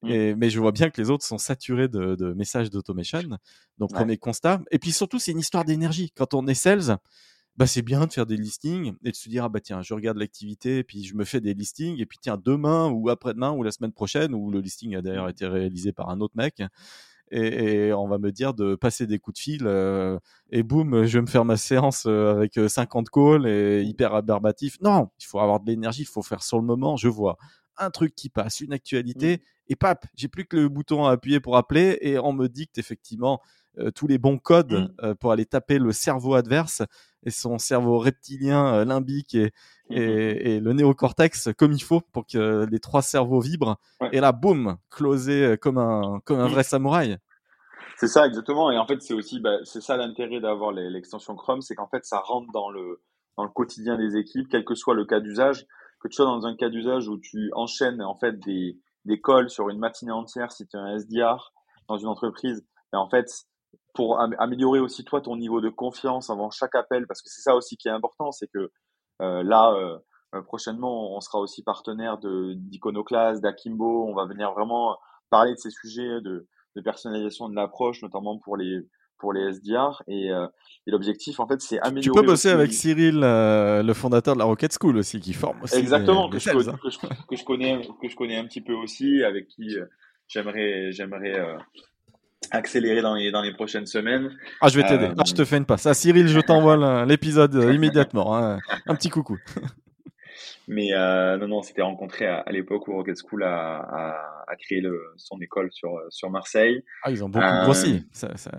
Et, 0.04 0.34
mais 0.34 0.50
je 0.50 0.60
vois 0.60 0.72
bien 0.72 0.90
que 0.90 1.00
les 1.00 1.10
autres 1.10 1.24
sont 1.24 1.38
saturés 1.38 1.88
de, 1.88 2.14
de 2.14 2.32
messages 2.32 2.70
d'automation. 2.70 3.18
Donc, 3.78 3.92
premier 3.92 4.18
constat. 4.18 4.60
Et 4.70 4.78
puis 4.78 4.92
surtout, 4.92 5.18
c'est 5.18 5.32
une 5.32 5.38
histoire 5.38 5.64
d'énergie. 5.64 6.12
Quand 6.14 6.34
on 6.34 6.46
est 6.46 6.54
sales, 6.54 6.98
bah, 7.56 7.66
c'est 7.66 7.82
bien 7.82 8.06
de 8.06 8.12
faire 8.12 8.26
des 8.26 8.36
listings 8.36 8.94
et 9.02 9.10
de 9.10 9.16
se 9.16 9.28
dire 9.28 9.44
ah 9.44 9.48
bah 9.48 9.60
tiens 9.60 9.82
je 9.82 9.94
regarde 9.94 10.18
l'activité 10.18 10.84
puis 10.84 11.04
je 11.04 11.14
me 11.14 11.24
fais 11.24 11.40
des 11.40 11.54
listings 11.54 11.98
et 12.00 12.06
puis 12.06 12.18
tiens 12.20 12.38
demain 12.42 12.90
ou 12.90 13.08
après-demain 13.08 13.52
ou 13.52 13.62
la 13.62 13.70
semaine 13.70 13.92
prochaine 13.92 14.34
où 14.34 14.50
le 14.50 14.60
listing 14.60 14.94
a 14.94 15.02
d'ailleurs 15.02 15.26
mmh. 15.26 15.30
été 15.30 15.46
réalisé 15.46 15.92
par 15.92 16.10
un 16.10 16.20
autre 16.20 16.34
mec 16.36 16.62
et, 17.32 17.92
on 17.92 18.06
va 18.06 18.18
me 18.18 18.30
dire 18.30 18.54
de 18.54 18.76
passer 18.76 19.06
des 19.06 19.18
coups 19.18 19.34
de 19.34 19.42
fil 19.42 19.62
euh, 19.66 20.18
et 20.50 20.62
boum 20.62 21.04
je 21.06 21.18
vais 21.18 21.22
me 21.22 21.26
faire 21.26 21.44
ma 21.44 21.56
séance 21.56 22.04
euh, 22.06 22.36
avec 22.36 22.58
50 22.68 23.06
euh, 23.06 23.10
calls 23.10 23.46
et 23.48 23.82
hyper 23.82 24.14
aberbatif 24.14 24.78
non 24.80 25.10
il 25.18 25.24
faut 25.26 25.40
avoir 25.40 25.60
de 25.60 25.66
l'énergie 25.66 26.02
il 26.02 26.08
faut 26.08 26.22
faire 26.22 26.42
sur 26.42 26.58
le 26.58 26.64
moment 26.64 26.96
je 26.96 27.08
vois 27.08 27.36
un 27.78 27.90
truc 27.90 28.14
qui 28.14 28.28
passe 28.28 28.60
une 28.60 28.72
actualité 28.72 29.38
mmh. 29.38 29.40
et 29.68 29.76
pap 29.76 30.06
j'ai 30.14 30.28
plus 30.28 30.44
que 30.44 30.56
le 30.56 30.68
bouton 30.68 31.04
à 31.04 31.12
appuyer 31.12 31.40
pour 31.40 31.56
appeler 31.56 31.98
et 32.00 32.18
on 32.18 32.32
me 32.32 32.48
dicte 32.48 32.78
effectivement 32.78 33.40
tous 33.94 34.06
les 34.06 34.16
bons 34.16 34.38
codes 34.38 34.94
Mmh. 35.02 35.14
pour 35.16 35.32
aller 35.32 35.44
taper 35.44 35.78
le 35.78 35.92
cerveau 35.92 36.34
adverse 36.34 36.82
et 37.26 37.30
son 37.30 37.58
cerveau 37.58 37.98
reptilien, 37.98 38.84
limbique 38.86 39.34
et, 39.34 39.52
Mmh, 39.90 39.94
et, 39.94 40.56
et, 40.56 40.60
le 40.60 40.72
néocortex 40.72 41.50
comme 41.56 41.72
il 41.72 41.82
faut 41.82 42.00
pour 42.00 42.26
que 42.26 42.66
les 42.68 42.80
trois 42.80 43.02
cerveaux 43.02 43.40
vibrent. 43.40 43.76
Ouais. 44.00 44.08
Et 44.12 44.20
là, 44.20 44.32
boum, 44.32 44.78
closé 44.90 45.56
comme 45.60 45.78
un, 45.78 46.20
comme 46.24 46.40
un 46.40 46.48
vrai 46.48 46.64
samouraï. 46.64 47.18
C'est 47.96 48.08
ça, 48.08 48.26
exactement. 48.26 48.70
Et 48.72 48.78
en 48.78 48.86
fait, 48.86 49.00
c'est 49.00 49.14
aussi, 49.14 49.40
bah, 49.40 49.58
c'est 49.62 49.80
ça 49.80 49.96
l'intérêt 49.96 50.40
d'avoir 50.40 50.72
l'extension 50.72 51.36
Chrome, 51.36 51.62
c'est 51.62 51.76
qu'en 51.76 51.86
fait, 51.86 52.04
ça 52.04 52.18
rentre 52.18 52.50
dans 52.52 52.68
le, 52.68 53.00
dans 53.36 53.44
le 53.44 53.50
quotidien 53.50 53.96
des 53.96 54.16
équipes, 54.16 54.48
quel 54.50 54.64
que 54.64 54.74
soit 54.74 54.94
le 54.94 55.06
cas 55.06 55.20
d'usage. 55.20 55.66
Que 56.00 56.08
tu 56.08 56.16
sois 56.16 56.26
dans 56.26 56.46
un 56.46 56.56
cas 56.56 56.68
d'usage 56.68 57.08
où 57.08 57.18
tu 57.18 57.50
enchaînes, 57.54 58.02
en 58.02 58.16
fait, 58.16 58.38
des, 58.40 58.78
des 59.04 59.20
calls 59.20 59.48
sur 59.48 59.70
une 59.70 59.78
matinée 59.78 60.12
entière, 60.12 60.52
si 60.52 60.66
tu 60.66 60.76
es 60.76 60.80
un 60.80 60.98
SDR 60.98 61.52
dans 61.88 61.96
une 61.96 62.08
entreprise, 62.08 62.66
et 62.92 62.96
en 62.96 63.08
fait, 63.08 63.26
pour 63.96 64.20
am- 64.20 64.36
améliorer 64.38 64.78
aussi 64.80 65.04
toi 65.04 65.20
ton 65.20 65.36
niveau 65.36 65.60
de 65.60 65.68
confiance 65.70 66.30
avant 66.30 66.50
chaque 66.50 66.74
appel, 66.76 67.06
parce 67.08 67.20
que 67.22 67.28
c'est 67.28 67.42
ça 67.42 67.56
aussi 67.56 67.76
qui 67.76 67.88
est 67.88 67.92
important, 67.92 68.30
c'est 68.30 68.46
que 68.46 68.70
euh, 69.22 69.42
là, 69.42 69.72
euh, 69.74 70.42
prochainement, 70.42 71.16
on 71.16 71.20
sera 71.20 71.38
aussi 71.40 71.62
partenaire 71.64 72.18
de 72.18 72.52
d'Iconoclast, 72.54 73.42
d'Akimbo. 73.42 74.06
On 74.08 74.14
va 74.14 74.26
venir 74.26 74.52
vraiment 74.52 74.96
parler 75.30 75.52
de 75.52 75.58
ces 75.58 75.70
sujets 75.70 76.20
de, 76.20 76.46
de 76.76 76.80
personnalisation 76.82 77.48
de 77.48 77.54
l'approche, 77.56 78.02
notamment 78.02 78.38
pour 78.38 78.56
les 78.56 78.80
pour 79.18 79.32
les 79.32 79.50
SDR. 79.54 80.02
Et, 80.08 80.30
euh, 80.30 80.46
et 80.86 80.90
l'objectif, 80.90 81.40
en 81.40 81.46
fait, 81.48 81.58
c'est 81.62 81.76
Tu 81.76 81.82
améliorer. 81.88 82.20
peux 82.20 82.26
bosser 82.26 82.48
aussi- 82.48 82.54
avec 82.54 82.72
Cyril, 82.74 83.20
le 83.20 83.92
fondateur 83.94 84.34
de 84.34 84.38
la 84.40 84.44
Rocket 84.44 84.76
School 84.78 84.98
aussi, 84.98 85.20
qui 85.20 85.32
forme 85.32 85.62
aussi 85.62 85.76
Exactement, 85.76 86.28
que, 86.28 86.38
sales, 86.38 86.68
hein. 86.68 86.78
que, 86.82 86.90
je, 86.90 86.98
que 86.98 87.34
je 87.36 87.44
connais 87.44 87.80
que 88.02 88.08
je 88.10 88.14
connais 88.16 88.36
un 88.36 88.44
petit 88.44 88.60
peu 88.60 88.74
aussi, 88.74 89.22
avec 89.24 89.48
qui 89.48 89.74
j'aimerais 90.28 90.92
j'aimerais 90.92 91.56
accélérer 92.56 93.02
dans 93.02 93.14
les 93.14 93.30
dans 93.30 93.42
les 93.42 93.52
prochaines 93.52 93.86
semaines. 93.86 94.30
Ah, 94.60 94.68
je 94.68 94.76
vais 94.80 94.86
t'aider. 94.86 95.06
Euh, 95.06 95.14
Ah, 95.18 95.22
je 95.26 95.34
te 95.34 95.44
fais 95.44 95.56
une 95.58 95.64
passe. 95.66 95.86
Ah, 95.86 95.94
Cyril, 95.94 96.28
je 96.28 96.40
t'envoie 96.40 97.04
l'épisode 97.06 97.54
euh, 97.54 97.72
immédiatement. 97.72 98.36
hein. 98.36 98.58
Un 98.86 98.94
petit 98.94 99.08
coucou. 99.10 99.38
Mais 100.68 100.92
euh, 100.92 101.36
non, 101.38 101.46
non, 101.46 101.58
on 101.58 101.62
s'était 101.62 101.82
rencontré 101.82 102.26
à, 102.26 102.38
à 102.40 102.50
l'époque 102.50 102.88
où 102.88 102.92
Rocket 102.92 103.16
School 103.16 103.44
a, 103.44 103.76
a, 103.78 104.44
a 104.48 104.56
créé 104.56 104.80
le, 104.80 105.00
son 105.16 105.38
école 105.40 105.70
sur, 105.70 105.90
sur 106.10 106.28
Marseille. 106.28 106.82
Ah, 107.04 107.12
ils 107.12 107.22
ont 107.22 107.28
beaucoup 107.28 107.44
Euh, 107.46 107.62
grossi. 107.62 108.04
Ça, 108.12 108.36
ça... 108.36 108.50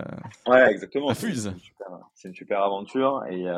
Ouais, 0.46 0.70
exactement. 0.70 1.12
C'est- 1.12 1.26
fuse. 1.26 1.42
C'est 1.42 1.50
une 1.50 1.58
super, 1.60 1.86
c'est 2.14 2.28
une 2.28 2.34
super 2.34 2.62
aventure. 2.62 3.22
Et 3.28 3.46
euh, 3.46 3.54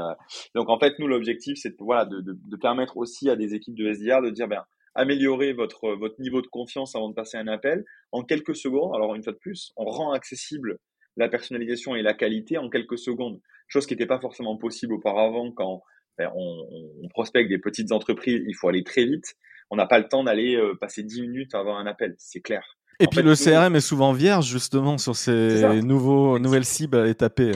donc, 0.57 0.69
en 0.69 0.81
fait, 0.81 0.99
nous, 0.99 1.07
l'objectif, 1.07 1.59
c'est 1.63 1.71
de, 1.71 1.77
voilà, 1.79 2.05
de, 2.07 2.21
de, 2.21 2.37
de 2.45 2.57
permettre 2.57 2.97
aussi 2.97 3.31
à 3.31 3.37
des 3.37 3.55
équipes 3.55 3.77
de 3.77 3.87
SDR 3.93 4.21
de 4.21 4.31
dire, 4.31 4.49
ben, 4.49 4.65
améliorer 4.95 5.53
votre, 5.53 5.91
votre 5.95 6.21
niveau 6.21 6.43
de 6.43 6.47
confiance 6.49 6.95
avant 6.97 7.09
de 7.09 7.15
passer 7.15 7.37
un 7.37 7.47
appel 7.49 7.85
en 8.13 8.23
quelques 8.23 8.57
secondes. 8.57 8.93
Alors, 8.95 9.15
une 9.15 9.23
fois 9.23 9.33
de 9.33 9.39
plus, 9.39 9.73
on 9.77 9.85
rend 9.85 10.13
accessible 10.13 10.79
la 11.17 11.29
personnalisation 11.29 11.95
et 11.97 12.03
la 12.03 12.15
qualité 12.15 12.59
en 12.59 12.69
quelques 12.71 12.99
secondes. 12.99 13.41
Chose 13.69 13.87
qui 13.87 13.95
n'était 13.95 14.07
pas 14.07 14.21
forcément 14.21 14.57
possible 14.57 14.95
auparavant 14.95 15.53
quand 15.53 15.83
ben, 16.19 16.31
on, 16.35 16.67
on 17.03 17.09
prospecte 17.09 17.49
des 17.49 17.59
petites 17.59 17.93
entreprises. 17.93 18.43
Il 18.47 18.55
faut 18.55 18.69
aller 18.69 18.83
très 18.85 19.05
vite. 19.05 19.35
On 19.71 19.77
n'a 19.77 19.87
pas 19.87 19.99
le 19.99 20.09
temps 20.09 20.25
d'aller 20.25 20.57
euh, 20.57 20.75
passer 20.81 21.03
10 21.03 21.23
minutes 21.23 21.55
avant 21.55 21.77
un 21.79 21.87
appel. 21.87 22.15
C'est 22.19 22.41
clair. 22.41 22.65
Et 22.99 23.05
En 23.05 23.09
puis 23.09 23.17
fait, 23.19 23.23
le 23.23 23.31
nous- 23.31 23.37
CRM 23.37 23.77
est 23.77 23.81
souvent 23.81 24.13
vierge 24.13 24.47
justement 24.47 24.99
sur 24.99 25.15
ces 25.17 25.81
nouveaux, 25.83 26.39
nouvelles 26.39 26.65
cibles 26.65 26.97
à 26.99 27.03
aller 27.03 27.15
taper. 27.15 27.53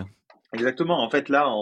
Exactement. 0.53 1.03
En 1.03 1.11
fait, 1.11 1.29
là, 1.29 1.49
en, 1.49 1.53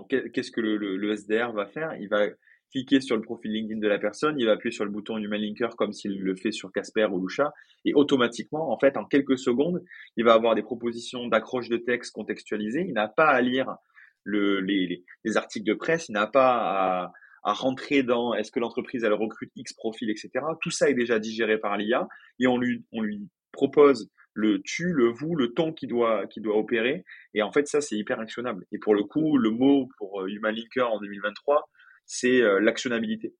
en- 0.00 0.04
qu'est- 0.04 0.30
qu'est-ce 0.32 0.50
que 0.50 0.60
le, 0.60 0.76
le, 0.76 0.96
le 0.96 1.12
SDR 1.16 1.52
va 1.52 1.66
faire? 1.66 1.94
Il 2.00 2.08
va 2.08 2.26
cliquer 2.72 3.00
sur 3.00 3.16
le 3.16 3.22
profil 3.22 3.52
LinkedIn 3.52 3.80
de 3.80 3.88
la 3.88 3.98
personne, 3.98 4.38
il 4.38 4.46
va 4.46 4.52
appuyer 4.52 4.72
sur 4.72 4.84
le 4.84 4.90
bouton 4.90 5.18
Human 5.18 5.40
Linker 5.40 5.76
comme 5.76 5.92
s'il 5.92 6.18
le 6.20 6.34
fait 6.34 6.52
sur 6.52 6.72
Casper 6.72 7.06
ou 7.12 7.20
Lucha, 7.20 7.52
et 7.84 7.94
automatiquement, 7.94 8.72
en 8.72 8.78
fait, 8.78 8.96
en 8.96 9.04
quelques 9.04 9.38
secondes, 9.38 9.84
il 10.16 10.24
va 10.24 10.32
avoir 10.34 10.54
des 10.54 10.62
propositions 10.62 11.28
d'accroche 11.28 11.68
de 11.68 11.76
texte 11.76 12.12
contextualisées. 12.12 12.84
Il 12.88 12.94
n'a 12.94 13.08
pas 13.08 13.28
à 13.28 13.40
lire 13.40 13.76
le, 14.24 14.60
les, 14.60 14.86
les, 14.86 15.04
les 15.24 15.36
articles 15.36 15.66
de 15.66 15.74
presse, 15.74 16.08
il 16.08 16.12
n'a 16.12 16.26
pas 16.26 16.56
à, 16.56 17.12
à 17.44 17.52
rentrer 17.52 18.02
dans 18.02 18.34
est-ce 18.34 18.50
que 18.50 18.60
l'entreprise 18.60 19.04
elle 19.04 19.12
recrute 19.12 19.50
X 19.56 19.72
profil, 19.74 20.10
etc. 20.10 20.30
Tout 20.60 20.70
ça 20.70 20.88
est 20.88 20.94
déjà 20.94 21.18
digéré 21.18 21.58
par 21.58 21.76
l'IA 21.76 22.08
et 22.38 22.46
on 22.46 22.58
lui, 22.58 22.84
on 22.92 23.02
lui 23.02 23.28
propose 23.52 24.10
le 24.34 24.62
tu, 24.62 24.92
le 24.92 25.08
vous, 25.08 25.34
le 25.34 25.52
ton 25.52 25.72
qui 25.72 25.86
doit, 25.86 26.26
qui 26.26 26.40
doit 26.40 26.56
opérer. 26.56 27.04
Et 27.34 27.42
en 27.42 27.52
fait, 27.52 27.66
ça, 27.66 27.80
c'est 27.80 27.96
hyper 27.96 28.18
actionnable. 28.20 28.64
Et 28.72 28.78
pour 28.78 28.94
le 28.94 29.04
coup, 29.04 29.36
le 29.36 29.50
mot 29.50 29.88
pour 29.98 30.22
euh, 30.22 30.28
Human 30.28 30.54
Linker 30.54 30.90
en 30.90 31.00
2023, 31.00 31.68
c'est 32.12 32.42
euh, 32.42 32.60
l'actionnabilité. 32.60 33.34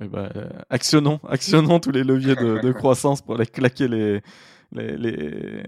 Eh 0.00 0.06
ben, 0.06 0.30
euh, 0.36 0.48
actionnons, 0.68 1.18
actionnons 1.28 1.80
tous 1.80 1.90
les 1.90 2.04
leviers 2.04 2.36
de, 2.36 2.60
de 2.60 2.72
croissance 2.80 3.22
pour 3.22 3.34
aller 3.34 3.46
claquer 3.46 3.88
les, 3.88 4.20
les, 4.70 4.96
les, 4.96 5.62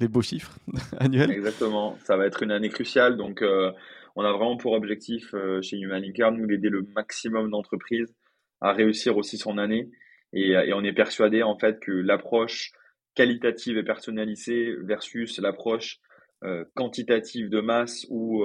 les 0.00 0.08
beaux 0.08 0.20
chiffres 0.20 0.58
annuels. 0.98 1.30
Exactement. 1.30 1.96
Ça 2.02 2.16
va 2.16 2.26
être 2.26 2.42
une 2.42 2.50
année 2.50 2.70
cruciale. 2.70 3.16
Donc, 3.16 3.42
euh, 3.42 3.70
on 4.16 4.24
a 4.24 4.32
vraiment 4.32 4.56
pour 4.56 4.72
objectif 4.72 5.32
euh, 5.32 5.62
chez 5.62 5.78
Human 5.78 6.02
Linker, 6.02 6.32
nous, 6.32 6.46
d'aider 6.46 6.70
le 6.70 6.82
maximum 6.96 7.50
d'entreprises 7.52 8.12
à 8.60 8.72
réussir 8.72 9.16
aussi 9.16 9.38
son 9.38 9.58
année. 9.58 9.90
Et, 10.32 10.50
et 10.50 10.72
on 10.72 10.82
est 10.82 10.92
persuadé, 10.92 11.44
en 11.44 11.56
fait, 11.56 11.78
que 11.78 11.92
l'approche 11.92 12.72
qualitative 13.14 13.78
et 13.78 13.84
personnalisée 13.84 14.74
versus 14.82 15.38
l'approche 15.38 16.00
euh, 16.42 16.64
quantitative 16.74 17.48
de 17.48 17.60
masse 17.60 18.06
où 18.10 18.44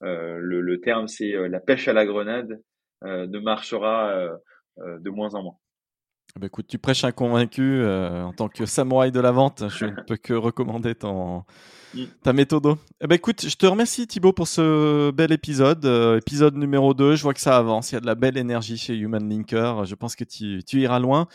le, 0.00 0.60
le 0.60 0.80
terme 0.80 1.08
c'est 1.08 1.34
euh, 1.34 1.48
la 1.48 1.60
pêche 1.60 1.88
à 1.88 1.92
la 1.92 2.06
grenade 2.06 2.60
euh, 3.04 3.26
ne 3.26 3.38
marchera 3.38 4.10
euh, 4.10 4.36
euh, 4.78 4.98
de 5.00 5.10
moins 5.10 5.34
en 5.34 5.42
moins. 5.42 5.56
Ben, 6.38 6.46
écoute, 6.46 6.66
tu 6.68 6.78
prêches 6.78 7.04
un 7.04 7.12
convaincu 7.12 7.62
euh, 7.62 8.22
en 8.24 8.32
tant 8.32 8.48
que 8.48 8.66
samouraï 8.66 9.10
de 9.10 9.20
la 9.20 9.32
vente. 9.32 9.64
Je 9.68 9.86
ne 9.86 10.02
peux 10.06 10.16
que 10.16 10.34
recommander 10.34 10.94
ton, 10.94 11.44
Mm. 11.94 12.04
ta 12.22 12.32
méthode. 12.32 12.76
Eh 13.00 13.06
ben, 13.06 13.14
écoute, 13.14 13.46
je 13.48 13.56
te 13.56 13.66
remercie 13.66 14.06
Thibaut 14.06 14.32
pour 14.32 14.46
ce 14.46 15.10
bel 15.10 15.32
épisode. 15.32 15.84
Euh, 15.86 16.18
épisode 16.18 16.54
numéro 16.54 16.92
2, 16.94 17.16
je 17.16 17.22
vois 17.22 17.34
que 17.34 17.40
ça 17.40 17.56
avance. 17.56 17.92
Il 17.92 17.94
y 17.94 17.98
a 17.98 18.00
de 18.00 18.06
la 18.06 18.14
belle 18.14 18.36
énergie 18.36 18.76
chez 18.76 18.94
Human 18.94 19.26
Linker. 19.26 19.84
Je 19.86 19.94
pense 19.94 20.14
que 20.14 20.24
tu, 20.24 20.62
tu 20.64 20.80
iras 20.80 20.98
loin. 20.98 21.28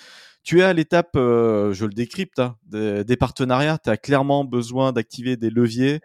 Tu 0.43 0.59
es 0.59 0.63
à 0.63 0.73
l'étape, 0.73 1.15
euh, 1.15 1.73
je 1.73 1.85
le 1.85 1.93
décrypte, 1.93 2.39
hein, 2.39 2.55
des, 2.65 3.03
des 3.03 3.17
partenariats. 3.17 3.77
Tu 3.83 3.89
as 3.89 3.97
clairement 3.97 4.43
besoin 4.43 4.91
d'activer 4.91 5.37
des 5.37 5.49
leviers. 5.49 6.01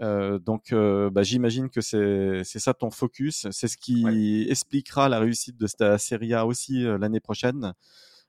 Euh, 0.00 0.38
donc, 0.38 0.72
euh, 0.72 1.10
bah, 1.10 1.22
j'imagine 1.22 1.70
que 1.70 1.80
c'est 1.80 2.44
ça 2.44 2.74
ton 2.74 2.90
focus. 2.90 3.46
C'est 3.50 3.68
ce 3.68 3.76
qui 3.76 4.46
expliquera 4.48 5.08
la 5.08 5.18
réussite 5.18 5.56
de 5.58 5.66
cette 5.66 5.98
série 5.98 6.34
A 6.34 6.46
aussi 6.46 6.84
euh, 6.84 6.98
l'année 6.98 7.20
prochaine. 7.20 7.72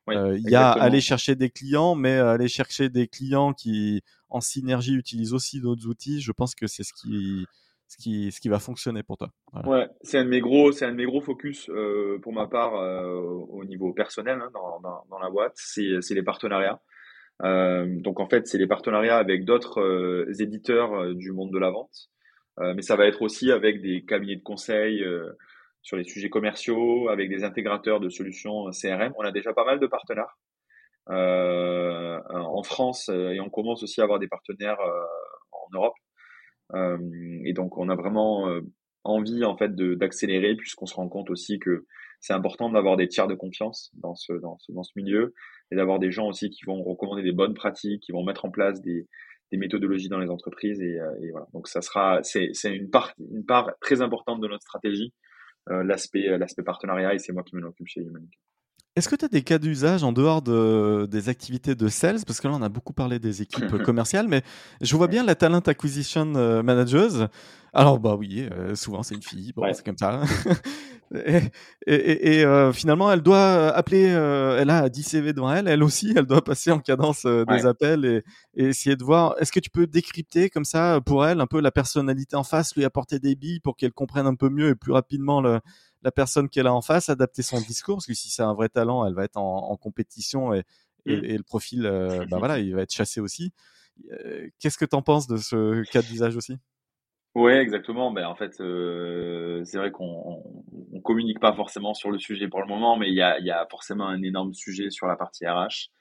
Il 0.08 0.50
y 0.50 0.56
a 0.56 0.72
aller 0.72 1.02
chercher 1.02 1.36
des 1.36 1.50
clients, 1.50 1.96
mais 1.96 2.14
aller 2.14 2.48
chercher 2.48 2.90
des 2.90 3.08
clients 3.08 3.54
qui, 3.54 4.04
en 4.30 4.40
synergie, 4.40 4.94
utilisent 4.94 5.34
aussi 5.34 5.62
d'autres 5.62 5.88
outils. 5.88 6.22
Je 6.22 6.32
pense 6.32 6.54
que 6.54 6.68
c'est 6.68 6.84
ce 6.84 6.94
qui, 6.94 7.48
ce 7.88 7.98
qui, 7.98 8.32
ce 8.32 8.40
qui 8.40 8.50
va 8.50 8.60
fonctionner 8.60 9.02
pour 9.02 9.18
toi. 9.18 9.32
Voilà. 9.52 9.68
Ouais, 9.68 9.90
c'est 10.04 10.20
un 10.20 10.26
de 10.26 10.30
mes 10.30 10.42
gros, 10.42 10.72
c'est 10.72 10.86
un 10.86 10.92
de 10.92 10.98
mes 10.98 11.06
gros 11.06 11.22
focus 11.22 11.72
pour 12.22 12.34
ma 12.34 12.46
part 12.46 12.74
au 12.74 13.66
niveau 13.66 13.94
personnel 13.94 14.40
hein, 14.44 14.52
dans, 14.54 14.80
dans, 14.80 15.06
dans 15.10 15.18
la 15.18 15.32
boîte, 15.32 15.54
c'est 15.56 16.00
les 16.12 16.24
partenariats. 16.24 16.80
Euh, 17.44 17.86
donc 18.02 18.20
en 18.20 18.28
fait, 18.28 18.48
c'est 18.48 18.58
les 18.58 18.68
partenariats 18.68 19.18
avec 19.18 19.46
d'autres 19.46 19.82
euh, 19.82 20.32
éditeurs 20.40 20.94
euh, 20.94 21.14
du 21.14 21.32
monde 21.32 21.52
de 21.52 21.60
la 21.60 21.70
vente, 21.70 22.10
mais 22.58 22.82
ça 22.82 22.96
va 22.96 23.06
être 23.06 23.22
aussi 23.22 23.52
avec 23.52 23.82
des 23.82 24.06
cabinets 24.06 24.38
de 24.38 24.42
conseil 24.42 25.04
sur 25.82 25.98
les 25.98 26.06
sujets 26.06 26.30
commerciaux, 26.30 27.10
avec 27.10 27.30
des 27.30 27.44
intégrateurs 27.44 28.00
de 28.00 28.08
solutions 28.08 28.70
CRM. 28.72 29.12
On 29.18 29.26
a 29.26 29.34
déjà 29.34 29.54
pas 29.54 29.66
mal 29.66 29.82
de 29.82 29.88
partenaires 29.88 30.38
en 31.10 32.64
France 32.64 33.10
et 33.10 33.42
on 33.42 33.50
commence 33.50 33.84
aussi 33.84 34.00
à 34.00 34.06
avoir 34.06 34.20
des 34.20 34.30
partenaires 34.30 34.80
en 35.52 35.68
Europe. 35.74 35.96
Et 37.44 37.52
donc 37.52 37.78
on 37.78 37.90
a 37.90 37.96
vraiment 37.96 38.50
envie 39.04 39.44
en 39.44 39.58
fait 39.58 39.76
d'accélérer 39.76 40.56
puisqu'on 40.56 40.86
se 40.86 40.96
rend 40.96 41.10
compte 41.10 41.30
aussi 41.32 41.60
que 41.60 41.86
c'est 42.26 42.34
important 42.34 42.72
d'avoir 42.72 42.98
des 42.98 43.08
tiers 43.08 43.28
de 43.28 43.36
confiance 43.36 43.92
dans 43.94 44.16
ce, 44.16 44.34
dans 44.34 44.58
ce, 44.58 44.92
milieu 44.96 45.36
et 45.72 45.76
d'avoir 45.76 46.00
des 46.00 46.10
gens 46.10 46.28
aussi 46.28 46.50
qui 46.50 46.66
vont 46.66 46.82
recommander 46.82 47.22
des 47.22 47.32
bonnes 47.32 47.54
pratiques, 47.54 48.02
qui 48.02 48.12
vont 48.12 48.24
mettre 48.24 48.46
en 48.46 48.50
place 48.50 48.82
des, 48.82 49.08
méthodologies 49.52 50.10
dans 50.10 50.18
les 50.18 50.30
entreprises 50.30 50.82
et, 50.82 51.00
euh, 51.00 51.22
et 51.22 51.32
voilà. 51.32 51.48
Donc 51.54 51.70
ça 51.70 51.82
sera 51.82 52.22
c'est 52.24 52.50
c'est 52.52 52.76
une 52.76 52.90
part 52.90 53.14
une 53.32 53.46
part 53.46 53.72
très 53.80 54.02
importante 54.02 54.42
de 54.42 54.50
notre 54.50 54.64
stratégie 54.64 55.14
euh, 55.70 55.82
l'aspect 55.82 56.38
l'aspect 56.38 56.64
partenariat 56.64 57.14
et 57.14 57.20
c'est 57.20 57.32
moi 57.32 57.42
qui 57.44 57.56
m'en 57.56 57.66
occupe 57.68 57.88
chez 57.88 58.02
Humanic. 58.02 58.38
Est-ce 58.96 59.10
que 59.10 59.16
tu 59.18 59.26
as 59.26 59.28
des 59.28 59.42
cas 59.44 59.58
d'usage 59.58 60.04
en 60.06 60.14
dehors 60.14 60.42
de, 60.42 61.06
des 61.12 61.28
activités 61.28 61.76
de 61.76 61.90
sales? 61.90 62.22
Parce 62.26 62.40
que 62.40 62.48
là, 62.48 62.54
on 62.56 62.62
a 62.62 62.70
beaucoup 62.70 62.94
parlé 62.94 63.20
des 63.20 63.42
équipes 63.42 63.78
commerciales, 63.80 64.30
mais 64.30 64.42
je 64.80 64.96
vois 64.96 65.10
bien 65.10 65.26
la 65.26 65.36
talent 65.36 65.60
acquisition 65.60 66.34
euh, 66.38 66.64
manager. 66.64 67.28
Alors, 67.74 68.00
bah 68.00 68.16
oui, 68.16 68.48
euh, 68.54 68.74
souvent 68.76 69.04
c'est 69.04 69.16
une 69.16 69.22
fille, 69.22 69.52
bon, 69.52 69.64
Ouais. 69.64 69.74
c'est 69.74 69.84
comme 69.86 69.98
ça. 69.98 70.22
et 71.14 71.40
et, 71.88 71.94
et, 71.94 72.40
et, 72.40 72.46
euh, 72.46 72.72
finalement, 72.72 73.12
elle 73.12 73.22
doit 73.22 73.68
appeler, 73.76 74.08
euh, 74.14 74.58
elle 74.62 74.70
a 74.70 74.88
10 74.88 75.04
CV 75.04 75.34
devant 75.34 75.52
elle, 75.54 75.68
elle 75.68 75.84
aussi, 75.84 76.14
elle 76.16 76.26
doit 76.26 76.42
passer 76.44 76.72
en 76.72 76.80
cadence 76.80 77.26
des 77.26 77.66
Ouais. 77.66 77.66
appels 77.66 78.06
et 78.06 78.24
essayer 78.56 78.96
de 78.96 79.04
voir, 79.04 79.36
est-ce 79.42 79.52
que 79.52 79.60
tu 79.60 79.70
peux 79.70 79.88
décrypter 79.88 80.50
comme 80.50 80.64
ça 80.66 81.02
pour 81.06 81.26
elle 81.26 81.42
un 81.42 81.48
peu 81.48 81.60
la 81.60 81.72
personnalité 81.72 82.38
en 82.38 82.46
face, 82.46 82.74
lui 82.78 82.86
apporter 82.86 83.20
des 83.20 83.36
billes 83.36 83.60
pour 83.60 83.76
qu'elle 83.76 83.92
comprenne 83.92 84.26
un 84.26 84.36
peu 84.36 84.48
mieux 84.50 84.70
et 84.70 84.76
plus 84.76 84.94
rapidement 84.94 85.42
le, 85.42 85.60
la 86.06 86.12
personne 86.12 86.48
qu'elle 86.48 86.68
a 86.68 86.74
en 86.74 86.82
face, 86.82 87.10
adapter 87.10 87.42
son 87.42 87.60
discours, 87.60 87.98
parce 87.98 88.06
que 88.06 88.14
si 88.14 88.30
c'est 88.30 88.44
un 88.44 88.54
vrai 88.54 88.70
talent, 88.70 89.06
elle 89.06 89.16
va 89.16 89.26
être 89.26 89.38
en, 89.38 89.72
en 89.72 89.76
compétition 89.76 90.54
et, 90.54 90.64
et, 91.06 91.18
Mm. 91.18 91.26
et 91.26 91.38
le 91.38 91.44
profil, 91.44 91.86
euh, 91.86 92.26
bah 92.30 92.38
voilà, 92.40 92.60
il 92.60 92.74
va 92.76 92.82
être 92.82 92.94
chassé 92.94 93.20
aussi. 93.20 93.52
Qu'est-ce 94.60 94.78
que 94.78 94.86
tu 94.86 94.96
en 94.96 95.02
penses 95.02 95.28
de 95.28 95.38
ce 95.38 95.84
cas 95.90 96.02
d'usage 96.02 96.36
aussi? 96.36 96.58
Ouais, 97.34 97.58
exactement. 97.58 98.12
Ben, 98.12 98.28
en 98.28 98.36
fait, 98.36 98.54
c'est 98.54 99.78
vrai 99.78 99.92
qu'on 99.92 100.44
on, 100.94 101.02
communique 101.02 101.40
pas 101.40 101.54
forcément 101.54 101.94
sur 101.94 102.12
le 102.12 102.18
sujet 102.18 102.48
pour 102.48 102.62
le 102.62 102.68
moment, 102.68 102.98
mais 102.98 103.10
il 103.10 103.16
y 103.16 103.22
a, 103.22 103.40
y 103.40 103.52
a 103.52 103.66
forcément 103.70 104.08
un 104.08 104.22
énorme 104.22 104.54
sujet 104.54 104.90
sur 104.90 105.08
la 105.08 105.16
partie 105.16 105.46
RH. 105.46 105.92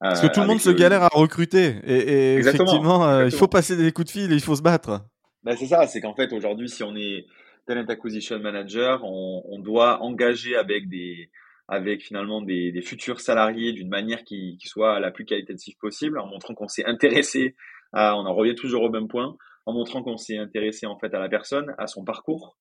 Parce 0.00 0.20
que 0.20 0.32
tout 0.32 0.40
le 0.40 0.46
monde 0.46 0.60
se 0.60 0.70
galère 0.70 1.02
à 1.02 1.08
recruter. 1.08 1.76
Et, 1.84 2.36
effectivement, 2.36 3.20
il 3.20 3.30
faut 3.30 3.48
passer 3.48 3.76
des 3.76 3.92
coups 3.92 4.06
de 4.06 4.12
fil 4.12 4.32
et 4.32 4.34
il 4.34 4.40
faut 4.40 4.56
se 4.56 4.62
battre. 4.62 5.02
Ben, 5.42 5.56
c'est 5.56 5.66
ça, 5.66 5.86
c'est 5.86 6.00
qu'en 6.00 6.14
fait, 6.14 6.32
aujourd'hui, 6.32 6.68
si 6.68 6.82
on 6.82 6.96
est 6.96 7.26
talent 7.66 7.86
acquisition 7.88 8.38
manager, 8.38 9.04
on, 9.04 9.58
doit 9.60 10.02
engager 10.02 10.56
avec 10.56 10.88
des 10.88 11.30
avec 11.68 12.02
finalement 12.02 12.42
des, 12.42 12.82
futurs 12.82 13.20
salariés 13.20 13.72
d'une 13.72 13.88
manière 13.88 14.24
qui, 14.24 14.58
soit 14.64 15.00
la 15.00 15.10
plus 15.10 15.24
qualitative 15.24 15.76
possible, 15.78 16.18
en 16.18 16.26
montrant 16.26 16.54
qu'on 16.54 16.68
s'est 16.68 16.84
intéressé 16.84 17.56
à, 17.92 18.16
on 18.16 18.26
en 18.26 18.34
revient 18.34 18.54
toujours 18.54 18.82
au 18.82 18.90
même 18.90 19.08
point, 19.08 19.36
en 19.66 19.72
montrant 19.72 20.02
qu'on 20.02 20.16
s'est 20.16 20.36
intéressé 20.36 20.86
en 20.86 20.98
fait 20.98 21.14
à 21.14 21.18
la 21.18 21.28
personne, 21.28 21.74
à 21.78 21.86
son 21.86 22.04
parcours, 22.04 22.58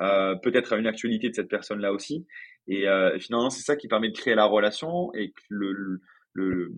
euh, 0.00 0.34
peut-être 0.36 0.72
à 0.72 0.76
une 0.76 0.86
actualité 0.86 1.28
de 1.28 1.34
cette 1.34 1.48
personne-là 1.48 1.92
aussi. 1.92 2.26
Et 2.66 2.88
euh, 2.88 3.18
finalement, 3.18 3.50
c'est 3.50 3.62
ça 3.62 3.76
qui 3.76 3.88
permet 3.88 4.08
de 4.08 4.16
créer 4.16 4.34
la 4.34 4.46
relation 4.46 5.12
et 5.14 5.30
que 5.30 5.42
le, 5.48 6.00
le, 6.32 6.72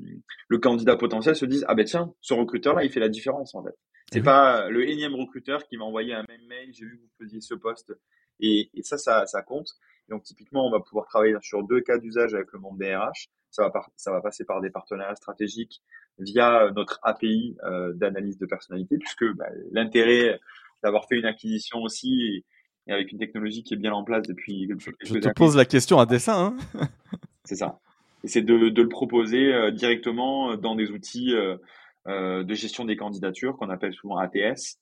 le, 0.49 0.59
candidat 0.59 0.97
potentiel 0.97 1.37
se 1.37 1.47
dise 1.47 1.65
ah 1.69 1.75
ben 1.75 1.85
tiens, 1.85 2.13
ce 2.21 2.35
recruteur-là, 2.35 2.85
il 2.85 2.91
fait 2.91 3.01
la 3.01 3.09
différence 3.09 3.55
en 3.55 3.63
fait. 3.63 3.75
C'est 4.13 4.23
pas 4.23 4.69
le 4.69 4.89
énième 4.89 5.15
recruteur 5.15 5.67
qui 5.67 5.77
m'a 5.77 5.85
envoyé 5.85 6.15
un 6.15 6.25
même 6.29 6.47
mail, 6.47 6.73
j'ai 6.73 6.85
vu 6.85 6.97
que 6.97 7.03
vous 7.03 7.25
faisiez 7.25 7.41
ce 7.41 7.55
poste. 7.55 7.93
Et, 8.41 8.71
et 8.75 8.83
ça, 8.83 8.99
ça, 8.99 9.27
ça 9.27 9.43
compte. 9.43 9.69
donc, 10.09 10.23
typiquement, 10.23 10.67
on 10.67 10.71
va 10.71 10.81
pouvoir 10.81 11.07
travailler 11.07 11.35
sur 11.41 11.63
deux 11.65 11.81
cas 11.81 11.99
d'usage 11.99 12.35
avec 12.35 12.53
le 12.53 12.61
monde 12.61 12.79
des 12.79 12.95
RH. 12.95 13.29
Ça 13.51 13.63
va, 13.65 13.71
par, 13.71 13.91
ça 13.97 14.13
va 14.13 14.21
passer 14.21 14.45
par 14.45 14.61
des 14.61 14.71
partenariats 14.71 15.17
stratégiques 15.17 15.83
via 16.19 16.71
notre 16.73 17.01
API 17.03 17.57
euh, 17.65 17.93
d'analyse 17.95 18.39
de 18.39 18.47
personnalité, 18.47 18.99
puisque 18.99 19.25
bah, 19.35 19.49
l'intérêt 19.73 20.39
d'avoir 20.83 21.07
fait 21.09 21.19
une 21.19 21.25
acquisition 21.25 21.83
aussi 21.83 22.45
et, 22.87 22.93
avec 22.93 23.11
une 23.11 23.19
technologie 23.19 23.63
qui 23.63 23.75
est 23.75 23.79
bien 23.79 23.93
en 23.93 24.05
place 24.05 24.27
depuis 24.27 24.69
quelques 24.69 24.97
Je 25.03 25.19
te 25.19 25.29
pose 25.33 25.57
la 25.57 25.65
question 25.65 25.99
à 25.99 26.07
dessin. 26.07 26.57
Hein 26.75 26.89
c'est 27.45 27.57
ça. 27.57 27.81
Et 28.25 28.29
c'est 28.29 28.43
de, 28.43 28.69
de, 28.69 28.83
le 28.83 28.89
proposer 28.89 29.53
euh, 29.53 29.71
directement 29.71 30.57
dans 30.57 30.75
des 30.75 30.91
outils 30.91 31.35
euh, 31.35 31.55
euh, 31.55 31.59
de 32.07 32.55
gestion 32.55 32.85
des 32.85 32.97
candidatures 32.97 33.57
qu'on 33.57 33.71
appelle 33.71 33.95
souvent 33.95 34.19
ATS. 34.19 34.79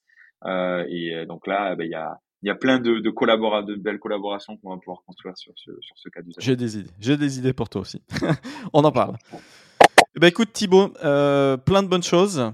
Euh, 0.47 0.85
et 0.89 1.27
donc 1.27 1.47
là, 1.47 1.75
ben, 1.75 1.85
il 1.85 1.91
y 1.91 1.95
a 1.95 2.19
y 2.43 2.51
a 2.51 2.55
plein 2.55 2.79
de, 2.79 2.99
de, 2.99 3.11
de 3.11 3.75
belles 3.77 3.99
collaborations 3.99 4.59
qu'on 4.59 4.71
va 4.71 4.77
pouvoir 4.77 4.99
construire 5.07 5.35
sur 5.35 5.55
ce, 5.57 5.71
sur 5.81 5.97
ce 5.97 6.11
cas 6.11 6.21
d'usage. 6.21 6.45
J'ai 6.45 6.57
des 6.57 6.79
idées. 6.79 6.91
J'ai 7.01 7.17
des 7.17 7.39
idées 7.39 7.55
pour 7.55 7.71
toi 7.71 7.81
aussi. 7.81 8.03
On 8.75 8.85
en 8.85 8.93
parle. 8.93 9.17
Eh 10.17 10.21
ben 10.21 10.29
écoute 10.29 10.53
Thibaut, 10.53 10.93
euh, 11.03 11.57
plein 11.57 11.83
de 11.83 11.89
bonnes 11.89 12.05
choses 12.05 12.53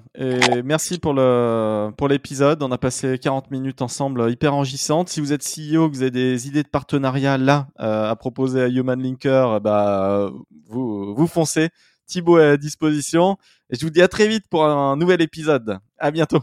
merci 0.65 0.99
pour 0.99 1.13
le 1.13 1.91
pour 1.99 2.09
l'épisode. 2.09 2.63
On 2.63 2.71
a 2.71 2.79
passé 2.79 3.19
40 3.19 3.51
minutes 3.51 3.83
ensemble, 3.83 4.31
hyper 4.31 4.55
enrichissantes. 4.55 5.11
Si 5.11 5.21
vous 5.21 5.35
êtes 5.35 5.43
CEO, 5.43 5.91
que 5.91 5.95
vous 5.95 6.03
avez 6.03 6.11
des 6.11 6.47
idées 6.47 6.63
de 6.63 6.69
partenariat 6.69 7.37
là 7.37 7.67
à 7.77 8.15
proposer 8.17 8.63
à 8.63 8.69
Human 8.69 9.03
Linker, 9.03 9.61
bah 9.61 10.31
vous 10.69 11.15
vous 11.15 11.27
foncez. 11.27 11.69
Thibaut 12.11 12.37
à 12.37 12.57
disposition. 12.57 13.37
Et 13.71 13.77
je 13.77 13.85
vous 13.85 13.91
dis 13.91 14.03
à 14.03 14.09
très 14.09 14.29
vite 14.29 14.45
pour 14.51 14.65
un 14.65 14.97
nouvel 14.97 15.23
épisode. 15.23 15.79
À 15.99 16.11
bientôt. 16.11 16.43